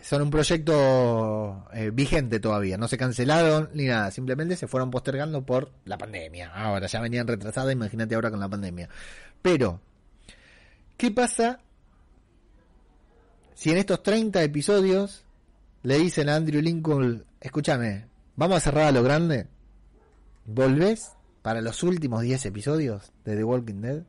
son 0.00 0.22
un 0.22 0.30
proyecto 0.30 1.66
eh, 1.74 1.90
vigente 1.92 2.40
todavía, 2.40 2.78
no 2.78 2.88
se 2.88 2.96
cancelaron 2.96 3.68
ni 3.74 3.84
nada, 3.84 4.10
simplemente 4.10 4.56
se 4.56 4.66
fueron 4.66 4.90
postergando 4.90 5.44
por 5.44 5.70
la 5.84 5.98
pandemia. 5.98 6.50
Ahora 6.54 6.86
ya 6.86 7.02
venían 7.02 7.26
retrasadas, 7.26 7.70
imagínate 7.70 8.14
ahora 8.14 8.30
con 8.30 8.40
la 8.40 8.48
pandemia. 8.48 8.88
Pero, 9.42 9.78
¿qué 10.96 11.10
pasa 11.10 11.60
si 13.54 13.70
en 13.70 13.76
estos 13.76 14.02
30 14.02 14.42
episodios 14.42 15.26
le 15.82 15.98
dicen 15.98 16.30
a 16.30 16.36
Andrew 16.36 16.62
Lincoln, 16.62 17.26
escúchame, 17.42 18.06
vamos 18.36 18.56
a 18.56 18.60
cerrar 18.60 18.84
a 18.86 18.92
lo 18.92 19.02
grande? 19.02 19.48
¿Volvés 20.46 21.12
para 21.42 21.60
los 21.60 21.82
últimos 21.82 22.22
10 22.22 22.46
episodios 22.46 23.12
de 23.26 23.36
The 23.36 23.44
Walking 23.44 23.82
Dead? 23.82 24.02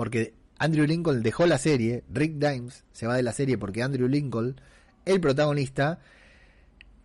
Porque 0.00 0.32
Andrew 0.56 0.86
Lincoln 0.86 1.22
dejó 1.22 1.44
la 1.44 1.58
serie, 1.58 2.04
Rick 2.10 2.36
Dimes 2.36 2.84
se 2.90 3.06
va 3.06 3.16
de 3.16 3.22
la 3.22 3.34
serie 3.34 3.58
porque 3.58 3.82
Andrew 3.82 4.08
Lincoln, 4.08 4.58
el 5.04 5.20
protagonista, 5.20 5.98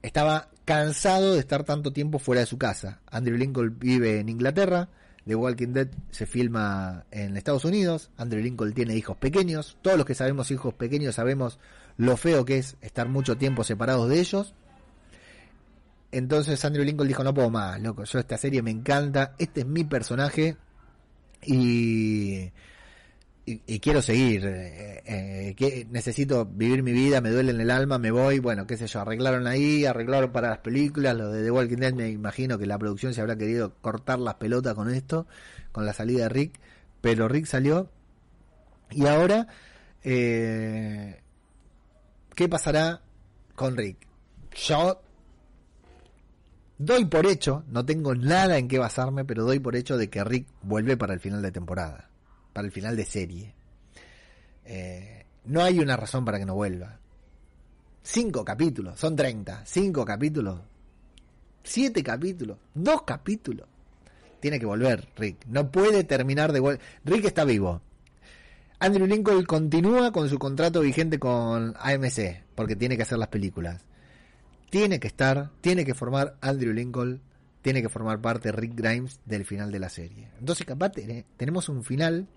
estaba 0.02 0.50
cansado 0.64 1.34
de 1.34 1.42
estar 1.42 1.66
tanto 1.66 1.92
tiempo 1.92 2.20
fuera 2.20 2.40
de 2.40 2.48
su 2.48 2.58
casa. 2.58 3.02
Andrew 3.12 3.36
Lincoln 3.36 3.76
vive 3.78 4.22
en 4.22 4.30
Inglaterra, 4.30 4.88
The 5.26 5.36
Walking 5.36 5.74
Dead 5.74 5.90
se 6.10 6.26
filma 6.26 7.04
en 7.12 7.36
Estados 7.36 7.66
Unidos, 7.66 8.12
Andrew 8.16 8.42
Lincoln 8.42 8.72
tiene 8.72 8.96
hijos 8.96 9.18
pequeños, 9.18 9.78
todos 9.82 9.98
los 9.98 10.06
que 10.06 10.16
sabemos 10.16 10.50
hijos 10.52 10.74
pequeños 10.74 11.16
sabemos 11.16 11.60
lo 11.98 12.16
feo 12.16 12.46
que 12.46 12.60
es 12.60 12.78
estar 12.80 13.10
mucho 13.10 13.36
tiempo 13.36 13.66
separados 13.66 14.08
de 14.08 14.22
ellos. 14.22 14.54
Entonces 16.14 16.64
Andrew 16.64 16.86
Lincoln 16.86 17.10
dijo, 17.10 17.26
no 17.26 17.34
puedo 17.34 17.50
más, 17.50 17.82
loco, 17.82 18.06
yo 18.06 18.20
esta 18.20 18.38
serie 18.38 18.62
me 18.62 18.72
encanta, 18.72 19.36
este 19.38 19.60
es 19.60 19.68
mi 19.68 19.84
personaje 19.84 20.56
y 21.46 22.05
y, 23.48 23.80
quiero 23.80 24.02
seguir, 24.02 24.44
eh, 24.48 25.04
eh, 25.06 25.56
que 25.56 25.86
necesito 25.92 26.46
vivir 26.46 26.82
mi 26.82 26.94
vida, 26.94 27.22
me 27.22 27.30
duele 27.30 27.52
en 27.52 27.62
el 27.62 27.70
alma, 27.70 28.00
me 28.00 28.10
voy, 28.10 28.40
bueno, 28.40 28.66
qué 28.66 28.76
sé 28.76 28.88
yo, 28.88 29.02
arreglaron 29.02 29.46
ahí, 29.46 29.86
arreglaron 29.86 30.32
para 30.32 30.50
las 30.50 30.58
películas, 30.60 31.16
lo 31.16 31.30
de 31.30 31.44
The 31.44 31.52
Walking 31.52 31.78
Dead, 31.78 31.94
me 31.94 32.10
imagino 32.10 32.58
que 32.58 32.66
la 32.66 32.80
producción 32.80 33.14
se 33.14 33.22
habrá 33.22 33.36
querido 33.38 33.76
cortar 33.82 34.18
las 34.18 34.36
pelotas 34.36 34.74
con 34.74 34.90
esto, 34.90 35.28
con 35.72 35.86
la 35.86 35.94
salida 35.94 36.24
de 36.24 36.30
Rick, 36.30 36.60
pero 37.02 37.28
Rick 37.28 37.46
salió 37.46 37.92
y 38.90 39.06
ahora, 39.06 39.48
eh, 40.04 41.22
¿qué 42.34 42.50
pasará 42.50 43.02
con 43.54 43.78
Rick? 43.78 44.08
Yo 44.56 45.04
doy 46.80 47.06
por 47.06 47.28
hecho, 47.28 47.64
no 47.68 47.86
tengo 47.86 48.16
nada 48.16 48.58
en 48.58 48.68
qué 48.68 48.80
basarme, 48.80 49.24
pero 49.24 49.44
doy 49.44 49.60
por 49.60 49.76
hecho 49.76 49.98
de 49.98 50.10
que 50.10 50.24
Rick 50.24 50.48
vuelve 50.64 50.98
para 50.98 51.14
el 51.14 51.20
final 51.20 51.44
de 51.44 51.52
temporada 51.52 52.10
para 52.56 52.68
el 52.68 52.72
final 52.72 52.96
de 52.96 53.04
serie. 53.04 53.54
Eh, 54.64 55.26
no 55.44 55.62
hay 55.62 55.78
una 55.80 55.98
razón 55.98 56.24
para 56.24 56.40
que 56.40 56.46
no 56.46 56.56
vuelva. 56.56 56.98
Cinco 58.02 58.46
capítulos, 58.46 58.98
son 58.98 59.14
30. 59.14 59.66
Cinco 59.66 60.06
capítulos. 60.06 60.62
Siete 61.66 62.02
capítulos. 62.02 62.58
Dos 62.74 63.02
capítulos. 63.02 63.68
Tiene 64.40 64.58
que 64.58 64.66
volver, 64.66 65.06
Rick. 65.18 65.46
No 65.48 65.70
puede 65.70 66.06
terminar 66.06 66.54
de 66.54 66.62
volver. 66.62 66.80
Rick 67.04 67.26
está 67.26 67.44
vivo. 67.44 67.82
Andrew 68.80 69.06
Lincoln 69.06 69.44
continúa 69.44 70.14
con 70.14 70.30
su 70.30 70.40
contrato 70.40 70.80
vigente 70.80 71.20
con 71.20 71.76
AMC, 71.78 72.42
porque 72.56 72.78
tiene 72.78 72.96
que 72.96 73.04
hacer 73.04 73.18
las 73.18 73.28
películas. 73.28 73.84
Tiene 74.70 75.02
que 75.02 75.08
estar, 75.08 75.52
tiene 75.60 75.84
que 75.84 75.94
formar 75.94 76.38
Andrew 76.40 76.72
Lincoln, 76.72 77.22
tiene 77.62 77.82
que 77.82 77.90
formar 77.90 78.22
parte 78.22 78.54
Rick 78.54 78.76
Grimes 78.76 79.20
del 79.26 79.44
final 79.44 79.74
de 79.74 79.80
la 79.80 79.90
serie. 79.90 80.30
Entonces, 80.40 80.66
capaz 80.66 80.94
tenemos 81.36 81.68
un 81.68 81.84
final 81.84 82.30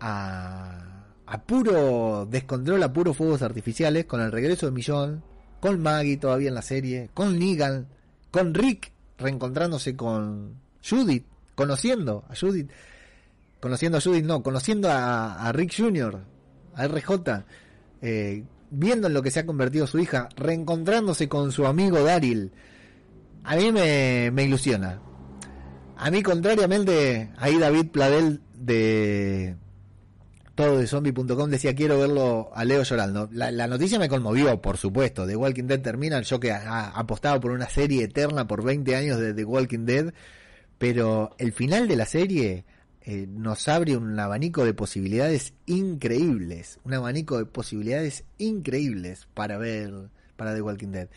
a, 0.00 1.42
puro 1.46 2.26
descontrol, 2.26 2.82
a 2.82 2.92
puros 2.92 3.16
fuegos 3.16 3.42
artificiales, 3.42 4.06
con 4.06 4.20
el 4.20 4.32
regreso 4.32 4.66
de 4.66 4.72
Millón, 4.72 5.22
con 5.60 5.80
Maggie 5.80 6.16
todavía 6.16 6.48
en 6.48 6.54
la 6.54 6.62
serie, 6.62 7.10
con 7.14 7.38
Negan, 7.38 7.88
con 8.30 8.54
Rick 8.54 8.92
reencontrándose 9.18 9.96
con 9.96 10.56
Judith, 10.88 11.24
conociendo 11.54 12.24
a 12.28 12.34
Judith, 12.36 12.70
conociendo 13.60 13.98
a 13.98 14.00
Judith, 14.00 14.24
no, 14.24 14.42
conociendo 14.42 14.88
a, 14.90 15.50
Rick 15.52 15.74
Jr., 15.76 16.20
a 16.74 16.86
RJ, 16.86 17.44
eh, 18.02 18.44
viendo 18.70 19.06
en 19.06 19.14
lo 19.14 19.22
que 19.22 19.30
se 19.30 19.40
ha 19.40 19.46
convertido 19.46 19.86
su 19.86 19.98
hija, 19.98 20.28
reencontrándose 20.36 21.28
con 21.28 21.52
su 21.52 21.66
amigo 21.66 22.02
Daryl, 22.02 22.52
a 23.44 23.56
mí 23.56 23.72
me, 23.72 24.30
me 24.32 24.44
ilusiona. 24.44 25.00
A 25.96 26.10
mí, 26.10 26.22
contrariamente, 26.22 27.30
ahí 27.38 27.58
David 27.58 27.88
Pladel 27.88 28.42
de 28.54 29.56
todo 30.56 30.78
de 30.78 30.86
zombie.com 30.86 31.50
decía 31.50 31.76
quiero 31.76 32.00
verlo 32.00 32.50
a 32.54 32.64
Leo 32.64 32.82
llorando. 32.82 33.28
La, 33.30 33.66
noticia 33.68 33.98
me 33.98 34.08
conmovió, 34.08 34.60
por 34.60 34.78
supuesto. 34.78 35.26
The 35.26 35.36
Walking 35.36 35.64
Dead 35.64 35.80
termina, 35.80 36.20
yo 36.22 36.40
que 36.40 36.50
ha, 36.50 36.88
apostado 36.88 37.38
por 37.40 37.52
una 37.52 37.68
serie 37.68 38.04
eterna 38.04 38.48
por 38.48 38.64
20 38.64 38.96
años 38.96 39.20
de 39.20 39.34
The 39.34 39.44
Walking 39.44 39.84
Dead, 39.84 40.14
pero 40.78 41.36
el 41.38 41.52
final 41.52 41.86
de 41.86 41.96
la 41.96 42.06
serie 42.06 42.64
eh, 43.02 43.26
nos 43.28 43.68
abre 43.68 43.96
un 43.96 44.18
abanico 44.18 44.64
de 44.64 44.72
posibilidades 44.72 45.52
increíbles, 45.66 46.80
un 46.84 46.94
abanico 46.94 47.36
de 47.36 47.44
posibilidades 47.44 48.24
increíbles 48.38 49.28
para 49.34 49.58
ver 49.58 49.92
para 50.36 50.54
The 50.54 50.62
Walking 50.62 50.88
Dead. 50.88 51.08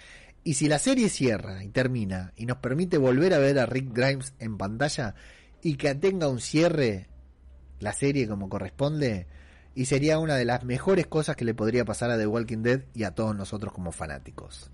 Y 0.43 0.55
si 0.55 0.67
la 0.67 0.79
serie 0.79 1.07
cierra 1.07 1.63
y 1.63 1.69
termina 1.69 2.33
y 2.35 2.45
nos 2.45 2.57
permite 2.57 2.97
volver 2.97 3.33
a 3.33 3.39
ver 3.39 3.57
a 3.57 3.65
Rick 3.65 3.93
Grimes 3.93 4.33
en 4.39 4.57
pantalla 4.57 5.15
y 5.61 5.75
que 5.75 5.95
tenga 5.95 6.27
un 6.27 6.41
cierre 6.41 7.07
la 7.79 7.93
serie 7.93 8.27
como 8.27 8.49
corresponde 8.49 9.27
y 9.75 9.85
sería 9.85 10.19
una 10.19 10.35
de 10.35 10.45
las 10.45 10.63
mejores 10.63 11.07
cosas 11.07 11.35
que 11.35 11.45
le 11.45 11.53
podría 11.53 11.85
pasar 11.85 12.11
a 12.11 12.17
The 12.17 12.27
Walking 12.27 12.63
Dead 12.63 12.81
y 12.93 13.03
a 13.03 13.11
todos 13.11 13.35
nosotros 13.35 13.73
como 13.73 13.91
fanáticos. 13.91 14.69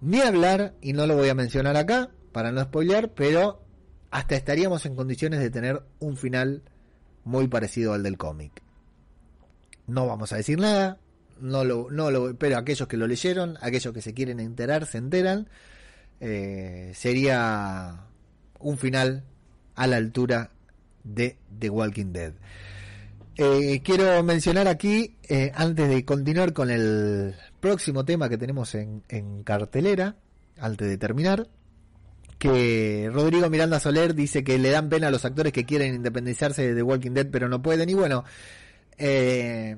Ni 0.00 0.20
hablar, 0.20 0.74
y 0.82 0.92
no 0.92 1.06
lo 1.06 1.16
voy 1.16 1.28
a 1.28 1.34
mencionar 1.34 1.76
acá 1.76 2.10
para 2.32 2.52
no 2.52 2.62
spoilear, 2.62 3.12
pero 3.14 3.62
hasta 4.10 4.34
estaríamos 4.34 4.84
en 4.84 4.94
condiciones 4.94 5.40
de 5.40 5.50
tener 5.50 5.82
un 6.00 6.16
final 6.16 6.62
muy 7.24 7.48
parecido 7.48 7.94
al 7.94 8.02
del 8.02 8.18
cómic. 8.18 8.62
No 9.86 10.06
vamos 10.06 10.32
a 10.32 10.36
decir 10.36 10.58
nada, 10.58 10.98
no 11.40 11.64
lo, 11.64 11.90
no 11.90 12.10
lo, 12.10 12.36
pero 12.36 12.58
aquellos 12.58 12.88
que 12.88 12.96
lo 12.96 13.06
leyeron, 13.06 13.56
aquellos 13.60 13.92
que 13.94 14.02
se 14.02 14.14
quieren 14.14 14.40
enterar, 14.40 14.86
se 14.86 14.98
enteran. 14.98 15.48
Eh, 16.20 16.92
sería 16.94 18.06
un 18.58 18.78
final 18.78 19.24
a 19.74 19.86
la 19.86 19.96
altura 19.96 20.50
de 21.06 21.36
The 21.58 21.70
Walking 21.70 22.12
Dead. 22.12 22.32
Eh, 23.38 23.82
quiero 23.84 24.22
mencionar 24.22 24.66
aquí, 24.66 25.16
eh, 25.28 25.52
antes 25.54 25.88
de 25.90 26.04
continuar 26.06 26.54
con 26.54 26.70
el 26.70 27.34
próximo 27.60 28.04
tema 28.04 28.30
que 28.30 28.38
tenemos 28.38 28.74
en, 28.74 29.02
cartelera, 29.44 30.16
antes 30.58 30.88
de 30.88 30.96
terminar, 30.96 31.46
que 32.38 33.10
Rodrigo 33.12 33.50
Miranda 33.50 33.78
Soler 33.78 34.14
dice 34.14 34.42
que 34.42 34.58
le 34.58 34.70
dan 34.70 34.88
pena 34.88 35.08
a 35.08 35.10
los 35.10 35.24
actores 35.26 35.52
que 35.52 35.64
quieren 35.64 35.94
independizarse 35.94 36.66
de 36.66 36.74
The 36.74 36.82
Walking 36.82 37.12
Dead 37.12 37.28
pero 37.30 37.48
no 37.48 37.60
pueden. 37.60 37.90
Y 37.90 37.94
bueno, 37.94 38.24
eh, 38.96 39.76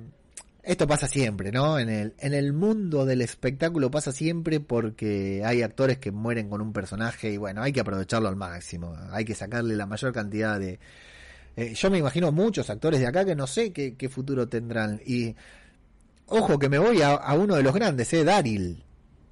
esto 0.63 0.87
pasa 0.87 1.09
siempre, 1.09 1.51
¿no? 1.51 1.81
En 1.81 1.89
el, 1.89 2.15
en 2.19 2.35
el 2.35 2.53
mundo 2.53 3.07
del 3.07 3.23
espectáculo 3.23 3.91
pasa 3.91 4.13
siempre 4.13 4.61
porque 4.61 5.43
hay 5.45 5.63
actores 5.63 5.99
que 5.99 6.13
mueren 6.13 6.49
con 6.49 6.61
un 6.61 6.73
personaje 6.73 7.33
y 7.33 7.39
bueno, 7.39 7.63
hay 7.63 7.73
que 7.73 7.81
aprovecharlo 7.81 8.29
al 8.29 8.37
máximo. 8.37 8.97
Hay 9.11 9.25
que 9.25 9.35
sacarle 9.35 9.75
la 9.75 9.87
mayor 9.87 10.13
cantidad 10.13 10.61
de, 10.61 10.79
eh, 11.59 11.75
yo 11.75 11.91
me 11.91 11.99
imagino 11.99 12.31
muchos 12.31 12.71
actores 12.71 13.01
de 13.01 13.09
acá 13.09 13.25
que 13.25 13.35
no 13.35 13.49
sé 13.49 13.73
qué, 13.73 14.09
futuro 14.09 14.49
tendrán. 14.49 15.01
Y 15.05 15.35
ojo 16.27 16.57
que 16.57 16.69
me 16.69 16.79
voy 16.79 17.03
a, 17.03 17.17
uno 17.35 17.57
de 17.57 17.65
los 17.65 17.75
grandes, 17.75 18.13
eh, 18.13 18.23
Daryl. 18.23 18.85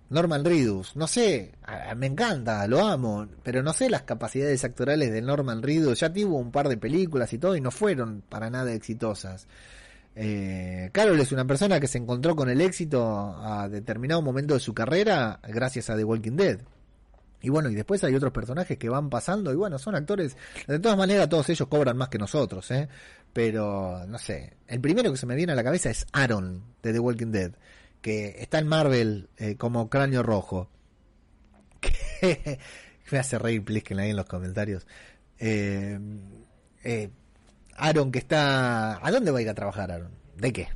Norman 0.08 0.44
Reedus, 0.44 0.94
no 0.94 1.08
sé, 1.08 1.52
me 1.96 2.06
encanta, 2.06 2.68
lo 2.68 2.86
amo, 2.86 3.26
pero 3.42 3.64
no 3.64 3.72
sé 3.72 3.90
las 3.90 4.02
capacidades 4.02 4.62
actorales 4.62 5.10
de 5.12 5.20
Norman 5.20 5.64
Reedus, 5.64 5.98
ya 5.98 6.12
tuvo 6.12 6.38
un 6.38 6.52
par 6.52 6.68
de 6.68 6.76
películas 6.76 7.32
y 7.32 7.38
todo 7.38 7.56
y 7.56 7.60
no 7.60 7.72
fueron 7.72 8.22
para 8.28 8.48
nada 8.48 8.72
exitosas. 8.72 9.48
Eh, 10.14 10.90
Carol 10.92 11.18
es 11.20 11.32
una 11.32 11.44
persona 11.44 11.78
que 11.80 11.88
se 11.88 11.98
encontró 11.98 12.36
con 12.36 12.48
el 12.48 12.60
éxito 12.60 13.36
a 13.36 13.68
determinado 13.68 14.22
momento 14.22 14.54
de 14.54 14.60
su 14.60 14.74
carrera 14.74 15.40
gracias 15.46 15.90
a 15.90 15.96
The 15.96 16.04
Walking 16.04 16.36
Dead. 16.36 16.60
Y 17.42 17.50
bueno, 17.50 17.68
y 17.68 17.74
después 17.74 18.02
hay 18.04 18.14
otros 18.14 18.32
personajes 18.32 18.78
que 18.78 18.88
van 18.88 19.10
pasando 19.10 19.52
y 19.52 19.56
bueno, 19.56 19.78
son 19.78 19.94
actores, 19.94 20.36
de 20.66 20.78
todas 20.78 20.96
maneras 20.96 21.28
todos 21.28 21.48
ellos 21.50 21.68
cobran 21.68 21.96
más 21.96 22.08
que 22.08 22.18
nosotros, 22.18 22.70
¿eh? 22.70 22.88
Pero, 23.32 24.04
no 24.06 24.18
sé, 24.18 24.56
el 24.66 24.80
primero 24.80 25.10
que 25.10 25.18
se 25.18 25.26
me 25.26 25.34
viene 25.34 25.52
a 25.52 25.56
la 25.56 25.62
cabeza 25.62 25.90
es 25.90 26.06
Aaron 26.12 26.64
de 26.82 26.92
The 26.92 26.98
Walking 26.98 27.32
Dead 27.32 27.52
que 28.06 28.36
está 28.38 28.60
en 28.60 28.68
Marvel 28.68 29.30
eh, 29.36 29.56
como 29.56 29.90
cráneo 29.90 30.22
rojo. 30.22 30.70
Que 33.06 33.12
me 33.14 33.18
hace 33.18 33.38
reír 33.38 33.64
Plisken 33.64 33.98
ahí 33.98 34.10
en 34.10 34.16
los 34.16 34.26
comentarios. 34.26 34.86
Eh, 35.38 35.98
eh, 36.82 37.10
Aaron 37.76 38.10
que 38.10 38.18
está... 38.18 39.04
¿A 39.04 39.10
dónde 39.10 39.30
va 39.30 39.38
a 39.38 39.42
ir 39.42 39.48
a 39.48 39.54
trabajar 39.54 39.92
Aaron? 39.92 40.12
¿De 40.36 40.52
qué? 40.52 40.68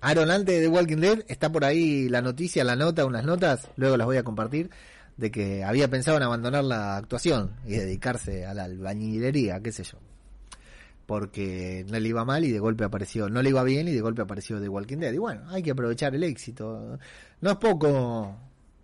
Aaron 0.00 0.30
antes 0.30 0.60
de 0.60 0.68
Walking 0.68 0.98
Dead 0.98 1.24
está 1.28 1.50
por 1.50 1.64
ahí 1.64 2.08
la 2.08 2.22
noticia, 2.22 2.64
la 2.64 2.76
nota, 2.76 3.04
unas 3.04 3.24
notas, 3.24 3.68
luego 3.76 3.96
las 3.96 4.06
voy 4.06 4.16
a 4.16 4.24
compartir, 4.24 4.70
de 5.18 5.30
que 5.30 5.64
había 5.64 5.88
pensado 5.88 6.16
en 6.16 6.22
abandonar 6.22 6.64
la 6.64 6.96
actuación 6.96 7.56
y 7.66 7.72
dedicarse 7.72 8.46
a 8.46 8.54
la 8.54 8.64
albañilería, 8.64 9.60
qué 9.60 9.72
sé 9.72 9.84
yo 9.84 9.98
porque 11.08 11.86
no 11.88 11.98
le 11.98 12.06
iba 12.06 12.22
mal 12.26 12.44
y 12.44 12.52
de 12.52 12.58
golpe 12.58 12.84
apareció, 12.84 13.30
no 13.30 13.40
le 13.40 13.48
iba 13.48 13.62
bien 13.64 13.88
y 13.88 13.92
de 13.92 14.02
golpe 14.02 14.20
apareció 14.20 14.60
The 14.60 14.68
Walking 14.68 14.98
Dead. 14.98 15.14
Y 15.14 15.16
bueno, 15.16 15.40
hay 15.48 15.62
que 15.62 15.70
aprovechar 15.70 16.14
el 16.14 16.22
éxito. 16.22 16.98
No 17.40 17.50
es 17.50 17.56
poco 17.56 18.36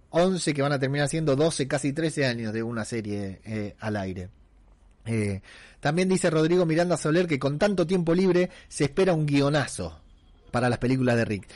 11 0.09 0.55
que 0.55 0.63
van 0.63 0.73
a 0.73 0.79
terminar 0.79 1.07
siendo 1.11 1.37
12, 1.37 1.69
casi 1.69 1.93
13 1.93 2.25
años 2.25 2.55
de 2.55 2.63
una 2.63 2.87
serie 2.87 3.43
eh, 3.45 3.77
al 3.79 3.97
aire. 3.97 4.31
Eh, 5.05 5.43
también 5.81 6.09
dice 6.09 6.31
Rodrigo 6.31 6.65
Miranda 6.65 6.97
Soler 6.97 7.27
que 7.27 7.39
con 7.39 7.59
tanto 7.59 7.87
tiempo 7.87 8.15
libre 8.15 8.49
se 8.69 8.85
espera 8.85 9.13
un 9.13 9.27
guionazo 9.27 10.01
para 10.51 10.71
las 10.71 10.79
películas 10.79 11.17
de 11.17 11.27
Rick. 11.27 11.47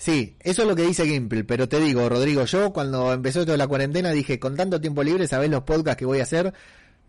Sí, 0.00 0.36
eso 0.40 0.62
es 0.62 0.68
lo 0.68 0.74
que 0.74 0.86
dice 0.86 1.04
Gimple, 1.06 1.44
pero 1.44 1.68
te 1.68 1.78
digo, 1.78 2.08
Rodrigo, 2.08 2.46
yo 2.46 2.72
cuando 2.72 3.12
empezó 3.12 3.44
toda 3.44 3.58
la 3.58 3.68
cuarentena 3.68 4.10
dije, 4.12 4.40
con 4.40 4.56
tanto 4.56 4.80
tiempo 4.80 5.02
libre, 5.02 5.28
¿sabés 5.28 5.50
los 5.50 5.62
podcasts 5.62 5.98
que 5.98 6.06
voy 6.06 6.20
a 6.20 6.22
hacer? 6.22 6.54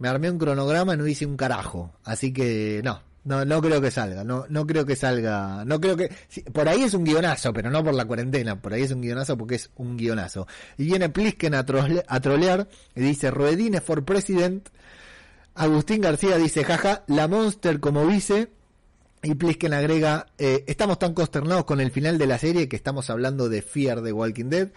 me 0.02 0.08
armé 0.08 0.32
un 0.32 0.40
cronograma 0.40 0.96
y 0.96 0.98
no 0.98 1.06
hice 1.06 1.28
un 1.28 1.38
carajo. 1.38 1.94
Así 2.04 2.34
que 2.34 2.82
no, 2.84 3.04
no, 3.24 3.46
no 3.46 3.62
creo 3.62 3.80
que 3.80 3.92
salga, 3.92 4.24
no, 4.24 4.46
no 4.50 4.66
creo 4.66 4.84
que 4.84 4.96
salga, 4.96 5.64
no 5.64 5.80
creo 5.80 5.96
que, 5.96 6.12
por 6.52 6.68
ahí 6.68 6.82
es 6.82 6.96
un 6.96 7.04
guionazo, 7.04 7.54
pero 7.54 7.70
no 7.70 7.84
por 7.84 7.94
la 7.94 8.06
cuarentena, 8.06 8.60
por 8.60 8.74
ahí 8.74 8.82
es 8.82 8.92
un 8.92 9.02
guionazo 9.02 9.38
porque 9.38 9.56
es 9.56 9.70
un 9.76 9.98
guionazo. 9.98 10.48
Y 10.80 10.86
viene 10.86 11.10
Plisken 11.10 11.54
a, 11.54 11.60
a 12.08 12.20
trolear 12.20 12.68
y 12.96 13.02
dice, 13.02 13.30
Ruedine 13.30 13.80
for 13.80 14.04
President, 14.04 14.70
Agustín 15.54 16.02
García 16.02 16.40
dice, 16.40 16.64
jaja, 16.64 17.04
la 17.06 17.28
Monster 17.28 17.80
como 17.80 18.08
vice, 18.08 18.50
y 19.24 19.36
Plisken 19.36 19.74
agrega, 19.74 20.28
eh, 20.38 20.64
estamos 20.68 20.98
tan 20.98 21.14
consternados 21.14 21.66
con 21.66 21.80
el 21.80 21.92
final 21.92 22.18
de 22.18 22.28
la 22.28 22.40
serie 22.40 22.68
que 22.68 22.76
estamos 22.76 23.10
hablando 23.10 23.50
de 23.50 23.62
Fear 23.62 24.02
de 24.02 24.12
Walking 24.12 24.50
Dead. 24.50 24.70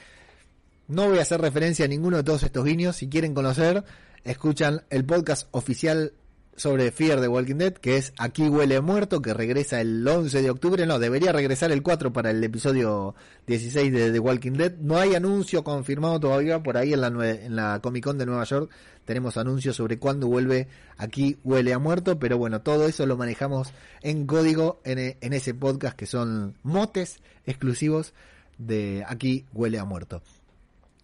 No 0.86 1.08
voy 1.08 1.18
a 1.18 1.22
hacer 1.22 1.40
referencia 1.40 1.86
a 1.86 1.88
ninguno 1.88 2.18
de 2.18 2.24
todos 2.24 2.42
estos 2.42 2.64
guiños, 2.64 2.96
si 2.96 3.08
quieren 3.08 3.34
conocer, 3.34 3.84
escuchan 4.22 4.82
el 4.90 5.04
podcast 5.04 5.48
oficial 5.52 6.12
sobre 6.56 6.90
Fear 6.92 7.20
de 7.20 7.28
Walking 7.28 7.56
Dead, 7.56 7.72
que 7.72 7.96
es 7.96 8.12
Aquí 8.18 8.48
huele 8.48 8.80
muerto, 8.80 9.20
que 9.20 9.34
regresa 9.34 9.80
el 9.80 10.06
11 10.06 10.42
de 10.42 10.50
octubre, 10.50 10.86
no, 10.86 10.98
debería 10.98 11.32
regresar 11.32 11.72
el 11.72 11.82
4 11.82 12.12
para 12.12 12.30
el 12.30 12.42
episodio 12.42 13.14
16 13.46 13.92
de 13.92 14.12
The 14.12 14.18
Walking 14.18 14.52
Dead. 14.52 14.74
No 14.78 14.98
hay 14.98 15.14
anuncio 15.14 15.64
confirmado 15.64 16.20
todavía, 16.20 16.62
por 16.62 16.76
ahí 16.76 16.92
en 16.92 17.00
la, 17.00 17.08
en 17.08 17.56
la 17.56 17.80
Comic 17.80 18.04
Con 18.04 18.18
de 18.18 18.26
Nueva 18.26 18.44
York 18.44 18.70
tenemos 19.04 19.36
anuncios 19.36 19.76
sobre 19.76 19.98
cuándo 19.98 20.28
vuelve 20.28 20.68
Aquí 20.96 21.38
huele 21.44 21.72
a 21.72 21.78
muerto, 21.78 22.18
pero 22.18 22.38
bueno, 22.38 22.62
todo 22.62 22.86
eso 22.86 23.04
lo 23.04 23.16
manejamos 23.16 23.72
en 24.00 24.26
código 24.26 24.80
en, 24.84 25.16
en 25.20 25.32
ese 25.32 25.54
podcast 25.54 25.96
que 25.96 26.06
son 26.06 26.56
motes 26.62 27.20
exclusivos 27.46 28.14
de 28.58 29.04
Aquí 29.06 29.44
huele 29.52 29.78
a 29.78 29.84
muerto. 29.84 30.22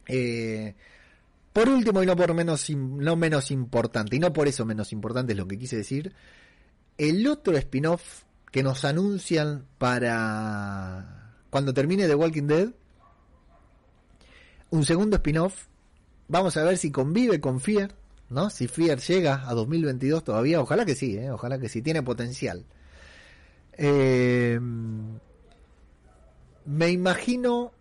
Eh, 0.07 0.75
por 1.53 1.69
último, 1.69 2.03
y 2.03 2.07
no 2.07 2.17
por 2.17 2.33
menos, 2.35 2.71
no 2.71 3.17
menos 3.17 3.51
importante, 3.51 4.17
y 4.17 4.19
no 4.19 4.33
por 4.33 4.49
eso 4.49 4.65
menos 4.65 4.93
importante 4.93 5.33
es 5.33 5.39
lo 5.39 5.49
que 5.49 5.59
quise 5.59 5.77
decir, 5.77 6.15
el 6.97 7.27
otro 7.27 7.57
spin-off 7.57 8.23
que 8.51 8.63
nos 8.63 8.85
anuncian 8.85 9.67
para 9.79 11.35
cuando 11.51 11.75
termine 11.75 12.07
The 12.07 12.15
Walking 12.15 12.47
Dead, 12.47 12.69
un 14.71 14.85
segundo 14.85 15.17
spin-off, 15.17 15.67
vamos 16.29 16.57
a 16.57 16.63
ver 16.63 16.79
si 16.79 16.93
convive 16.93 17.41
con 17.41 17.61
Fear, 17.61 17.95
¿no? 18.29 18.51
Si 18.51 18.69
Fear 18.69 19.01
llega 19.01 19.49
a 19.49 19.55
2022 19.55 20.23
todavía, 20.23 20.61
ojalá 20.61 20.85
que 20.85 20.95
sí, 20.95 21.17
¿eh? 21.17 21.31
ojalá 21.31 21.59
que 21.59 21.69
sí, 21.69 21.83
tiene 21.83 22.03
potencial. 22.03 22.65
Eh, 23.73 24.61
me 26.67 26.91
imagino 26.91 27.73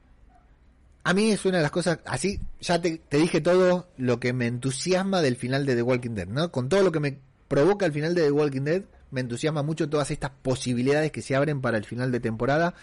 a 1.09 1.13
mí 1.15 1.31
es 1.31 1.43
una 1.43 1.57
de 1.57 1.63
las 1.63 1.71
cosas, 1.71 1.97
así, 2.05 2.39
ya 2.61 2.79
te, 2.79 3.01
dije 3.09 3.41
todo 3.41 3.87
lo 3.97 4.19
que 4.19 4.31
me 4.31 4.45
entusiasma 4.45 5.23
del 5.23 5.37
final 5.37 5.65
de 5.65 5.75
The 5.75 5.81
Walking 5.81 6.11
Dead, 6.11 6.27
¿no? 6.27 6.51
Con 6.51 6.69
todo 6.69 6.83
lo 6.83 6.91
que 6.91 6.99
me 6.99 7.17
provoca 7.47 7.87
el 7.87 7.93
final 7.93 8.13
de 8.13 8.25
The 8.25 8.31
Walking 8.31 8.61
Dead, 8.61 8.83
me 9.09 9.21
entusiasma 9.21 9.63
mucho 9.63 9.89
todas 9.89 10.11
estas 10.11 10.29
posibilidades 10.29 11.11
que 11.11 11.23
se 11.23 11.35
abren 11.35 11.61
para 11.61 11.79
el 11.79 11.85
final 11.85 12.11
de 12.11 12.19
temporada. 12.19 12.75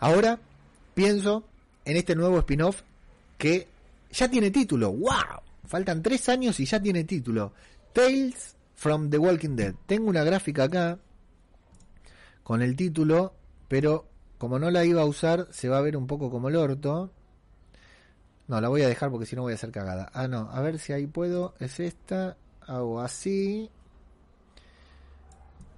Ahora 0.00 0.38
pienso 0.92 1.44
en 1.86 1.96
este 1.96 2.14
nuevo 2.14 2.38
spin-off 2.40 2.82
que 3.38 3.68
ya 4.10 4.30
tiene 4.30 4.50
título. 4.50 4.92
¡Wow! 4.92 5.40
Faltan 5.64 6.02
tres 6.02 6.28
años 6.28 6.60
y 6.60 6.66
ya 6.66 6.78
tiene 6.78 7.04
título. 7.04 7.54
Tales 7.94 8.54
from 8.74 9.08
The 9.08 9.16
Walking 9.16 9.56
Dead. 9.56 9.74
Tengo 9.86 10.10
una 10.10 10.24
gráfica 10.24 10.64
acá 10.64 10.98
con 12.42 12.60
el 12.60 12.76
título, 12.76 13.32
pero 13.68 14.04
como 14.36 14.58
no 14.58 14.70
la 14.70 14.84
iba 14.84 15.00
a 15.00 15.06
usar, 15.06 15.48
se 15.52 15.70
va 15.70 15.78
a 15.78 15.82
ver 15.82 15.96
un 15.96 16.06
poco 16.06 16.30
como 16.30 16.50
el 16.50 16.56
orto. 16.56 17.10
No, 18.48 18.60
la 18.60 18.68
voy 18.68 18.82
a 18.82 18.88
dejar 18.88 19.10
porque 19.10 19.26
si 19.26 19.36
no 19.36 19.42
voy 19.42 19.52
a 19.52 19.54
hacer 19.54 19.70
cagada. 19.70 20.10
Ah, 20.12 20.28
no, 20.28 20.50
a 20.50 20.60
ver 20.60 20.78
si 20.78 20.92
ahí 20.92 21.06
puedo. 21.06 21.54
Es 21.58 21.80
esta. 21.80 22.36
Hago 22.66 23.00
así. 23.00 23.70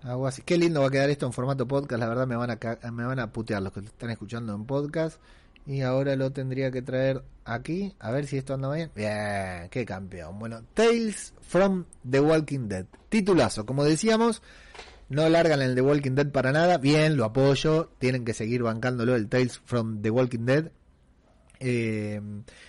Hago 0.03 0.27
así. 0.27 0.43
Qué 0.43 0.59
lindo 0.59 0.81
va 0.81 0.89
a 0.89 0.91
quedar 0.91 1.11
esto 1.11 1.27
en 1.27 1.33
formato 1.33 1.67
podcast. 1.67 2.01
La 2.01 2.09
verdad 2.09 2.27
me 2.27 2.37
van 2.37 2.51
a, 2.51 2.91
me 2.91 3.05
van 3.05 3.21
a 3.21 3.33
putear 3.33 3.63
los 3.63 3.73
que 3.73 3.81
están 3.81 4.11
escuchando 4.11 4.55
en 4.55 4.65
podcast. 4.65 5.21
Y 5.67 5.81
ahora 5.81 6.15
lo 6.17 6.31
tendría 6.31 6.71
que 6.71 6.83
traer 6.83 7.23
aquí. 7.45 7.95
A 7.99 8.11
ver 8.11 8.27
si 8.27 8.37
esto 8.37 8.55
anda 8.55 8.73
bien. 8.73 8.91
Bien, 8.95 9.69
qué 9.71 9.85
campeón. 9.87 10.39
Bueno, 10.39 10.63
Tales 10.75 11.33
from 11.41 11.85
The 12.09 12.21
Walking 12.21 12.69
Dead. 12.69 12.87
Titulazo. 13.09 13.65
Como 13.65 13.85
decíamos, 13.85 14.43
no 15.09 15.29
largan 15.29 15.63
el 15.63 15.75
The 15.75 15.81
Walking 15.81 16.13
Dead 16.13 16.31
para 16.31 16.53
nada. 16.53 16.79
Bien, 16.79 17.17
lo 17.17 17.25
apoyo. 17.25 17.91
Tienen 17.99 18.25
que 18.25 18.35
seguir 18.35 18.63
bancándolo 18.63 19.15
el 19.15 19.29
Tales 19.29 19.59
from 19.59 20.03
The 20.03 20.11
Walking 20.11 20.45
Dead. 20.45 20.71
Eh, 21.67 22.21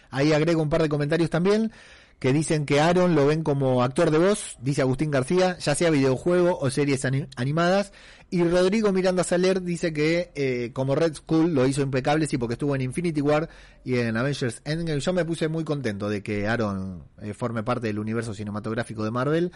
ahí 0.10 0.32
agrego 0.32 0.62
un 0.62 0.70
par 0.70 0.82
de 0.82 0.88
comentarios 0.88 1.30
también 1.30 1.72
que 2.18 2.32
dicen 2.32 2.66
que 2.66 2.80
Aaron 2.80 3.14
lo 3.14 3.28
ven 3.28 3.44
como 3.44 3.84
actor 3.84 4.10
de 4.10 4.18
voz, 4.18 4.58
dice 4.62 4.82
Agustín 4.82 5.12
García, 5.12 5.58
ya 5.60 5.76
sea 5.76 5.90
videojuego 5.90 6.58
o 6.58 6.70
series 6.70 7.04
animadas. 7.36 7.92
Y 8.32 8.42
Rodrigo 8.44 8.94
Miranda 8.94 9.26
Saler 9.26 9.62
dice 9.62 9.92
que 9.92 10.32
eh, 10.34 10.72
como 10.72 10.96
Red 10.96 11.16
Skull 11.16 11.54
lo 11.54 11.68
hizo 11.68 11.82
impecable, 11.82 12.26
sí, 12.26 12.38
porque 12.38 12.54
estuvo 12.54 12.74
en 12.74 12.82
Infinity 12.82 13.20
War 13.20 13.50
y 13.84 13.98
en 13.98 14.16
Avengers 14.16 14.62
Endgame. 14.64 15.02
Yo 15.02 15.12
me 15.12 15.26
puse 15.26 15.50
muy 15.50 15.66
contento 15.66 16.10
de 16.10 16.24
que 16.24 16.48
Aaron 16.48 17.04
eh, 17.22 17.34
forme 17.34 17.64
parte 17.64 17.88
del 17.88 18.00
universo 18.00 18.34
cinematográfico 18.34 19.04
de 19.04 19.12
Marvel. 19.12 19.52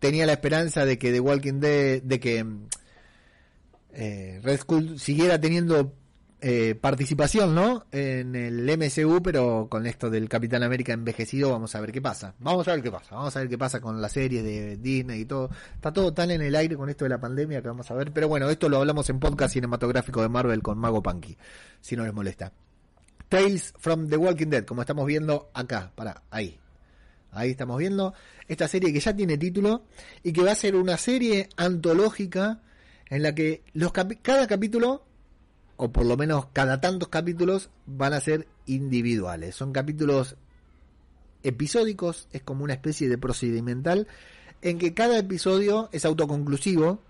tenía 0.00 0.24
la 0.24 0.32
esperanza 0.32 0.86
de 0.86 0.98
que 0.98 1.12
The 1.12 1.20
Walking 1.20 1.60
Dead, 1.60 2.02
de 2.02 2.18
que 2.18 2.46
Red 3.92 4.58
Skull 4.58 4.98
siguiera 4.98 5.38
teniendo 5.38 5.92
eh, 6.40 6.76
participación, 6.80 7.52
¿no? 7.52 7.86
En 7.90 8.36
el 8.36 8.64
MCU, 8.78 9.20
pero 9.22 9.66
con 9.68 9.86
esto 9.86 10.08
del 10.08 10.28
Capitán 10.28 10.62
América 10.62 10.92
envejecido, 10.92 11.50
vamos 11.50 11.74
a 11.74 11.80
ver 11.80 11.90
qué 11.90 12.00
pasa. 12.00 12.34
Vamos 12.38 12.68
a 12.68 12.72
ver 12.72 12.82
qué 12.82 12.92
pasa. 12.92 13.16
Vamos 13.16 13.36
a 13.36 13.40
ver 13.40 13.48
qué 13.48 13.58
pasa 13.58 13.80
con 13.80 14.00
las 14.00 14.12
series 14.12 14.44
de 14.44 14.76
Disney 14.76 15.22
y 15.22 15.24
todo. 15.24 15.50
Está 15.74 15.92
todo 15.92 16.14
tan 16.14 16.30
en 16.30 16.40
el 16.40 16.54
aire 16.54 16.76
con 16.76 16.88
esto 16.88 17.04
de 17.04 17.08
la 17.08 17.20
pandemia 17.20 17.60
que 17.60 17.66
vamos 17.66 17.90
a 17.90 17.94
ver. 17.94 18.12
Pero 18.12 18.28
bueno, 18.28 18.48
esto 18.50 18.68
lo 18.68 18.78
hablamos 18.78 19.10
en 19.10 19.18
podcast 19.18 19.54
cinematográfico 19.54 20.22
de 20.22 20.28
Marvel 20.28 20.62
con 20.62 20.78
Mago 20.78 21.02
Punky, 21.02 21.36
si 21.80 21.96
no 21.96 22.04
les 22.04 22.14
molesta. 22.14 22.52
Tales 23.28 23.74
from 23.76 24.08
the 24.08 24.16
Walking 24.16 24.46
Dead, 24.46 24.64
como 24.64 24.82
estamos 24.82 25.06
viendo 25.06 25.50
acá, 25.54 25.90
para 25.96 26.22
ahí. 26.30 26.60
Ahí 27.32 27.50
estamos 27.50 27.78
viendo 27.78 28.14
esta 28.46 28.68
serie 28.68 28.92
que 28.92 29.00
ya 29.00 29.14
tiene 29.14 29.36
título 29.36 29.84
y 30.22 30.32
que 30.32 30.42
va 30.42 30.52
a 30.52 30.54
ser 30.54 30.76
una 30.76 30.96
serie 30.96 31.48
antológica 31.56 32.62
en 33.10 33.22
la 33.22 33.34
que 33.34 33.64
los 33.74 33.92
cada 33.92 34.46
capítulo 34.46 35.07
o 35.78 35.90
por 35.90 36.04
lo 36.04 36.18
menos 36.18 36.48
cada 36.52 36.82
tantos 36.82 37.08
capítulos 37.08 37.70
van 37.86 38.12
a 38.12 38.20
ser 38.20 38.46
individuales. 38.66 39.54
Son 39.54 39.72
capítulos 39.72 40.36
episódicos, 41.42 42.28
es 42.32 42.42
como 42.42 42.64
una 42.64 42.74
especie 42.74 43.08
de 43.08 43.16
procedimental 43.16 44.06
en 44.60 44.78
que 44.78 44.92
cada 44.92 45.16
episodio 45.16 45.88
es 45.92 46.04
autoconclusivo 46.04 47.00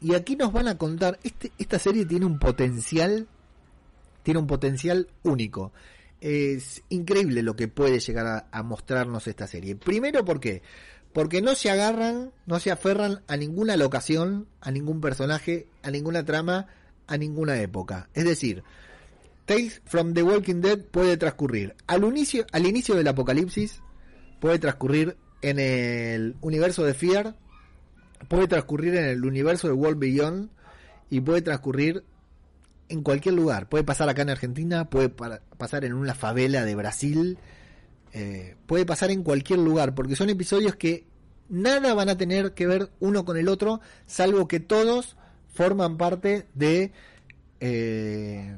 y 0.00 0.14
aquí 0.14 0.36
nos 0.36 0.52
van 0.52 0.68
a 0.68 0.78
contar, 0.78 1.18
este, 1.22 1.52
esta 1.58 1.78
serie 1.78 2.06
tiene 2.06 2.24
un 2.24 2.38
potencial 2.38 3.28
tiene 4.22 4.40
un 4.40 4.46
potencial 4.46 5.08
único. 5.22 5.72
Es 6.20 6.82
increíble 6.88 7.42
lo 7.42 7.56
que 7.56 7.68
puede 7.68 7.98
llegar 7.98 8.46
a, 8.50 8.62
mostrarnos 8.62 9.26
esta 9.26 9.46
serie. 9.46 9.74
Primero, 9.74 10.24
¿por 10.24 10.38
qué? 10.38 10.62
Porque 11.12 11.42
no 11.42 11.54
se 11.54 11.70
agarran, 11.70 12.30
no 12.46 12.60
se 12.60 12.70
aferran 12.70 13.22
a 13.26 13.36
ninguna 13.36 13.76
locación, 13.76 14.46
a 14.60 14.70
ningún 14.70 15.00
personaje, 15.00 15.66
a 15.82 15.90
ninguna 15.90 16.24
trama, 16.24 16.68
a 17.12 17.18
ninguna 17.18 17.60
época. 17.60 18.08
Es 18.14 18.24
decir, 18.24 18.64
Tales 19.44 19.82
from 19.84 20.14
the 20.14 20.22
Walking 20.22 20.62
Dead 20.62 20.78
puede 20.78 21.16
transcurrir 21.18 21.74
al 21.86 22.04
inicio, 22.04 22.46
al 22.52 22.66
inicio 22.66 22.94
del 22.94 23.06
apocalipsis, 23.06 23.82
puede 24.40 24.58
transcurrir 24.58 25.16
en 25.42 25.58
el 25.58 26.36
universo 26.40 26.84
de 26.84 26.94
Fear, 26.94 27.36
puede 28.28 28.48
transcurrir 28.48 28.96
en 28.96 29.04
el 29.04 29.24
universo 29.24 29.66
de 29.68 29.74
World 29.74 29.98
Beyond 29.98 30.50
y 31.10 31.20
puede 31.20 31.42
transcurrir 31.42 32.02
en 32.88 33.02
cualquier 33.02 33.34
lugar. 33.34 33.68
Puede 33.68 33.84
pasar 33.84 34.08
acá 34.08 34.22
en 34.22 34.30
Argentina, 34.30 34.88
puede 34.88 35.10
pasar 35.10 35.84
en 35.84 35.92
una 35.92 36.14
favela 36.14 36.64
de 36.64 36.74
Brasil, 36.74 37.38
eh, 38.14 38.56
puede 38.66 38.86
pasar 38.86 39.10
en 39.10 39.22
cualquier 39.22 39.58
lugar, 39.58 39.94
porque 39.94 40.16
son 40.16 40.30
episodios 40.30 40.76
que 40.76 41.04
nada 41.50 41.92
van 41.92 42.08
a 42.08 42.16
tener 42.16 42.54
que 42.54 42.66
ver 42.66 42.90
uno 43.00 43.26
con 43.26 43.36
el 43.36 43.48
otro, 43.48 43.82
salvo 44.06 44.48
que 44.48 44.60
todos 44.60 45.16
forman 45.52 45.96
parte 45.96 46.46
de 46.54 46.92
eh, 47.60 48.56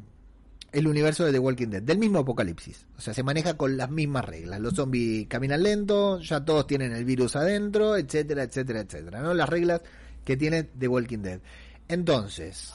el 0.73 0.87
universo 0.89 1.25
de 1.25 1.33
The 1.33 1.39
Walking 1.39 1.69
Dead, 1.69 1.83
del 1.83 1.99
mismo 1.99 2.21
apocalipsis. 2.21 2.87
O 2.97 3.01
sea, 3.01 3.15
se 3.15 3.23
maneja 3.23 3.57
con 3.57 3.77
las 3.77 3.91
mismas 3.91 4.25
reglas. 4.25 4.61
Los 4.61 4.75
zombies 4.75 5.29
caminan 5.29 5.63
lento, 5.63 6.21
ya 6.21 6.45
todos 6.45 6.67
tienen 6.67 6.93
el 6.93 7.05
virus 7.05 7.37
adentro, 7.37 7.97
etcétera, 7.97 8.43
etcétera, 8.43 8.81
etcétera. 8.81 9.21
¿no? 9.21 9.35
Las 9.35 9.49
reglas 9.49 9.83
que 10.25 10.37
tiene 10.37 10.65
The 10.65 10.89
Walking 10.89 11.19
Dead. 11.19 11.41
Entonces, 11.89 12.73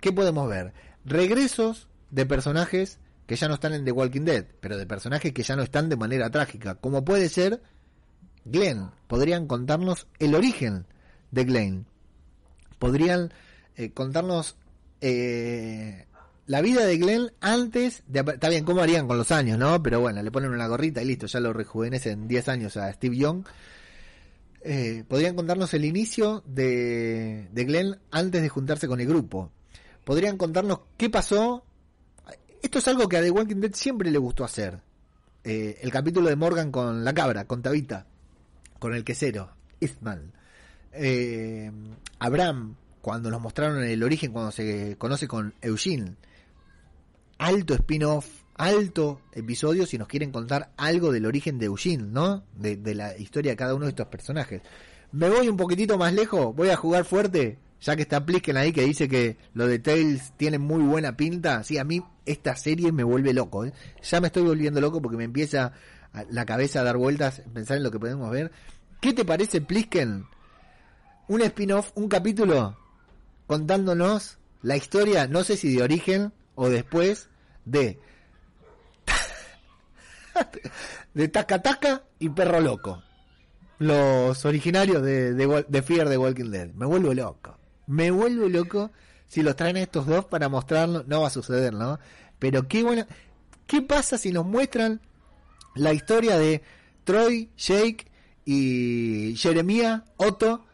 ¿qué 0.00 0.12
podemos 0.12 0.48
ver? 0.48 0.72
Regresos 1.04 1.88
de 2.10 2.24
personajes 2.24 2.98
que 3.26 3.36
ya 3.36 3.48
no 3.48 3.54
están 3.54 3.74
en 3.74 3.84
The 3.84 3.92
Walking 3.92 4.22
Dead, 4.22 4.46
pero 4.60 4.76
de 4.76 4.86
personajes 4.86 5.32
que 5.32 5.42
ya 5.42 5.56
no 5.56 5.62
están 5.62 5.88
de 5.88 5.96
manera 5.96 6.30
trágica, 6.30 6.76
como 6.76 7.04
puede 7.04 7.28
ser 7.28 7.62
Glenn. 8.44 8.90
Podrían 9.06 9.46
contarnos 9.46 10.06
el 10.18 10.34
origen 10.34 10.86
de 11.30 11.44
Glenn. 11.44 11.86
Podrían 12.78 13.32
eh, 13.76 13.90
contarnos 13.92 14.56
eh, 15.00 16.06
la 16.46 16.60
vida 16.60 16.84
de 16.84 16.98
Glenn 16.98 17.32
antes 17.40 18.02
de... 18.06 18.20
Está 18.20 18.48
bien, 18.48 18.64
¿cómo 18.64 18.80
harían 18.80 19.06
con 19.06 19.18
los 19.18 19.30
años, 19.32 19.58
no? 19.58 19.82
Pero 19.82 20.00
bueno, 20.00 20.22
le 20.22 20.30
ponen 20.30 20.50
una 20.50 20.66
gorrita 20.66 21.02
y 21.02 21.06
listo, 21.06 21.26
ya 21.26 21.40
lo 21.40 21.52
rejuvenecen 21.52 22.28
10 22.28 22.48
años 22.48 22.76
a 22.76 22.92
Steve 22.92 23.16
Young. 23.16 23.44
Eh, 24.62 25.04
podrían 25.06 25.36
contarnos 25.36 25.74
el 25.74 25.84
inicio 25.84 26.42
de, 26.46 27.48
de 27.52 27.64
Glenn 27.64 27.98
antes 28.10 28.42
de 28.42 28.48
juntarse 28.48 28.88
con 28.88 29.00
el 29.00 29.06
grupo. 29.06 29.50
Podrían 30.04 30.36
contarnos 30.36 30.80
qué 30.96 31.10
pasó. 31.10 31.64
Esto 32.62 32.78
es 32.78 32.88
algo 32.88 33.08
que 33.08 33.18
a 33.18 33.22
The 33.22 33.30
Walking 33.30 33.60
Dead 33.60 33.74
siempre 33.74 34.10
le 34.10 34.18
gustó 34.18 34.44
hacer. 34.44 34.80
El 35.42 35.90
capítulo 35.90 36.30
de 36.30 36.36
Morgan 36.36 36.70
con 36.70 37.04
la 37.04 37.12
cabra, 37.12 37.44
con 37.46 37.60
Tabita, 37.60 38.06
con 38.78 38.94
el 38.94 39.04
quesero. 39.04 39.50
Eh, 40.92 41.70
Abraham, 42.18 42.76
cuando 43.04 43.30
nos 43.30 43.42
mostraron 43.42 43.84
el 43.84 44.02
origen, 44.02 44.32
cuando 44.32 44.50
se 44.50 44.96
conoce 44.96 45.28
con 45.28 45.52
Eugene 45.60 46.16
alto 47.36 47.74
spin-off, 47.74 48.26
alto 48.54 49.20
episodio 49.34 49.84
si 49.84 49.98
nos 49.98 50.08
quieren 50.08 50.32
contar 50.32 50.72
algo 50.78 51.12
del 51.12 51.26
origen 51.26 51.58
de 51.58 51.66
Eugene, 51.66 52.04
¿no? 52.04 52.44
De, 52.56 52.94
la 52.94 53.14
historia 53.18 53.52
de 53.52 53.56
cada 53.56 53.74
uno 53.74 53.84
de 53.84 53.90
estos 53.90 54.06
personajes. 54.06 54.62
Me 55.12 55.28
voy 55.28 55.48
un 55.50 55.58
poquitito 55.58 55.98
más 55.98 56.14
lejos, 56.14 56.56
voy 56.56 56.70
a 56.70 56.76
jugar 56.76 57.04
fuerte, 57.04 57.58
ya 57.78 57.94
que 57.94 58.02
está 58.02 58.24
Plisken 58.24 58.56
ahí 58.56 58.72
que 58.72 58.84
dice 58.84 59.06
que 59.06 59.36
lo 59.52 59.66
de 59.66 59.80
Tales 59.80 60.32
tiene 60.38 60.58
muy 60.58 60.82
buena 60.82 61.14
pinta. 61.14 61.62
Sí, 61.62 61.76
a 61.76 61.84
mí 61.84 62.02
esta 62.24 62.56
serie 62.56 62.90
me 62.90 63.04
vuelve 63.04 63.34
loco, 63.34 63.66
¿eh? 63.66 63.74
Ya 64.02 64.22
me 64.22 64.28
estoy 64.28 64.44
volviendo 64.44 64.80
loco 64.80 65.02
porque 65.02 65.18
me 65.18 65.24
empieza 65.24 65.72
la 66.30 66.46
cabeza 66.46 66.80
a 66.80 66.84
dar 66.84 66.96
vueltas, 66.96 67.42
pensar 67.52 67.76
en 67.76 67.82
lo 67.82 67.90
que 67.90 68.00
podemos 68.00 68.30
ver. 68.30 68.50
¿Qué 69.02 69.12
te 69.12 69.26
parece 69.26 69.60
Plisken? 69.60 70.24
Un 71.28 71.42
spin-off, 71.42 71.90
un 71.96 72.08
capítulo 72.08 72.78
contándonos 73.46 74.38
la 74.62 74.76
historia, 74.76 75.26
no 75.26 75.44
sé 75.44 75.56
si 75.56 75.74
de 75.74 75.82
origen, 75.82 76.32
o 76.54 76.68
después 76.68 77.28
de 77.64 77.98
de 81.14 81.28
Taca 81.28 81.62
Taca 81.62 82.02
y 82.18 82.28
Perro 82.28 82.60
Loco. 82.60 83.02
Los 83.78 84.44
originarios 84.44 85.02
de, 85.02 85.34
de, 85.34 85.82
Fear 85.82 86.08
de 86.08 86.16
Walking 86.16 86.50
Dead. 86.50 86.68
Me 86.74 86.86
vuelvo 86.86 87.12
loco. 87.12 87.58
Me 87.86 88.10
vuelvo 88.10 88.48
loco 88.48 88.92
si 89.26 89.42
los 89.42 89.56
traen 89.56 89.76
estos 89.76 90.06
dos 90.06 90.24
para 90.26 90.48
mostrarlo. 90.48 91.04
No 91.06 91.22
va 91.22 91.26
a 91.26 91.30
suceder, 91.30 91.74
¿no? 91.74 91.98
Pero 92.38 92.68
qué 92.68 92.82
bueno. 92.84 93.06
¿Qué 93.66 93.82
pasa 93.82 94.16
si 94.16 94.30
nos 94.30 94.46
muestran 94.46 95.00
la 95.74 95.92
historia 95.92 96.38
de 96.38 96.62
Troy, 97.02 97.50
Jake 97.56 98.06
y 98.44 99.34
Jeremia 99.36 100.04
Otto 100.16 100.64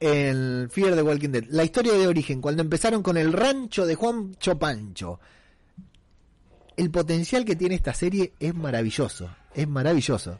el 0.00 0.68
Fear 0.70 0.94
de 0.94 1.02
Walking 1.02 1.30
Dead. 1.30 1.44
La 1.48 1.64
historia 1.64 1.92
de 1.94 2.06
origen, 2.06 2.40
cuando 2.40 2.62
empezaron 2.62 3.02
con 3.02 3.16
el 3.16 3.32
rancho 3.32 3.86
de 3.86 3.94
Juan 3.94 4.34
Chopancho. 4.36 5.20
El 6.76 6.90
potencial 6.90 7.44
que 7.44 7.56
tiene 7.56 7.74
esta 7.74 7.92
serie 7.92 8.34
es 8.38 8.54
maravilloso, 8.54 9.28
es 9.52 9.66
maravilloso. 9.66 10.38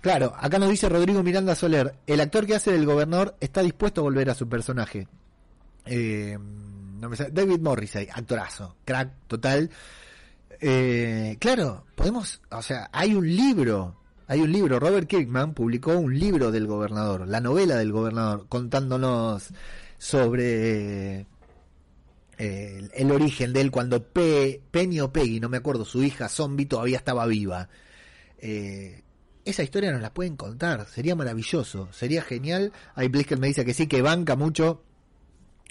Claro, 0.00 0.34
acá 0.36 0.58
nos 0.58 0.70
dice 0.70 0.88
Rodrigo 0.88 1.22
Miranda 1.22 1.54
Soler, 1.54 1.94
el 2.06 2.20
actor 2.20 2.46
que 2.46 2.56
hace 2.56 2.72
del 2.72 2.86
gobernador 2.86 3.36
está 3.40 3.62
dispuesto 3.62 4.00
a 4.00 4.04
volver 4.04 4.30
a 4.30 4.34
su 4.34 4.48
personaje. 4.48 5.06
Eh, 5.86 6.36
David 7.32 7.60
Morrissey, 7.60 8.08
actorazo, 8.12 8.76
crack 8.84 9.10
total. 9.26 9.70
Eh, 10.60 11.36
claro, 11.38 11.84
podemos, 11.94 12.40
o 12.50 12.62
sea, 12.62 12.90
hay 12.92 13.14
un 13.14 13.26
libro 13.26 13.96
hay 14.28 14.40
un 14.42 14.52
libro, 14.52 14.78
Robert 14.78 15.08
Kirkman 15.08 15.54
publicó 15.54 15.92
un 15.92 16.18
libro 16.18 16.52
del 16.52 16.66
gobernador, 16.66 17.26
la 17.26 17.40
novela 17.40 17.76
del 17.76 17.92
gobernador, 17.92 18.46
contándonos 18.46 19.48
sobre 19.96 21.26
eh, 22.36 22.88
el, 22.94 23.10
origen 23.10 23.54
de 23.54 23.62
él 23.62 23.70
cuando 23.70 24.04
Pe, 24.04 24.60
Penny 24.70 25.00
o 25.00 25.10
Peggy, 25.10 25.40
no 25.40 25.48
me 25.48 25.56
acuerdo, 25.56 25.86
su 25.86 26.02
hija 26.02 26.28
Zombie 26.28 26.66
todavía 26.66 26.98
estaba 26.98 27.24
viva. 27.26 27.70
Eh, 28.38 29.02
esa 29.46 29.62
historia 29.62 29.92
nos 29.92 30.02
la 30.02 30.12
pueden 30.12 30.36
contar, 30.36 30.86
sería 30.88 31.16
maravilloso, 31.16 31.88
sería 31.90 32.20
genial. 32.20 32.70
Hay 32.94 33.08
que 33.08 33.36
me 33.36 33.46
dice 33.46 33.64
que 33.64 33.72
sí, 33.72 33.86
que 33.86 34.02
banca 34.02 34.36
mucho 34.36 34.82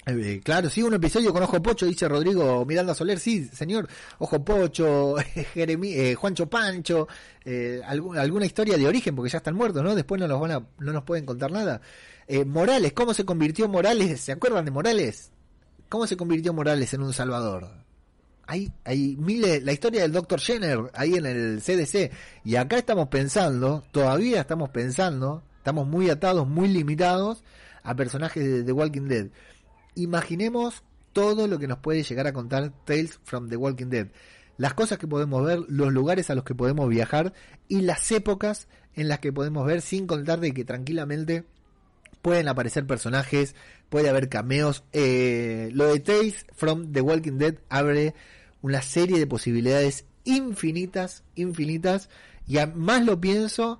eh, 0.08 0.40
claro, 0.42 0.70
sí, 0.70 0.82
un 0.82 0.94
episodio 0.94 1.34
con 1.34 1.42
Ojo 1.42 1.60
Pocho, 1.60 1.84
dice 1.84 2.08
Rodrigo 2.08 2.64
Miranda 2.64 2.94
Soler, 2.94 3.18
sí, 3.18 3.44
señor, 3.52 3.88
Ojo 4.18 4.42
Pocho, 4.42 5.16
Jeremy, 5.54 5.92
eh, 5.92 6.14
Juancho 6.14 6.48
Pancho, 6.48 7.06
eh, 7.44 7.82
alguna 7.84 8.46
historia 8.46 8.78
de 8.78 8.86
origen, 8.86 9.14
porque 9.14 9.30
ya 9.30 9.38
están 9.38 9.54
muertos, 9.54 9.82
¿no? 9.82 9.94
Después 9.94 10.18
no 10.18 10.26
nos 10.26 10.40
van 10.40 10.52
a, 10.52 10.66
no 10.78 10.92
nos 10.92 11.04
pueden 11.04 11.26
contar 11.26 11.50
nada. 11.50 11.82
Morales, 12.46 12.92
¿cómo 12.92 13.14
se 13.14 13.24
convirtió 13.24 13.68
Morales? 13.68 14.20
¿Se 14.20 14.32
acuerdan 14.32 14.64
de 14.64 14.70
Morales? 14.70 15.30
¿Cómo 15.88 16.06
se 16.06 16.16
convirtió 16.16 16.52
Morales 16.52 16.92
en 16.92 17.02
un 17.02 17.12
salvador? 17.12 17.68
Hay, 18.46 18.70
hay 18.84 19.16
miles, 19.16 19.62
la 19.62 19.72
historia 19.72 20.02
del 20.02 20.12
Dr. 20.12 20.40
Jenner 20.40 20.90
ahí 20.94 21.14
en 21.14 21.26
el 21.26 21.62
CDC, 21.62 22.10
y 22.44 22.56
acá 22.56 22.78
estamos 22.78 23.08
pensando, 23.08 23.84
todavía 23.92 24.40
estamos 24.40 24.70
pensando, 24.70 25.42
estamos 25.58 25.86
muy 25.86 26.08
atados, 26.08 26.46
muy 26.46 26.68
limitados 26.68 27.42
a 27.82 27.94
personajes 27.94 28.64
de 28.64 28.72
Walking 28.72 29.08
Dead 29.08 29.28
imaginemos 30.02 30.82
todo 31.12 31.48
lo 31.48 31.58
que 31.58 31.68
nos 31.68 31.78
puede 31.78 32.02
llegar 32.02 32.26
a 32.26 32.32
contar 32.32 32.72
Tales 32.84 33.18
from 33.24 33.48
the 33.48 33.56
Walking 33.56 33.86
Dead. 33.86 34.08
Las 34.56 34.74
cosas 34.74 34.98
que 34.98 35.06
podemos 35.06 35.44
ver, 35.44 35.60
los 35.68 35.92
lugares 35.92 36.30
a 36.30 36.34
los 36.34 36.44
que 36.44 36.54
podemos 36.54 36.88
viajar 36.88 37.32
y 37.68 37.80
las 37.82 38.10
épocas 38.12 38.68
en 38.94 39.08
las 39.08 39.20
que 39.20 39.32
podemos 39.32 39.66
ver 39.66 39.82
sin 39.82 40.06
contar 40.06 40.40
de 40.40 40.52
que 40.52 40.64
tranquilamente 40.64 41.44
pueden 42.22 42.48
aparecer 42.48 42.86
personajes, 42.86 43.54
puede 43.88 44.08
haber 44.08 44.28
cameos. 44.28 44.84
Eh, 44.92 45.70
lo 45.72 45.86
de 45.92 46.00
Tales 46.00 46.46
from 46.54 46.92
the 46.92 47.00
Walking 47.00 47.38
Dead 47.38 47.56
abre 47.68 48.14
una 48.62 48.82
serie 48.82 49.18
de 49.18 49.26
posibilidades 49.26 50.04
infinitas, 50.24 51.24
infinitas. 51.34 52.08
Y 52.46 52.58
a 52.58 52.66
más 52.66 53.04
lo 53.04 53.20
pienso, 53.20 53.78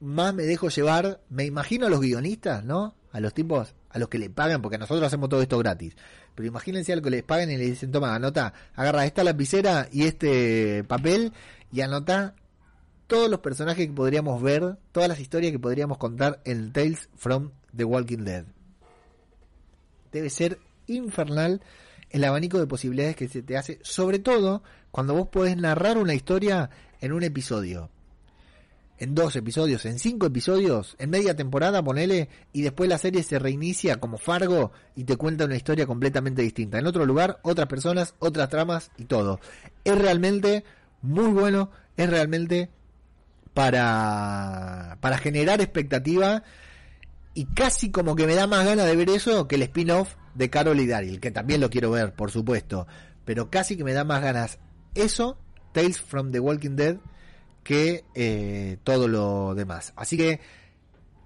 más 0.00 0.34
me 0.34 0.44
dejo 0.44 0.68
llevar. 0.68 1.22
Me 1.30 1.44
imagino 1.44 1.86
a 1.86 1.90
los 1.90 2.00
guionistas, 2.00 2.64
¿no? 2.64 2.94
A 3.12 3.20
los 3.20 3.32
tipos 3.32 3.74
a 3.94 3.98
los 4.00 4.08
que 4.08 4.18
le 4.18 4.28
pagan, 4.28 4.60
porque 4.60 4.76
nosotros 4.76 5.06
hacemos 5.06 5.28
todo 5.28 5.40
esto 5.40 5.56
gratis. 5.56 5.96
Pero 6.34 6.48
imagínense 6.48 6.92
a 6.92 6.96
los 6.96 7.04
que 7.04 7.10
les 7.10 7.22
pagan 7.22 7.50
y 7.50 7.56
le 7.56 7.64
dicen, 7.64 7.92
toma, 7.92 8.14
anota, 8.14 8.52
agarra 8.74 9.06
esta 9.06 9.22
lapicera 9.22 9.88
y 9.92 10.02
este 10.02 10.82
papel 10.84 11.32
y 11.72 11.80
anota 11.80 12.34
todos 13.06 13.30
los 13.30 13.38
personajes 13.38 13.86
que 13.86 13.92
podríamos 13.92 14.42
ver, 14.42 14.78
todas 14.90 15.08
las 15.08 15.20
historias 15.20 15.52
que 15.52 15.60
podríamos 15.60 15.98
contar 15.98 16.42
en 16.44 16.72
Tales 16.72 17.08
from 17.14 17.52
the 17.74 17.84
Walking 17.84 18.24
Dead. 18.24 18.46
Debe 20.10 20.28
ser 20.28 20.58
infernal 20.88 21.62
el 22.10 22.24
abanico 22.24 22.58
de 22.58 22.66
posibilidades 22.66 23.14
que 23.14 23.28
se 23.28 23.42
te 23.42 23.56
hace, 23.56 23.78
sobre 23.82 24.18
todo 24.18 24.64
cuando 24.90 25.14
vos 25.14 25.28
podés 25.28 25.56
narrar 25.56 25.98
una 25.98 26.14
historia 26.14 26.68
en 27.00 27.12
un 27.12 27.22
episodio. 27.22 27.90
En 28.98 29.14
dos 29.14 29.34
episodios, 29.36 29.84
en 29.86 29.98
cinco 29.98 30.26
episodios, 30.26 30.94
en 30.98 31.10
media 31.10 31.34
temporada, 31.34 31.82
ponele, 31.82 32.28
y 32.52 32.62
después 32.62 32.88
la 32.88 32.98
serie 32.98 33.22
se 33.22 33.38
reinicia 33.38 33.98
como 33.98 34.18
Fargo 34.18 34.72
y 34.94 35.04
te 35.04 35.16
cuenta 35.16 35.44
una 35.46 35.56
historia 35.56 35.86
completamente 35.86 36.42
distinta. 36.42 36.78
En 36.78 36.86
otro 36.86 37.04
lugar, 37.04 37.40
otras 37.42 37.66
personas, 37.66 38.14
otras 38.18 38.48
tramas 38.48 38.90
y 38.96 39.04
todo. 39.04 39.40
Es 39.84 39.98
realmente 39.98 40.64
muy 41.02 41.26
bueno, 41.32 41.70
es 41.96 42.08
realmente 42.08 42.70
para, 43.52 44.98
para 45.00 45.18
generar 45.18 45.60
expectativa 45.60 46.42
y 47.34 47.46
casi 47.46 47.90
como 47.90 48.14
que 48.14 48.26
me 48.26 48.34
da 48.34 48.46
más 48.46 48.64
ganas 48.64 48.86
de 48.86 48.96
ver 48.96 49.10
eso 49.10 49.48
que 49.48 49.56
el 49.56 49.62
spin-off 49.62 50.14
de 50.34 50.50
Carol 50.50 50.78
y 50.78 50.86
Daryl, 50.86 51.20
que 51.20 51.30
también 51.30 51.60
lo 51.60 51.70
quiero 51.70 51.90
ver, 51.90 52.14
por 52.14 52.30
supuesto, 52.30 52.86
pero 53.24 53.50
casi 53.50 53.76
que 53.76 53.84
me 53.84 53.92
da 53.92 54.04
más 54.04 54.22
ganas 54.22 54.58
eso, 54.94 55.36
Tales 55.72 56.00
from 56.00 56.30
the 56.30 56.40
Walking 56.40 56.76
Dead, 56.76 56.98
que 57.64 58.04
eh, 58.14 58.76
todo 58.84 59.08
lo 59.08 59.54
demás. 59.54 59.92
Así 59.96 60.16
que 60.16 60.40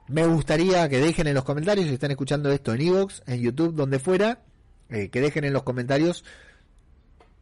me 0.08 0.26
gustaría 0.26 0.88
que 0.88 0.98
dejen 0.98 1.26
en 1.26 1.34
los 1.34 1.44
comentarios, 1.44 1.86
si 1.86 1.94
están 1.94 2.10
escuchando 2.10 2.50
esto 2.50 2.72
en 2.72 2.80
Evox, 2.80 3.22
en 3.26 3.40
YouTube, 3.40 3.74
donde 3.74 3.98
fuera, 3.98 4.40
eh, 4.88 5.10
que 5.10 5.20
dejen 5.20 5.44
en 5.44 5.52
los 5.52 5.64
comentarios 5.64 6.24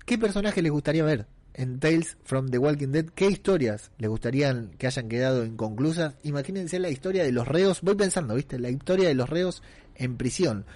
qué 0.04 0.18
personaje 0.18 0.62
les 0.62 0.72
gustaría 0.72 1.04
ver 1.04 1.26
en 1.54 1.78
Tales 1.78 2.16
from 2.24 2.48
the 2.48 2.58
Walking 2.58 2.88
Dead, 2.88 3.06
qué 3.14 3.28
historias 3.28 3.90
les 3.98 4.10
gustaría 4.10 4.68
que 4.78 4.86
hayan 4.86 5.08
quedado 5.08 5.44
inconclusas. 5.44 6.14
Imagínense 6.22 6.78
la 6.78 6.90
historia 6.90 7.24
de 7.24 7.32
los 7.32 7.48
reos, 7.48 7.80
voy 7.82 7.94
pensando, 7.94 8.34
¿viste? 8.34 8.58
La 8.58 8.68
historia 8.68 9.08
de 9.08 9.14
los 9.14 9.28
reos 9.30 9.62
en 9.94 10.16
prisión. 10.16 10.66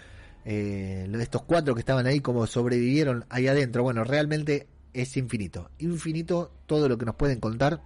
Eh, 0.44 1.06
estos 1.20 1.42
cuatro 1.42 1.74
que 1.74 1.80
estaban 1.80 2.06
ahí, 2.06 2.20
como 2.20 2.46
sobrevivieron 2.46 3.26
ahí 3.28 3.46
adentro. 3.46 3.82
Bueno, 3.82 4.04
realmente 4.04 4.68
es 4.94 5.16
infinito. 5.16 5.70
Infinito 5.78 6.50
todo 6.66 6.88
lo 6.88 6.96
que 6.96 7.04
nos 7.04 7.16
pueden 7.16 7.40
contar 7.40 7.82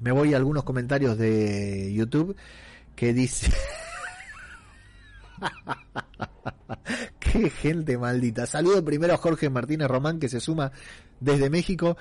me 0.00 0.12
voy 0.12 0.34
a 0.34 0.36
algunos 0.36 0.64
comentarios 0.64 1.16
de 1.18 1.92
YouTube 1.92 2.36
que 2.96 3.12
dice... 3.12 3.52
Qué 7.18 7.48
gente 7.50 7.96
maldita. 7.96 8.46
Saludo 8.46 8.84
primero 8.84 9.14
a 9.14 9.18
Jorge 9.18 9.48
Martínez 9.48 9.88
Román 9.88 10.18
que 10.18 10.28
se 10.28 10.40
suma 10.40 10.72
desde 11.20 11.48
México. 11.48 11.96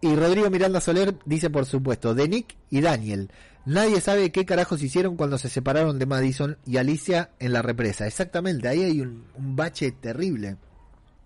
Y 0.00 0.14
Rodrigo 0.14 0.50
Miranda 0.50 0.80
Soler 0.80 1.16
dice 1.24 1.50
por 1.50 1.66
supuesto, 1.66 2.14
de 2.14 2.28
Nick 2.28 2.56
y 2.70 2.80
Daniel. 2.80 3.30
Nadie 3.64 4.00
sabe 4.00 4.30
qué 4.30 4.44
carajos 4.44 4.82
hicieron 4.82 5.16
cuando 5.16 5.38
se 5.38 5.48
separaron 5.48 5.98
de 5.98 6.06
Madison 6.06 6.58
y 6.66 6.76
Alicia 6.76 7.30
en 7.40 7.52
la 7.52 7.62
represa. 7.62 8.06
Exactamente, 8.06 8.68
ahí 8.68 8.84
hay 8.84 9.00
un, 9.00 9.24
bache 9.36 9.90
terrible. 9.90 10.56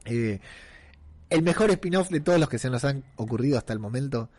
Eh, 0.07 0.41
el 1.29 1.43
mejor 1.43 1.71
spin-off 1.71 2.09
de 2.09 2.21
todos 2.21 2.41
los 2.41 2.49
que 2.49 2.59
se 2.59 2.71
nos 2.71 2.85
han 2.85 3.05
ocurrido 3.17 3.59
hasta 3.59 3.73
el 3.73 3.79
momento 3.79 4.31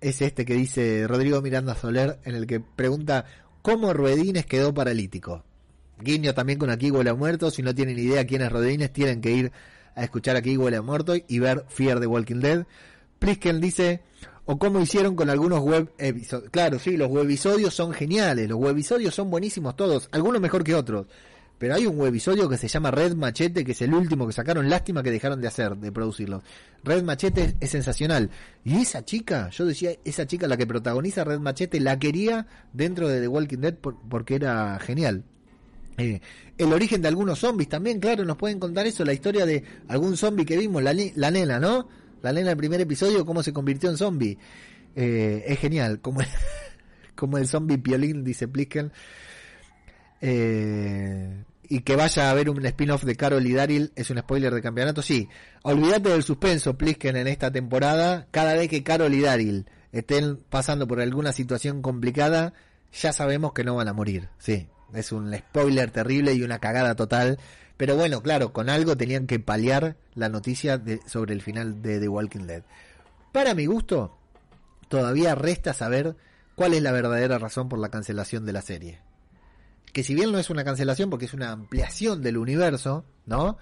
es 0.00 0.22
este 0.22 0.44
que 0.44 0.54
dice 0.54 1.06
Rodrigo 1.06 1.42
Miranda 1.42 1.74
Soler, 1.74 2.18
en 2.24 2.34
el 2.34 2.46
que 2.46 2.60
pregunta 2.60 3.24
cómo 3.62 3.92
Ruedines 3.92 4.46
quedó 4.46 4.72
paralítico. 4.72 5.44
Guiño 6.00 6.34
también 6.34 6.58
con 6.58 6.70
Aquí 6.70 6.90
huele 6.90 7.10
a 7.10 7.14
muerto. 7.14 7.50
Si 7.50 7.62
no 7.62 7.74
tienen 7.74 7.98
idea 7.98 8.26
quién 8.26 8.42
es 8.42 8.52
Ruedines, 8.52 8.92
tienen 8.92 9.20
que 9.20 9.32
ir 9.32 9.52
a 9.94 10.04
escuchar 10.04 10.36
Aquí 10.36 10.56
huele 10.56 10.76
a 10.76 10.82
muerto 10.82 11.14
y 11.16 11.38
ver 11.38 11.64
Fear 11.68 12.00
the 12.00 12.06
Walking 12.06 12.40
Dead. 12.40 12.66
Plisken 13.18 13.60
dice, 13.60 14.02
o 14.44 14.58
cómo 14.58 14.80
hicieron 14.80 15.16
con 15.16 15.28
algunos 15.28 15.60
web 15.60 15.92
episodios. 15.98 16.50
Claro, 16.50 16.78
sí, 16.78 16.96
los 16.96 17.10
webisodios 17.10 17.74
son 17.74 17.92
geniales, 17.92 18.48
los 18.48 18.58
webisodios 18.58 19.14
son 19.14 19.30
buenísimos 19.30 19.76
todos, 19.76 20.08
algunos 20.12 20.40
mejor 20.40 20.62
que 20.62 20.74
otros. 20.74 21.06
Pero 21.58 21.74
hay 21.74 21.86
un 21.86 21.98
webisodio 21.98 22.48
que 22.48 22.56
se 22.56 22.68
llama 22.68 22.90
Red 22.92 23.14
Machete, 23.16 23.64
que 23.64 23.72
es 23.72 23.82
el 23.82 23.92
último 23.92 24.26
que 24.26 24.32
sacaron. 24.32 24.70
Lástima 24.70 25.02
que 25.02 25.10
dejaron 25.10 25.40
de 25.40 25.48
hacer, 25.48 25.76
de 25.76 25.90
producirlo. 25.90 26.42
Red 26.84 27.02
Machete 27.02 27.56
es, 27.58 27.70
sensacional. 27.70 28.30
Y 28.64 28.76
esa 28.82 29.04
chica, 29.04 29.50
yo 29.50 29.66
decía, 29.66 29.90
esa 30.04 30.26
chica, 30.26 30.46
la 30.46 30.56
que 30.56 30.66
protagoniza 30.66 31.24
Red 31.24 31.40
Machete, 31.40 31.80
la 31.80 31.98
quería 31.98 32.46
dentro 32.72 33.08
de 33.08 33.20
The 33.20 33.28
Walking 33.28 33.58
Dead 33.58 33.74
porque 33.74 34.36
era 34.36 34.78
genial. 34.78 35.24
Eh, 35.96 36.20
el 36.56 36.72
origen 36.72 37.02
de 37.02 37.08
algunos 37.08 37.40
zombies 37.40 37.68
también, 37.68 37.98
claro, 37.98 38.24
nos 38.24 38.36
pueden 38.36 38.60
contar 38.60 38.86
eso, 38.86 39.04
la 39.04 39.12
historia 39.12 39.44
de 39.44 39.64
algún 39.88 40.16
zombie 40.16 40.46
que 40.46 40.56
vimos, 40.56 40.80
la, 40.80 40.94
la 41.16 41.30
nena, 41.32 41.58
¿no? 41.58 41.88
La 42.22 42.32
nena 42.32 42.48
del 42.48 42.56
primer 42.56 42.80
episodio, 42.80 43.26
cómo 43.26 43.42
se 43.42 43.52
convirtió 43.52 43.90
en 43.90 43.96
zombie. 43.96 44.38
Eh, 44.94 45.44
es 45.46 45.58
genial, 45.58 46.00
como, 46.00 46.20
como 47.16 47.36
el 47.38 47.48
zombie 47.48 47.78
piolín, 47.78 48.22
dice 48.22 48.46
Plisken. 48.46 48.92
Eh, 50.20 51.44
y 51.68 51.80
que 51.80 51.96
vaya 51.96 52.28
a 52.28 52.30
haber 52.30 52.48
un 52.48 52.64
spin-off 52.64 53.04
de 53.04 53.14
Carol 53.14 53.46
y 53.46 53.52
Daryl 53.52 53.92
es 53.94 54.10
un 54.10 54.18
spoiler 54.18 54.54
de 54.54 54.62
campeonato. 54.62 55.02
Sí, 55.02 55.28
olvídate 55.62 56.08
del 56.08 56.22
suspenso, 56.22 56.78
Plisken, 56.78 57.16
en 57.16 57.28
esta 57.28 57.50
temporada. 57.50 58.26
Cada 58.30 58.54
vez 58.54 58.68
que 58.68 58.82
Carol 58.82 59.12
y 59.12 59.20
Daryl 59.20 59.66
estén 59.92 60.38
pasando 60.48 60.88
por 60.88 61.00
alguna 61.00 61.32
situación 61.32 61.82
complicada, 61.82 62.54
ya 62.92 63.12
sabemos 63.12 63.52
que 63.52 63.64
no 63.64 63.76
van 63.76 63.88
a 63.88 63.92
morir. 63.92 64.30
Sí, 64.38 64.68
es 64.94 65.12
un 65.12 65.34
spoiler 65.36 65.90
terrible 65.90 66.32
y 66.32 66.42
una 66.42 66.58
cagada 66.58 66.94
total. 66.94 67.38
Pero 67.76 67.96
bueno, 67.96 68.22
claro, 68.22 68.52
con 68.52 68.70
algo 68.70 68.96
tenían 68.96 69.26
que 69.26 69.38
paliar 69.38 69.96
la 70.14 70.28
noticia 70.30 70.82
sobre 71.06 71.34
el 71.34 71.42
final 71.42 71.82
de 71.82 72.00
The 72.00 72.08
Walking 72.08 72.46
Dead. 72.46 72.62
Para 73.30 73.54
mi 73.54 73.66
gusto, 73.66 74.16
todavía 74.88 75.34
resta 75.34 75.74
saber 75.74 76.16
cuál 76.54 76.72
es 76.72 76.82
la 76.82 76.92
verdadera 76.92 77.38
razón 77.38 77.68
por 77.68 77.78
la 77.78 77.90
cancelación 77.90 78.46
de 78.46 78.52
la 78.52 78.62
serie 78.62 79.07
que 79.92 80.04
si 80.04 80.14
bien 80.14 80.32
no 80.32 80.38
es 80.38 80.50
una 80.50 80.64
cancelación 80.64 81.10
porque 81.10 81.26
es 81.26 81.34
una 81.34 81.52
ampliación 81.52 82.22
del 82.22 82.36
universo, 82.36 83.04
¿no? 83.26 83.58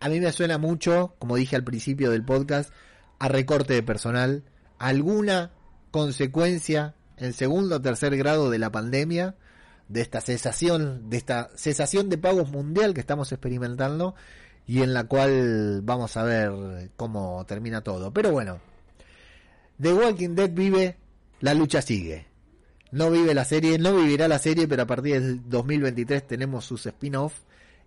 A 0.00 0.08
mí 0.08 0.20
me 0.20 0.32
suena 0.32 0.58
mucho, 0.58 1.14
como 1.18 1.36
dije 1.36 1.56
al 1.56 1.64
principio 1.64 2.10
del 2.10 2.24
podcast, 2.24 2.72
a 3.18 3.28
recorte 3.28 3.74
de 3.74 3.82
personal, 3.82 4.44
alguna 4.78 5.50
consecuencia 5.90 6.94
en 7.16 7.32
segundo 7.32 7.76
o 7.76 7.80
tercer 7.80 8.16
grado 8.16 8.50
de 8.50 8.58
la 8.58 8.70
pandemia, 8.70 9.34
de 9.88 10.02
esta 10.02 10.20
cesación, 10.20 11.10
de 11.10 11.16
esta 11.16 11.50
cesación 11.56 12.08
de 12.10 12.18
pagos 12.18 12.50
mundial 12.50 12.94
que 12.94 13.00
estamos 13.00 13.32
experimentando 13.32 14.14
y 14.66 14.82
en 14.82 14.92
la 14.92 15.04
cual 15.04 15.80
vamos 15.82 16.16
a 16.16 16.24
ver 16.24 16.90
cómo 16.96 17.44
termina 17.46 17.80
todo. 17.80 18.12
Pero 18.12 18.30
bueno, 18.30 18.60
The 19.80 19.94
Walking 19.94 20.34
Dead 20.34 20.50
vive, 20.52 20.96
la 21.40 21.54
lucha 21.54 21.82
sigue 21.82 22.27
no 22.90 23.10
vive 23.10 23.34
la 23.34 23.44
serie, 23.44 23.78
no 23.78 23.94
vivirá 23.94 24.28
la 24.28 24.38
serie, 24.38 24.66
pero 24.66 24.82
a 24.82 24.86
partir 24.86 25.20
del 25.20 25.48
2023 25.48 26.26
tenemos 26.26 26.64
sus 26.64 26.86
spin-off 26.86 27.34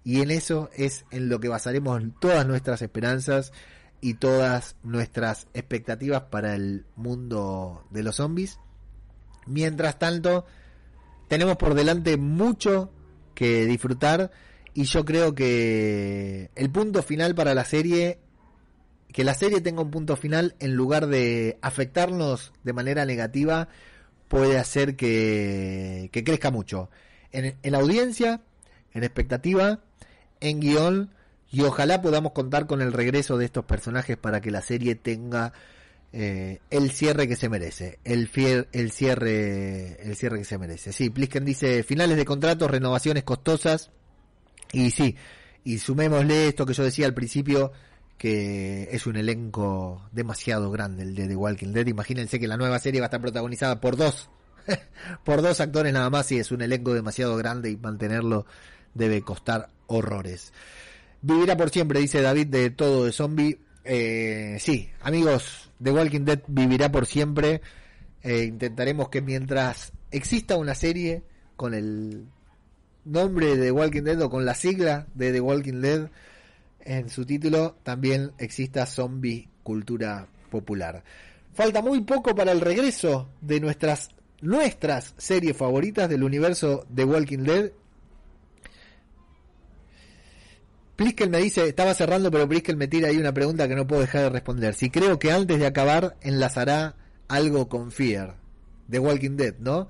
y 0.04 0.22
en 0.22 0.32
eso 0.32 0.70
es 0.76 1.06
en 1.12 1.30
lo 1.30 1.40
que 1.40 1.48
basaremos 1.48 2.02
todas 2.20 2.46
nuestras 2.48 2.82
esperanzas 2.82 3.52
y 4.00 4.16
todas 4.16 4.76
nuestras 4.84 5.48
expectativas 5.54 6.24
para 6.24 6.56
el 6.56 6.86
mundo 6.96 7.86
de 7.92 8.04
los 8.04 8.16
zombies. 8.16 8.60
Mientras 9.46 10.00
tanto, 10.00 10.46
tenemos 11.28 11.58
por 11.58 11.74
delante 11.74 12.18
mucho 12.18 12.92
que 13.36 13.66
disfrutar 13.66 14.32
y 14.74 14.84
yo 14.84 15.06
creo 15.06 15.36
que 15.36 16.50
el 16.56 16.70
punto 16.72 17.04
final 17.04 17.36
para 17.36 17.54
la 17.54 17.66
serie 17.66 18.20
que 19.12 19.24
la 19.24 19.34
serie 19.34 19.60
tenga 19.62 19.82
un 19.82 19.92
punto 19.92 20.16
final 20.16 20.56
en 20.60 20.76
lugar 20.76 21.08
de 21.08 21.58
afectarnos 21.62 22.54
de 22.64 22.74
manera 22.74 23.06
negativa 23.06 23.68
puede 24.32 24.58
hacer 24.58 24.96
que, 24.96 26.10
crezca 26.26 26.52
mucho. 26.52 26.90
En, 27.34 27.58
en, 27.62 27.76
audiencia, 27.76 28.40
en 28.94 29.04
expectativa, 29.04 29.82
en 30.40 30.62
guion, 30.62 31.10
y 31.52 31.64
ojalá 31.64 32.02
podamos 32.02 32.32
contar 32.32 32.66
con 32.66 32.82
el 32.82 32.94
regreso 32.94 33.38
de 33.38 33.44
estos 33.44 33.66
personajes 33.66 34.16
para 34.16 34.40
que 34.40 34.50
la 34.50 34.62
serie 34.62 34.96
tenga 34.96 35.52
eh, 36.14 36.60
el 36.70 36.92
cierre 36.92 37.28
que 37.28 37.36
se 37.36 37.50
merece, 37.50 38.00
el, 38.06 38.30
fiel, 38.30 38.70
el 38.72 38.94
cierre, 38.94 40.02
el 40.02 40.16
cierre 40.16 40.38
que 40.38 40.46
se 40.46 40.58
merece. 40.58 40.94
Sí, 40.94 41.10
Plisken 41.10 41.44
dice 41.44 41.84
finales 41.84 42.16
de 42.16 42.24
contratos, 42.24 42.72
renovaciones 42.72 43.26
costosas, 43.26 43.92
y 44.72 44.92
sí, 44.92 45.18
y 45.66 45.80
sumémosle 45.80 46.48
esto 46.48 46.66
que 46.66 46.74
yo 46.74 46.86
decía 46.86 47.06
al 47.06 47.14
principio, 47.14 47.74
que 48.22 48.88
es 48.92 49.08
un 49.08 49.16
elenco 49.16 50.08
demasiado 50.12 50.70
grande 50.70 51.02
el 51.02 51.16
de 51.16 51.28
The 51.28 51.36
Walking 51.36 51.74
Dead. 51.74 51.88
Imagínense 51.88 52.40
que 52.40 52.48
la 52.48 52.56
nueva 52.56 52.78
serie 52.78 53.02
va 53.02 53.06
a 53.06 53.08
estar 53.08 53.20
protagonizada 53.20 53.82
por 53.82 53.98
dos, 53.98 54.30
por 55.26 55.42
dos 55.42 55.60
actores 55.60 55.92
nada 55.92 56.08
más 56.12 56.32
y 56.32 56.38
es 56.38 56.52
un 56.52 56.62
elenco 56.62 56.94
demasiado 56.94 57.36
grande 57.36 57.72
y 57.72 57.78
mantenerlo 57.78 58.46
debe 58.94 59.24
costar 59.24 59.70
horrores. 59.88 60.54
Vivirá 61.24 61.58
por 61.58 61.72
siempre, 61.72 62.00
dice 62.00 62.22
David 62.22 62.46
de 62.46 62.70
todo 62.70 63.06
de 63.06 63.12
zombie. 63.12 63.60
Eh, 63.84 64.58
sí, 64.60 64.92
amigos, 65.02 65.72
The 65.82 65.92
Walking 65.92 66.22
Dead 66.26 66.42
vivirá 66.46 66.92
por 66.92 67.08
siempre. 67.08 67.62
Eh, 68.22 68.44
intentaremos 68.44 69.10
que 69.10 69.24
mientras 69.24 69.94
exista 70.12 70.58
una 70.58 70.76
serie 70.76 71.24
con 71.56 71.74
el 71.74 72.28
nombre 73.04 73.56
de 73.56 73.64
The 73.64 73.72
Walking 73.72 74.04
Dead 74.04 74.22
o 74.22 74.30
con 74.30 74.46
la 74.46 74.54
sigla 74.54 75.08
de 75.16 75.32
The 75.32 75.42
Walking 75.42 75.82
Dead, 75.82 76.12
en 76.86 77.10
su 77.10 77.26
título 77.26 77.78
también 77.84 78.32
exista 78.38 78.86
zombie 78.86 79.50
cultura 79.64 80.28
popular. 80.50 81.04
Falta 81.54 81.82
muy 81.82 82.02
poco 82.02 82.34
para 82.36 82.52
el 82.52 82.62
regreso 82.62 83.30
de 83.42 83.60
nuestras 83.60 84.10
nuestras 84.42 85.14
series 85.18 85.56
favoritas 85.56 86.10
del 86.10 86.24
universo 86.24 86.86
de 86.90 87.04
Walking 87.04 87.44
Dead. 87.44 87.72
Pliskel 90.96 91.30
me 91.30 91.40
dice, 91.40 91.68
estaba 91.68 91.94
cerrando, 91.94 92.30
pero 92.30 92.48
Pliskel 92.48 92.78
me 92.78 92.88
tira 92.88 93.10
ahí 93.10 93.18
una 93.18 93.34
pregunta 93.34 93.68
que 93.68 93.76
no 93.76 93.88
puedo 93.88 94.02
dejar 94.02 94.24
de 94.24 94.30
responder. 94.30 94.74
Si 94.74 94.90
creo 94.90 95.18
que 95.18 95.32
antes 95.32 95.60
de 95.60 95.66
acabar 95.66 96.18
enlazará 96.22 96.96
algo 97.28 97.70
con 97.70 97.92
Fear. 97.92 98.36
The 98.90 99.00
Walking 99.00 99.38
Dead, 99.38 99.56
¿no? 99.60 99.88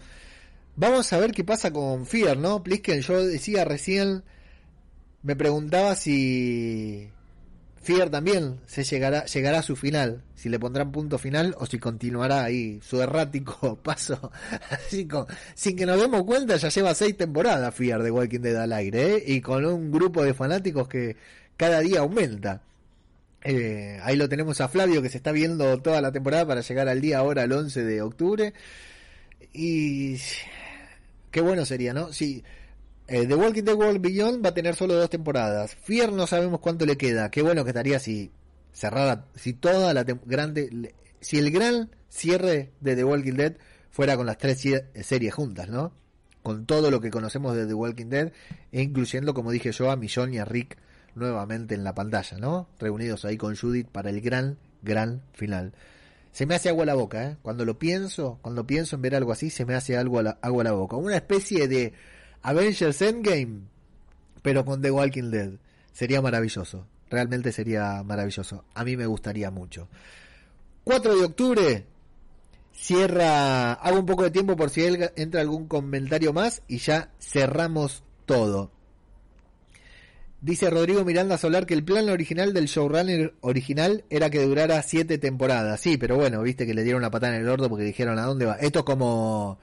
Vamos 0.75 1.11
a 1.11 1.17
ver 1.17 1.31
qué 1.31 1.43
pasa 1.43 1.71
con 1.71 2.05
Fear, 2.05 2.37
¿no? 2.37 2.63
Plisken, 2.63 3.01
yo 3.01 3.25
decía 3.25 3.65
recién, 3.65 4.23
me 5.23 5.35
preguntaba 5.35 5.95
si 5.95 7.09
Fear 7.81 8.09
también 8.09 8.59
se 8.67 8.83
llegará, 8.83 9.25
llegará 9.25 9.59
a 9.59 9.63
su 9.63 9.75
final, 9.75 10.23
si 10.35 10.49
le 10.49 10.59
pondrán 10.59 10.91
punto 10.91 11.17
final 11.17 11.55
o 11.57 11.65
si 11.65 11.79
continuará 11.79 12.43
ahí 12.43 12.79
su 12.81 13.01
errático 13.01 13.75
paso, 13.83 14.31
así 14.69 15.07
sin 15.55 15.75
que 15.75 15.85
nos 15.85 15.99
demos 15.99 16.23
cuenta 16.23 16.57
ya 16.57 16.69
lleva 16.69 16.93
seis 16.93 17.17
temporadas 17.17 17.73
Fear 17.73 18.03
de 18.03 18.11
Walking 18.11 18.39
Dead 18.39 18.55
al 18.55 18.73
aire, 18.73 19.15
¿eh? 19.15 19.23
y 19.25 19.41
con 19.41 19.65
un 19.65 19.91
grupo 19.91 20.23
de 20.23 20.33
fanáticos 20.33 20.87
que 20.87 21.15
cada 21.57 21.79
día 21.79 21.99
aumenta. 21.99 22.61
Eh, 23.43 23.99
ahí 24.03 24.15
lo 24.15 24.29
tenemos 24.29 24.61
a 24.61 24.67
Flavio 24.67 25.01
que 25.01 25.09
se 25.09 25.17
está 25.17 25.31
viendo 25.31 25.79
toda 25.81 25.99
la 26.01 26.11
temporada 26.11 26.45
para 26.45 26.61
llegar 26.61 26.87
al 26.87 27.01
día 27.01 27.17
ahora, 27.17 27.43
el 27.43 27.51
11 27.51 27.83
de 27.83 28.01
octubre. 28.03 28.53
Y 29.53 30.17
qué 31.31 31.41
bueno 31.41 31.65
sería, 31.65 31.93
¿no? 31.93 32.13
Si 32.13 32.43
eh, 33.11 33.27
The 33.27 33.35
Walking 33.35 33.63
Dead 33.63 33.75
World 33.75 33.99
Beyond 33.99 34.43
va 34.43 34.49
a 34.49 34.53
tener 34.53 34.73
solo 34.73 34.93
dos 34.93 35.09
temporadas. 35.09 35.75
Fear 35.75 36.13
no 36.13 36.27
sabemos 36.27 36.61
cuánto 36.61 36.85
le 36.85 36.95
queda. 36.95 37.29
Qué 37.29 37.41
bueno 37.41 37.65
que 37.65 37.71
estaría 37.71 37.99
si 37.99 38.31
cerrada, 38.71 39.25
si 39.35 39.51
toda 39.51 39.93
la 39.93 40.03
grande, 40.03 40.93
si 41.19 41.37
el 41.37 41.51
gran 41.51 41.91
cierre 42.07 42.71
de 42.79 42.95
The 42.95 43.03
Walking 43.03 43.33
Dead 43.33 43.57
fuera 43.89 44.15
con 44.15 44.27
las 44.27 44.37
tres 44.37 44.65
series 45.01 45.33
juntas, 45.33 45.67
¿no? 45.67 45.91
Con 46.41 46.65
todo 46.65 46.89
lo 46.89 47.01
que 47.01 47.11
conocemos 47.11 47.53
de 47.53 47.67
The 47.67 47.73
Walking 47.73 48.05
Dead, 48.05 48.31
e 48.71 48.81
incluyendo, 48.81 49.33
como 49.33 49.51
dije 49.51 49.73
yo, 49.73 49.91
a 49.91 49.97
Millón 49.97 50.33
y 50.33 50.37
a 50.37 50.45
Rick 50.45 50.77
nuevamente 51.13 51.75
en 51.75 51.83
la 51.83 51.93
pantalla, 51.93 52.37
¿no? 52.37 52.69
Reunidos 52.79 53.25
ahí 53.25 53.35
con 53.35 53.57
Judith 53.57 53.89
para 53.89 54.09
el 54.09 54.21
gran, 54.21 54.57
gran 54.83 55.21
final. 55.33 55.73
Se 56.31 56.45
me 56.45 56.55
hace 56.55 56.69
agua 56.69 56.83
a 56.83 56.85
la 56.85 56.93
boca, 56.93 57.25
¿eh? 57.25 57.37
Cuando 57.41 57.65
lo 57.65 57.77
pienso, 57.77 58.39
cuando 58.41 58.65
pienso 58.65 58.95
en 58.95 59.01
ver 59.01 59.15
algo 59.15 59.33
así, 59.33 59.49
se 59.49 59.65
me 59.65 59.75
hace 59.75 59.97
algo 59.97 60.19
a 60.19 60.23
la, 60.23 60.39
agua 60.41 60.61
a 60.61 60.63
la 60.63 60.71
boca. 60.71 60.95
Una 60.95 61.17
especie 61.17 61.67
de 61.67 61.91
Avengers 62.43 63.01
Endgame, 63.01 63.61
pero 64.41 64.65
con 64.65 64.81
The 64.81 64.91
Walking 64.91 65.31
Dead. 65.31 65.51
Sería 65.93 66.21
maravilloso. 66.21 66.87
Realmente 67.09 67.51
sería 67.51 68.03
maravilloso. 68.03 68.63
A 68.73 68.83
mí 68.83 68.95
me 68.95 69.05
gustaría 69.05 69.51
mucho. 69.51 69.87
4 70.85 71.15
de 71.15 71.25
octubre. 71.25 71.85
Cierra. 72.73 73.73
Hago 73.73 73.99
un 73.99 74.05
poco 74.05 74.23
de 74.23 74.31
tiempo 74.31 74.55
por 74.55 74.69
si 74.69 74.83
entra 74.85 75.41
algún 75.41 75.67
comentario 75.67 76.33
más 76.33 76.63
y 76.67 76.77
ya 76.77 77.11
cerramos 77.19 78.03
todo. 78.25 78.71
Dice 80.39 80.71
Rodrigo 80.71 81.05
Miranda 81.05 81.37
Solar 81.37 81.67
que 81.67 81.75
el 81.75 81.83
plan 81.83 82.09
original 82.09 82.51
del 82.51 82.65
showrunner 82.65 83.35
original 83.41 84.05
era 84.09 84.31
que 84.31 84.41
durara 84.41 84.81
siete 84.81 85.19
temporadas. 85.19 85.79
Sí, 85.79 85.97
pero 85.97 86.15
bueno, 86.15 86.41
viste 86.41 86.65
que 86.65 86.73
le 86.73 86.83
dieron 86.83 87.01
una 87.01 87.11
patada 87.11 87.35
en 87.35 87.43
el 87.43 87.49
orto 87.49 87.69
porque 87.69 87.83
dijeron 87.83 88.17
a 88.17 88.25
dónde 88.25 88.45
va. 88.45 88.55
Esto 88.55 88.79
es 88.79 88.85
como 88.85 89.59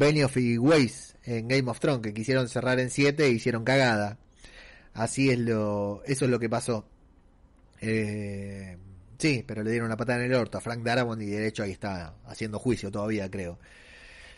Benioff 0.00 0.38
y 0.38 0.56
Weiss 0.56 1.14
en 1.24 1.46
Game 1.46 1.70
of 1.70 1.78
Thrones, 1.78 2.00
que 2.00 2.14
quisieron 2.14 2.48
cerrar 2.48 2.80
en 2.80 2.88
siete 2.88 3.26
e 3.26 3.30
hicieron 3.32 3.64
cagada. 3.64 4.16
Así 4.94 5.28
es 5.28 5.38
lo, 5.38 6.02
eso 6.06 6.24
es 6.24 6.30
lo 6.30 6.38
que 6.38 6.48
pasó. 6.48 6.86
Eh, 7.82 8.78
sí, 9.18 9.44
pero 9.46 9.62
le 9.62 9.70
dieron 9.70 9.88
una 9.88 9.98
patada 9.98 10.24
en 10.24 10.32
el 10.32 10.38
orto 10.38 10.56
a 10.56 10.62
Frank 10.62 10.82
Darabont 10.82 11.20
y 11.20 11.26
de 11.26 11.46
hecho 11.46 11.62
ahí 11.64 11.72
está 11.72 12.14
haciendo 12.24 12.58
juicio 12.58 12.90
todavía, 12.90 13.30
creo. 13.30 13.58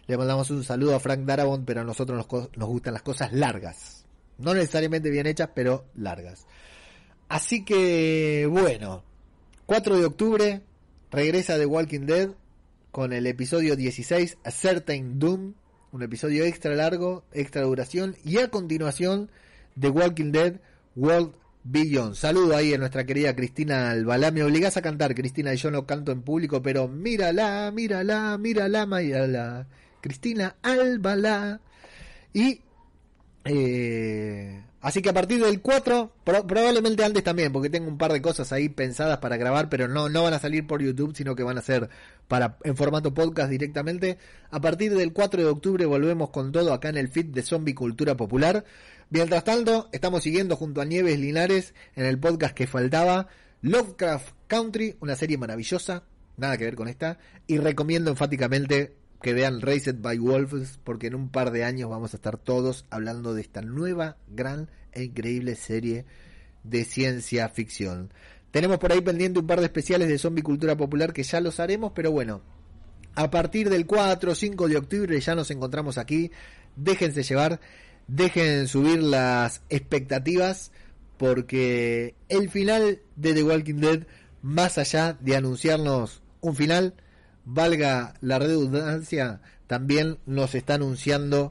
Le 0.08 0.16
mandamos 0.16 0.50
un 0.50 0.64
saludo 0.64 0.96
a 0.96 1.00
Frank 1.00 1.20
Darabont, 1.20 1.64
pero 1.64 1.82
a 1.82 1.84
nosotros 1.84 2.18
nos, 2.18 2.50
nos 2.56 2.68
gustan 2.68 2.94
las 2.94 3.02
cosas 3.02 3.32
largas. 3.32 4.04
No 4.38 4.54
necesariamente 4.54 5.10
bien 5.10 5.28
hechas, 5.28 5.50
pero 5.54 5.84
largas. 5.94 6.44
Así 7.28 7.64
que, 7.64 8.48
bueno, 8.50 9.04
4 9.66 9.96
de 9.96 10.04
octubre 10.06 10.60
regresa 11.12 11.56
The 11.56 11.66
Walking 11.66 12.06
Dead 12.06 12.30
con 12.92 13.14
el 13.14 13.26
episodio 13.26 13.74
16, 13.74 14.36
A 14.44 14.50
Certain 14.50 15.18
Doom, 15.18 15.54
un 15.92 16.02
episodio 16.02 16.44
extra 16.44 16.74
largo, 16.74 17.24
extra 17.32 17.62
duración, 17.62 18.16
y 18.22 18.38
a 18.38 18.48
continuación 18.48 19.30
The 19.80 19.88
Walking 19.88 20.30
Dead 20.30 20.60
World 20.94 21.32
Beyond. 21.64 22.14
Saludo 22.14 22.54
ahí 22.54 22.74
a 22.74 22.78
nuestra 22.78 23.04
querida 23.06 23.34
Cristina 23.34 23.90
Albalá. 23.90 24.30
Me 24.30 24.42
obligas 24.42 24.76
a 24.76 24.82
cantar, 24.82 25.14
Cristina, 25.14 25.54
y 25.54 25.56
yo 25.56 25.70
no 25.70 25.86
canto 25.86 26.12
en 26.12 26.20
público, 26.20 26.60
pero 26.60 26.86
mírala, 26.86 27.70
mírala, 27.72 28.36
mírala, 28.36 28.84
mírala. 28.84 29.66
Cristina 30.02 30.56
Albalá. 30.62 31.60
Y 32.34 32.60
eh, 33.46 34.62
así 34.82 35.00
que 35.00 35.08
a 35.08 35.14
partir 35.14 35.42
del 35.42 35.62
4, 35.62 36.12
probablemente 36.24 37.04
antes 37.04 37.24
también, 37.24 37.52
porque 37.52 37.70
tengo 37.70 37.88
un 37.88 37.96
par 37.96 38.12
de 38.12 38.20
cosas 38.20 38.52
ahí 38.52 38.68
pensadas 38.68 39.18
para 39.18 39.38
grabar, 39.38 39.70
pero 39.70 39.88
no, 39.88 40.10
no 40.10 40.24
van 40.24 40.34
a 40.34 40.38
salir 40.38 40.66
por 40.66 40.82
YouTube, 40.82 41.16
sino 41.16 41.34
que 41.34 41.42
van 41.42 41.56
a 41.56 41.62
ser 41.62 41.88
para, 42.28 42.58
en 42.64 42.76
formato 42.76 43.14
podcast 43.14 43.48
directamente. 43.50 44.18
A 44.50 44.60
partir 44.60 44.94
del 44.94 45.14
4 45.14 45.42
de 45.42 45.48
octubre 45.48 45.86
volvemos 45.86 46.28
con 46.30 46.52
todo 46.52 46.74
acá 46.74 46.90
en 46.90 46.98
el 46.98 47.08
feed 47.08 47.26
de 47.26 47.42
Zombie 47.42 47.74
Cultura 47.74 48.16
Popular. 48.16 48.64
Mientras 49.08 49.44
tanto, 49.44 49.88
estamos 49.92 50.22
siguiendo 50.22 50.56
junto 50.56 50.80
a 50.80 50.84
Nieves 50.84 51.18
Linares 51.18 51.74
en 51.96 52.04
el 52.04 52.18
podcast 52.18 52.54
que 52.54 52.66
faltaba, 52.66 53.28
Lovecraft 53.62 54.34
Country, 54.48 54.96
una 55.00 55.16
serie 55.16 55.38
maravillosa, 55.38 56.02
nada 56.36 56.58
que 56.58 56.64
ver 56.64 56.74
con 56.74 56.88
esta, 56.88 57.18
y 57.46 57.58
recomiendo 57.58 58.10
enfáticamente 58.10 58.96
que 59.22 59.32
vean 59.32 59.60
Raised 59.60 60.02
by 60.02 60.18
Wolves 60.18 60.78
porque 60.84 61.06
en 61.06 61.14
un 61.14 61.30
par 61.30 61.52
de 61.52 61.64
años 61.64 61.88
vamos 61.88 62.12
a 62.12 62.16
estar 62.16 62.36
todos 62.36 62.84
hablando 62.90 63.34
de 63.34 63.40
esta 63.40 63.62
nueva, 63.62 64.16
gran 64.28 64.68
e 64.92 65.04
increíble 65.04 65.54
serie 65.54 66.04
de 66.64 66.84
ciencia 66.84 67.48
ficción. 67.48 68.12
Tenemos 68.50 68.78
por 68.78 68.92
ahí 68.92 69.00
pendiente 69.00 69.38
un 69.38 69.46
par 69.46 69.60
de 69.60 69.66
especiales 69.66 70.08
de 70.08 70.18
zombie 70.18 70.42
cultura 70.42 70.76
popular 70.76 71.12
que 71.12 71.22
ya 71.22 71.40
los 71.40 71.60
haremos, 71.60 71.92
pero 71.94 72.10
bueno, 72.10 72.42
a 73.14 73.30
partir 73.30 73.70
del 73.70 73.86
4 73.86 74.32
o 74.32 74.34
5 74.34 74.68
de 74.68 74.76
octubre 74.76 75.20
ya 75.20 75.34
nos 75.34 75.50
encontramos 75.50 75.98
aquí. 75.98 76.30
Déjense 76.76 77.22
llevar, 77.22 77.60
dejen 78.08 78.68
subir 78.68 79.02
las 79.02 79.62
expectativas 79.70 80.72
porque 81.16 82.14
el 82.28 82.50
final 82.50 83.00
de 83.16 83.34
The 83.34 83.42
Walking 83.44 83.76
Dead, 83.76 84.06
más 84.42 84.78
allá 84.78 85.16
de 85.20 85.36
anunciarnos 85.36 86.22
un 86.40 86.56
final, 86.56 86.94
valga 87.44 88.14
la 88.20 88.38
redundancia, 88.38 89.40
también 89.66 90.18
nos 90.26 90.54
está 90.54 90.74
anunciando 90.74 91.50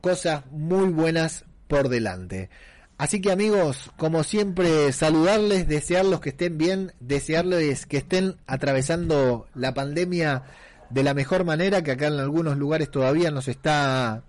cosas 0.00 0.44
muy 0.50 0.88
buenas 0.88 1.44
por 1.68 1.88
delante. 1.88 2.50
Así 2.98 3.22
que 3.22 3.32
amigos, 3.32 3.90
como 3.96 4.24
siempre, 4.24 4.92
saludarles, 4.92 5.66
desearlos 5.66 6.20
que 6.20 6.30
estén 6.30 6.58
bien, 6.58 6.92
desearles 7.00 7.86
que 7.86 7.96
estén 7.96 8.36
atravesando 8.46 9.46
la 9.54 9.72
pandemia 9.72 10.42
de 10.90 11.02
la 11.02 11.14
mejor 11.14 11.44
manera, 11.44 11.82
que 11.82 11.92
acá 11.92 12.08
en 12.08 12.20
algunos 12.20 12.58
lugares 12.58 12.90
todavía 12.90 13.30
nos 13.30 13.48
está 13.48 14.22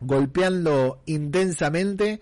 golpeando 0.00 1.00
intensamente. 1.06 2.20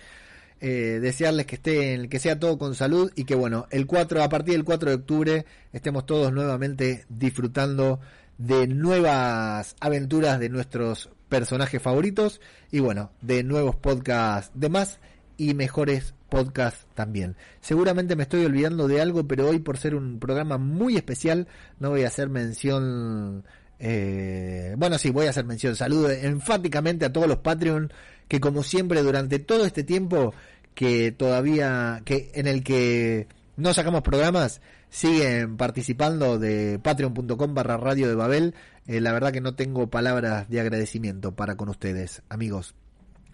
Eh, 0.65 1.01
desearles 1.01 1.45
que 1.47 1.57
estén, 1.57 2.09
que 2.09 2.21
sea 2.21 2.39
todo 2.39 2.57
con 2.57 2.77
salud 2.77 3.11
y 3.17 3.25
que 3.25 3.35
bueno, 3.35 3.67
el 3.73 3.85
4, 3.85 4.23
a 4.23 4.29
partir 4.29 4.55
del 4.55 4.65
4 4.65 4.91
de 4.91 4.95
octubre 4.95 5.47
estemos 5.73 6.07
todos 6.07 6.33
nuevamente 6.33 7.05
disfrutando 7.09 7.99
de 8.39 8.69
nuevas 8.69 9.75
aventuras 9.81 10.39
de 10.39 10.51
nuestros 10.51 11.11
personajes 11.29 11.83
favoritos 11.83 12.41
y 12.71 12.79
bueno, 12.79 13.11
de 13.23 13.43
nuevos 13.43 13.75
podcasts 13.75 14.53
de 14.55 14.69
más 14.69 15.01
y 15.37 15.55
mejores 15.55 16.15
podcasts 16.29 16.87
también. 16.95 17.35
Seguramente 17.61 18.15
me 18.15 18.23
estoy 18.23 18.45
olvidando 18.45 18.87
de 18.87 19.01
algo, 19.01 19.27
pero 19.27 19.49
hoy 19.49 19.59
por 19.59 19.79
ser 19.79 19.97
un 19.97 20.21
programa 20.21 20.59
muy 20.59 20.95
especial 20.95 21.49
no 21.81 21.91
voy 21.91 22.05
a 22.05 22.07
hacer 22.07 22.29
mención 22.29 23.43
eh, 23.85 24.77
bueno, 24.79 24.97
sí, 24.97 25.11
voy 25.11 25.27
a 25.27 25.31
hacer 25.31 25.45
mención. 25.45 25.75
Saludo 25.75 26.09
enfáticamente 26.09 27.05
a 27.05 27.13
todos 27.13 27.27
los 27.27 27.39
Patreon 27.39 27.93
que 28.29 28.41
como 28.41 28.63
siempre 28.63 29.03
durante 29.03 29.41
todo 29.41 29.67
este 29.67 29.83
tiempo 29.83 30.33
que 30.75 31.11
todavía, 31.11 32.01
que 32.05 32.31
en 32.35 32.47
el 32.47 32.63
que 32.63 33.27
no 33.57 33.75
sacamos 33.75 34.03
programas, 34.03 34.61
siguen 34.89 35.57
participando 35.57 36.39
de 36.39 36.79
patreon.com 36.79 37.55
barra 37.55 37.77
radio 37.77 38.07
de 38.07 38.15
Babel. 38.15 38.55
Eh, 38.87 39.01
la 39.01 39.13
verdad 39.13 39.33
que 39.33 39.41
no 39.41 39.57
tengo 39.57 39.91
palabras 39.91 40.49
de 40.49 40.61
agradecimiento 40.61 41.35
para 41.35 41.57
con 41.57 41.69
ustedes, 41.69 42.23
amigos. 42.29 42.77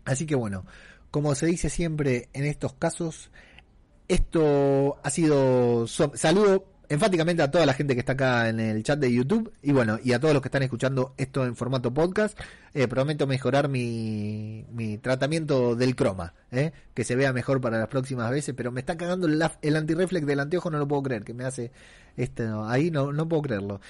Así 0.07 0.25
que 0.25 0.35
bueno, 0.35 0.65
como 1.11 1.35
se 1.35 1.45
dice 1.45 1.69
siempre 1.69 2.31
en 2.33 2.47
estos 2.47 2.73
casos, 2.73 3.31
esto 4.09 4.99
ha 5.03 5.11
sido... 5.11 5.87
saludo 5.87 6.78
enfáticamente 6.89 7.43
a 7.43 7.51
toda 7.51 7.67
la 7.67 7.75
gente 7.75 7.95
que 7.95 8.01
está 8.01 8.13
acá 8.13 8.49
en 8.49 8.61
el 8.61 8.83
chat 8.83 8.99
de 8.99 9.13
YouTube 9.13 9.53
y 9.63 9.73
bueno, 9.73 9.99
y 10.03 10.13
a 10.13 10.21
todos 10.21 10.33
los 10.35 10.43
que 10.43 10.49
están 10.49 10.63
escuchando 10.63 11.15
esto 11.17 11.45
en 11.45 11.55
formato 11.55 11.93
podcast. 11.93 12.39
Eh, 12.75 12.87
prometo 12.89 13.27
mejorar 13.27 13.69
mi, 13.69 14.65
mi 14.73 14.99
tratamiento 14.99 15.75
del 15.75 15.97
croma, 15.97 16.35
eh, 16.51 16.73
que 16.95 17.05
se 17.05 17.17
vea 17.17 17.33
mejor 17.33 17.61
para 17.61 17.79
las 17.79 17.89
próximas 17.89 18.31
veces, 18.31 18.55
pero 18.57 18.71
me 18.71 18.81
está 18.81 18.97
cagando 18.97 19.27
el, 19.27 19.43
el 19.63 19.77
antirreflex 19.77 20.27
del 20.27 20.41
anteojo, 20.41 20.71
no 20.71 20.79
lo 20.79 20.87
puedo 20.87 21.03
creer, 21.03 21.25
que 21.25 21.35
me 21.35 21.45
hace 21.45 21.73
esto, 22.17 22.69
ahí 22.69 22.91
no, 22.91 23.13
no 23.13 23.29
puedo 23.29 23.43
creerlo. 23.43 23.81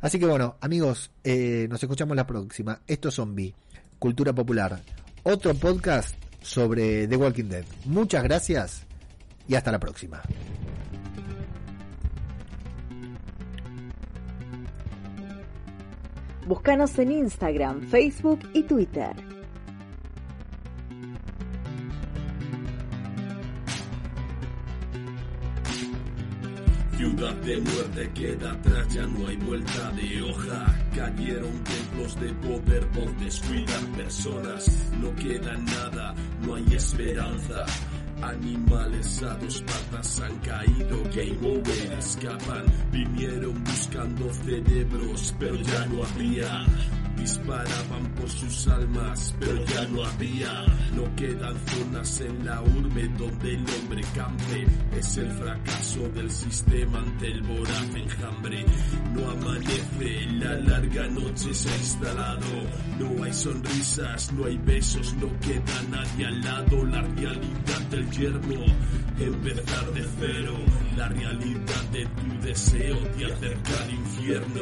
Así 0.00 0.18
que 0.18 0.26
bueno, 0.26 0.56
amigos, 0.60 1.10
eh, 1.22 1.66
nos 1.70 1.82
escuchamos 1.82 2.16
la 2.16 2.26
próxima. 2.26 2.80
Esto 2.86 3.08
es 3.08 3.14
Zombie, 3.14 3.54
Cultura 3.98 4.32
Popular, 4.32 4.82
otro 5.22 5.54
podcast 5.54 6.16
sobre 6.42 7.06
The 7.08 7.16
Walking 7.16 7.48
Dead. 7.48 7.64
Muchas 7.86 8.22
gracias 8.22 8.82
y 9.48 9.54
hasta 9.54 9.72
la 9.72 9.78
próxima. 9.78 10.22
Búscanos 16.46 16.98
en 16.98 17.10
Instagram, 17.10 17.80
Facebook 17.88 18.40
y 18.52 18.64
Twitter. 18.64 19.16
Ciudad 26.98 27.34
de 27.36 27.56
muerte 27.56 28.10
queda 28.14 28.52
atrás, 28.52 28.94
ya 28.94 29.06
no 29.06 29.26
hay 29.26 29.36
vuelta 29.38 29.90
de 29.92 30.22
hoja. 30.22 30.80
Cayeron 30.94 31.64
templos 31.64 32.20
de 32.20 32.32
poder 32.34 32.86
por 32.88 33.16
descuidar 33.16 33.86
personas. 33.96 34.92
No 35.00 35.14
queda 35.16 35.56
nada, 35.56 36.14
no 36.42 36.56
hay 36.56 36.74
esperanza. 36.74 37.64
Animales 38.24 39.22
a 39.22 39.34
dos 39.34 39.62
patas 39.62 40.20
han 40.20 40.38
caído, 40.38 41.02
game 41.14 41.38
over, 41.42 41.98
escapan. 41.98 42.64
Vinieron 42.90 43.62
buscando 43.64 44.32
cerebros, 44.32 45.34
pero 45.38 45.56
ya 45.56 45.86
no 45.86 46.04
había. 46.04 46.64
Disparaban 47.16 48.12
por 48.16 48.28
sus 48.28 48.68
almas, 48.68 49.34
pero 49.40 49.64
ya 49.64 49.86
no 49.86 50.04
había. 50.04 50.64
No 50.94 51.16
quedan 51.16 51.56
zonas 51.66 52.20
en 52.20 52.44
la 52.44 52.60
urbe 52.62 53.08
donde 53.18 53.54
el 53.54 53.64
hombre 53.70 54.02
campe. 54.14 54.66
Es 54.96 55.16
el 55.16 55.30
fracaso 55.32 56.08
del 56.10 56.30
sistema 56.30 56.98
ante 56.98 57.26
el 57.28 57.42
voraz 57.42 57.94
enjambre. 57.94 58.64
No 59.14 59.30
amanece, 59.30 60.26
la 60.32 60.54
larga 60.60 61.06
noche 61.08 61.54
se 61.54 61.70
ha 61.70 61.76
instalado. 61.76 62.46
No 62.98 63.24
hay 63.24 63.32
sonrisas, 63.32 64.32
no 64.32 64.46
hay 64.46 64.58
besos, 64.58 65.14
no 65.14 65.28
queda 65.40 65.82
nadie 65.90 66.26
al 66.26 66.40
lado. 66.42 66.84
La 66.84 67.02
realidad 67.02 67.80
del 67.90 68.10
yermo, 68.10 68.64
empezar 69.18 69.92
de 69.92 70.06
cero. 70.20 70.56
La 70.96 71.08
realidad 71.08 71.82
de 71.92 72.06
tu 72.06 72.46
deseo 72.46 73.00
de 73.16 73.24
acercar 73.32 73.82
al 73.82 73.94
infierno. 73.94 74.60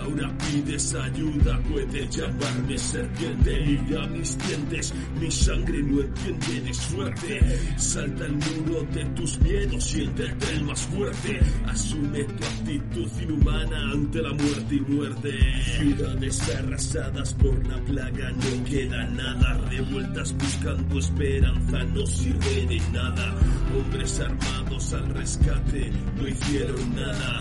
Ahora 0.00 0.32
pides 0.38 0.94
ayuda, 0.94 1.60
puede 1.78 2.08
llamarme 2.08 2.78
serpiente. 2.78 3.60
Mira 3.66 4.06
mis 4.08 4.38
dientes, 4.38 4.94
mi 5.20 5.30
sangre 5.30 5.82
no 5.82 6.00
entiende 6.00 6.60
de 6.60 6.74
suerte. 6.74 7.60
Salta 7.76 8.26
el 8.26 8.32
muro 8.32 8.82
de 8.92 9.04
tus 9.16 9.38
miedos, 9.40 9.84
siéntete 9.84 10.52
el 10.54 10.64
más 10.64 10.80
fuerte. 10.80 11.40
Asume 11.66 12.24
tu 12.24 12.44
actitud 12.44 13.10
inhumana 13.22 13.92
ante 13.92 14.22
la 14.22 14.32
muerte 14.32 14.74
y 14.74 14.80
muerte. 14.80 15.32
Ciudades 15.78 16.56
arrasadas 16.56 17.34
por 17.34 17.66
la 17.66 17.78
plaga, 17.84 18.30
no 18.32 18.64
queda 18.64 19.06
nada. 19.06 19.54
Revueltas 19.70 20.34
buscando 20.36 20.98
esperanza, 20.98 21.84
no 21.84 22.06
sirve 22.06 22.66
de 22.66 22.80
nada. 22.92 23.34
Hombres 23.76 24.20
armados 24.20 24.92
al 24.94 25.08
rescate, 25.14 25.92
no 26.16 26.28
hicieron 26.28 26.94
nada. 26.94 27.40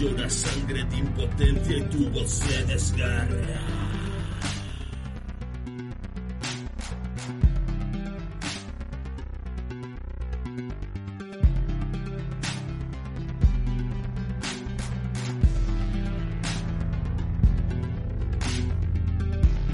Llora 0.00 0.30
sangre 0.30 0.82
de 0.84 0.96
impotencia 0.96 1.76
y 1.76 1.82
tu 1.90 2.08
voz 2.08 2.30
se 2.30 2.64
desgarra. 2.64 3.60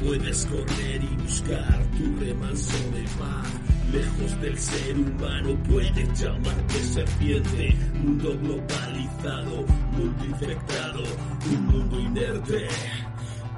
Puedes 0.05 0.47
correr 0.47 1.05
y 1.05 1.23
buscar 1.23 1.87
tu 1.97 2.17
remanso 2.19 2.91
de 2.91 3.03
paz. 3.17 3.66
Lejos 3.97 4.41
del 4.43 4.59
ser 4.59 4.99
humano 4.99 5.57
puedes 5.67 6.21
llamarte 6.21 6.79
serpiente. 6.83 7.75
Mundo 7.95 8.39
globalizado, 8.43 9.65
mundo 9.93 10.25
infectado, 10.27 11.03
un 11.51 11.67
mundo 11.67 12.01
inerte. 12.01 12.69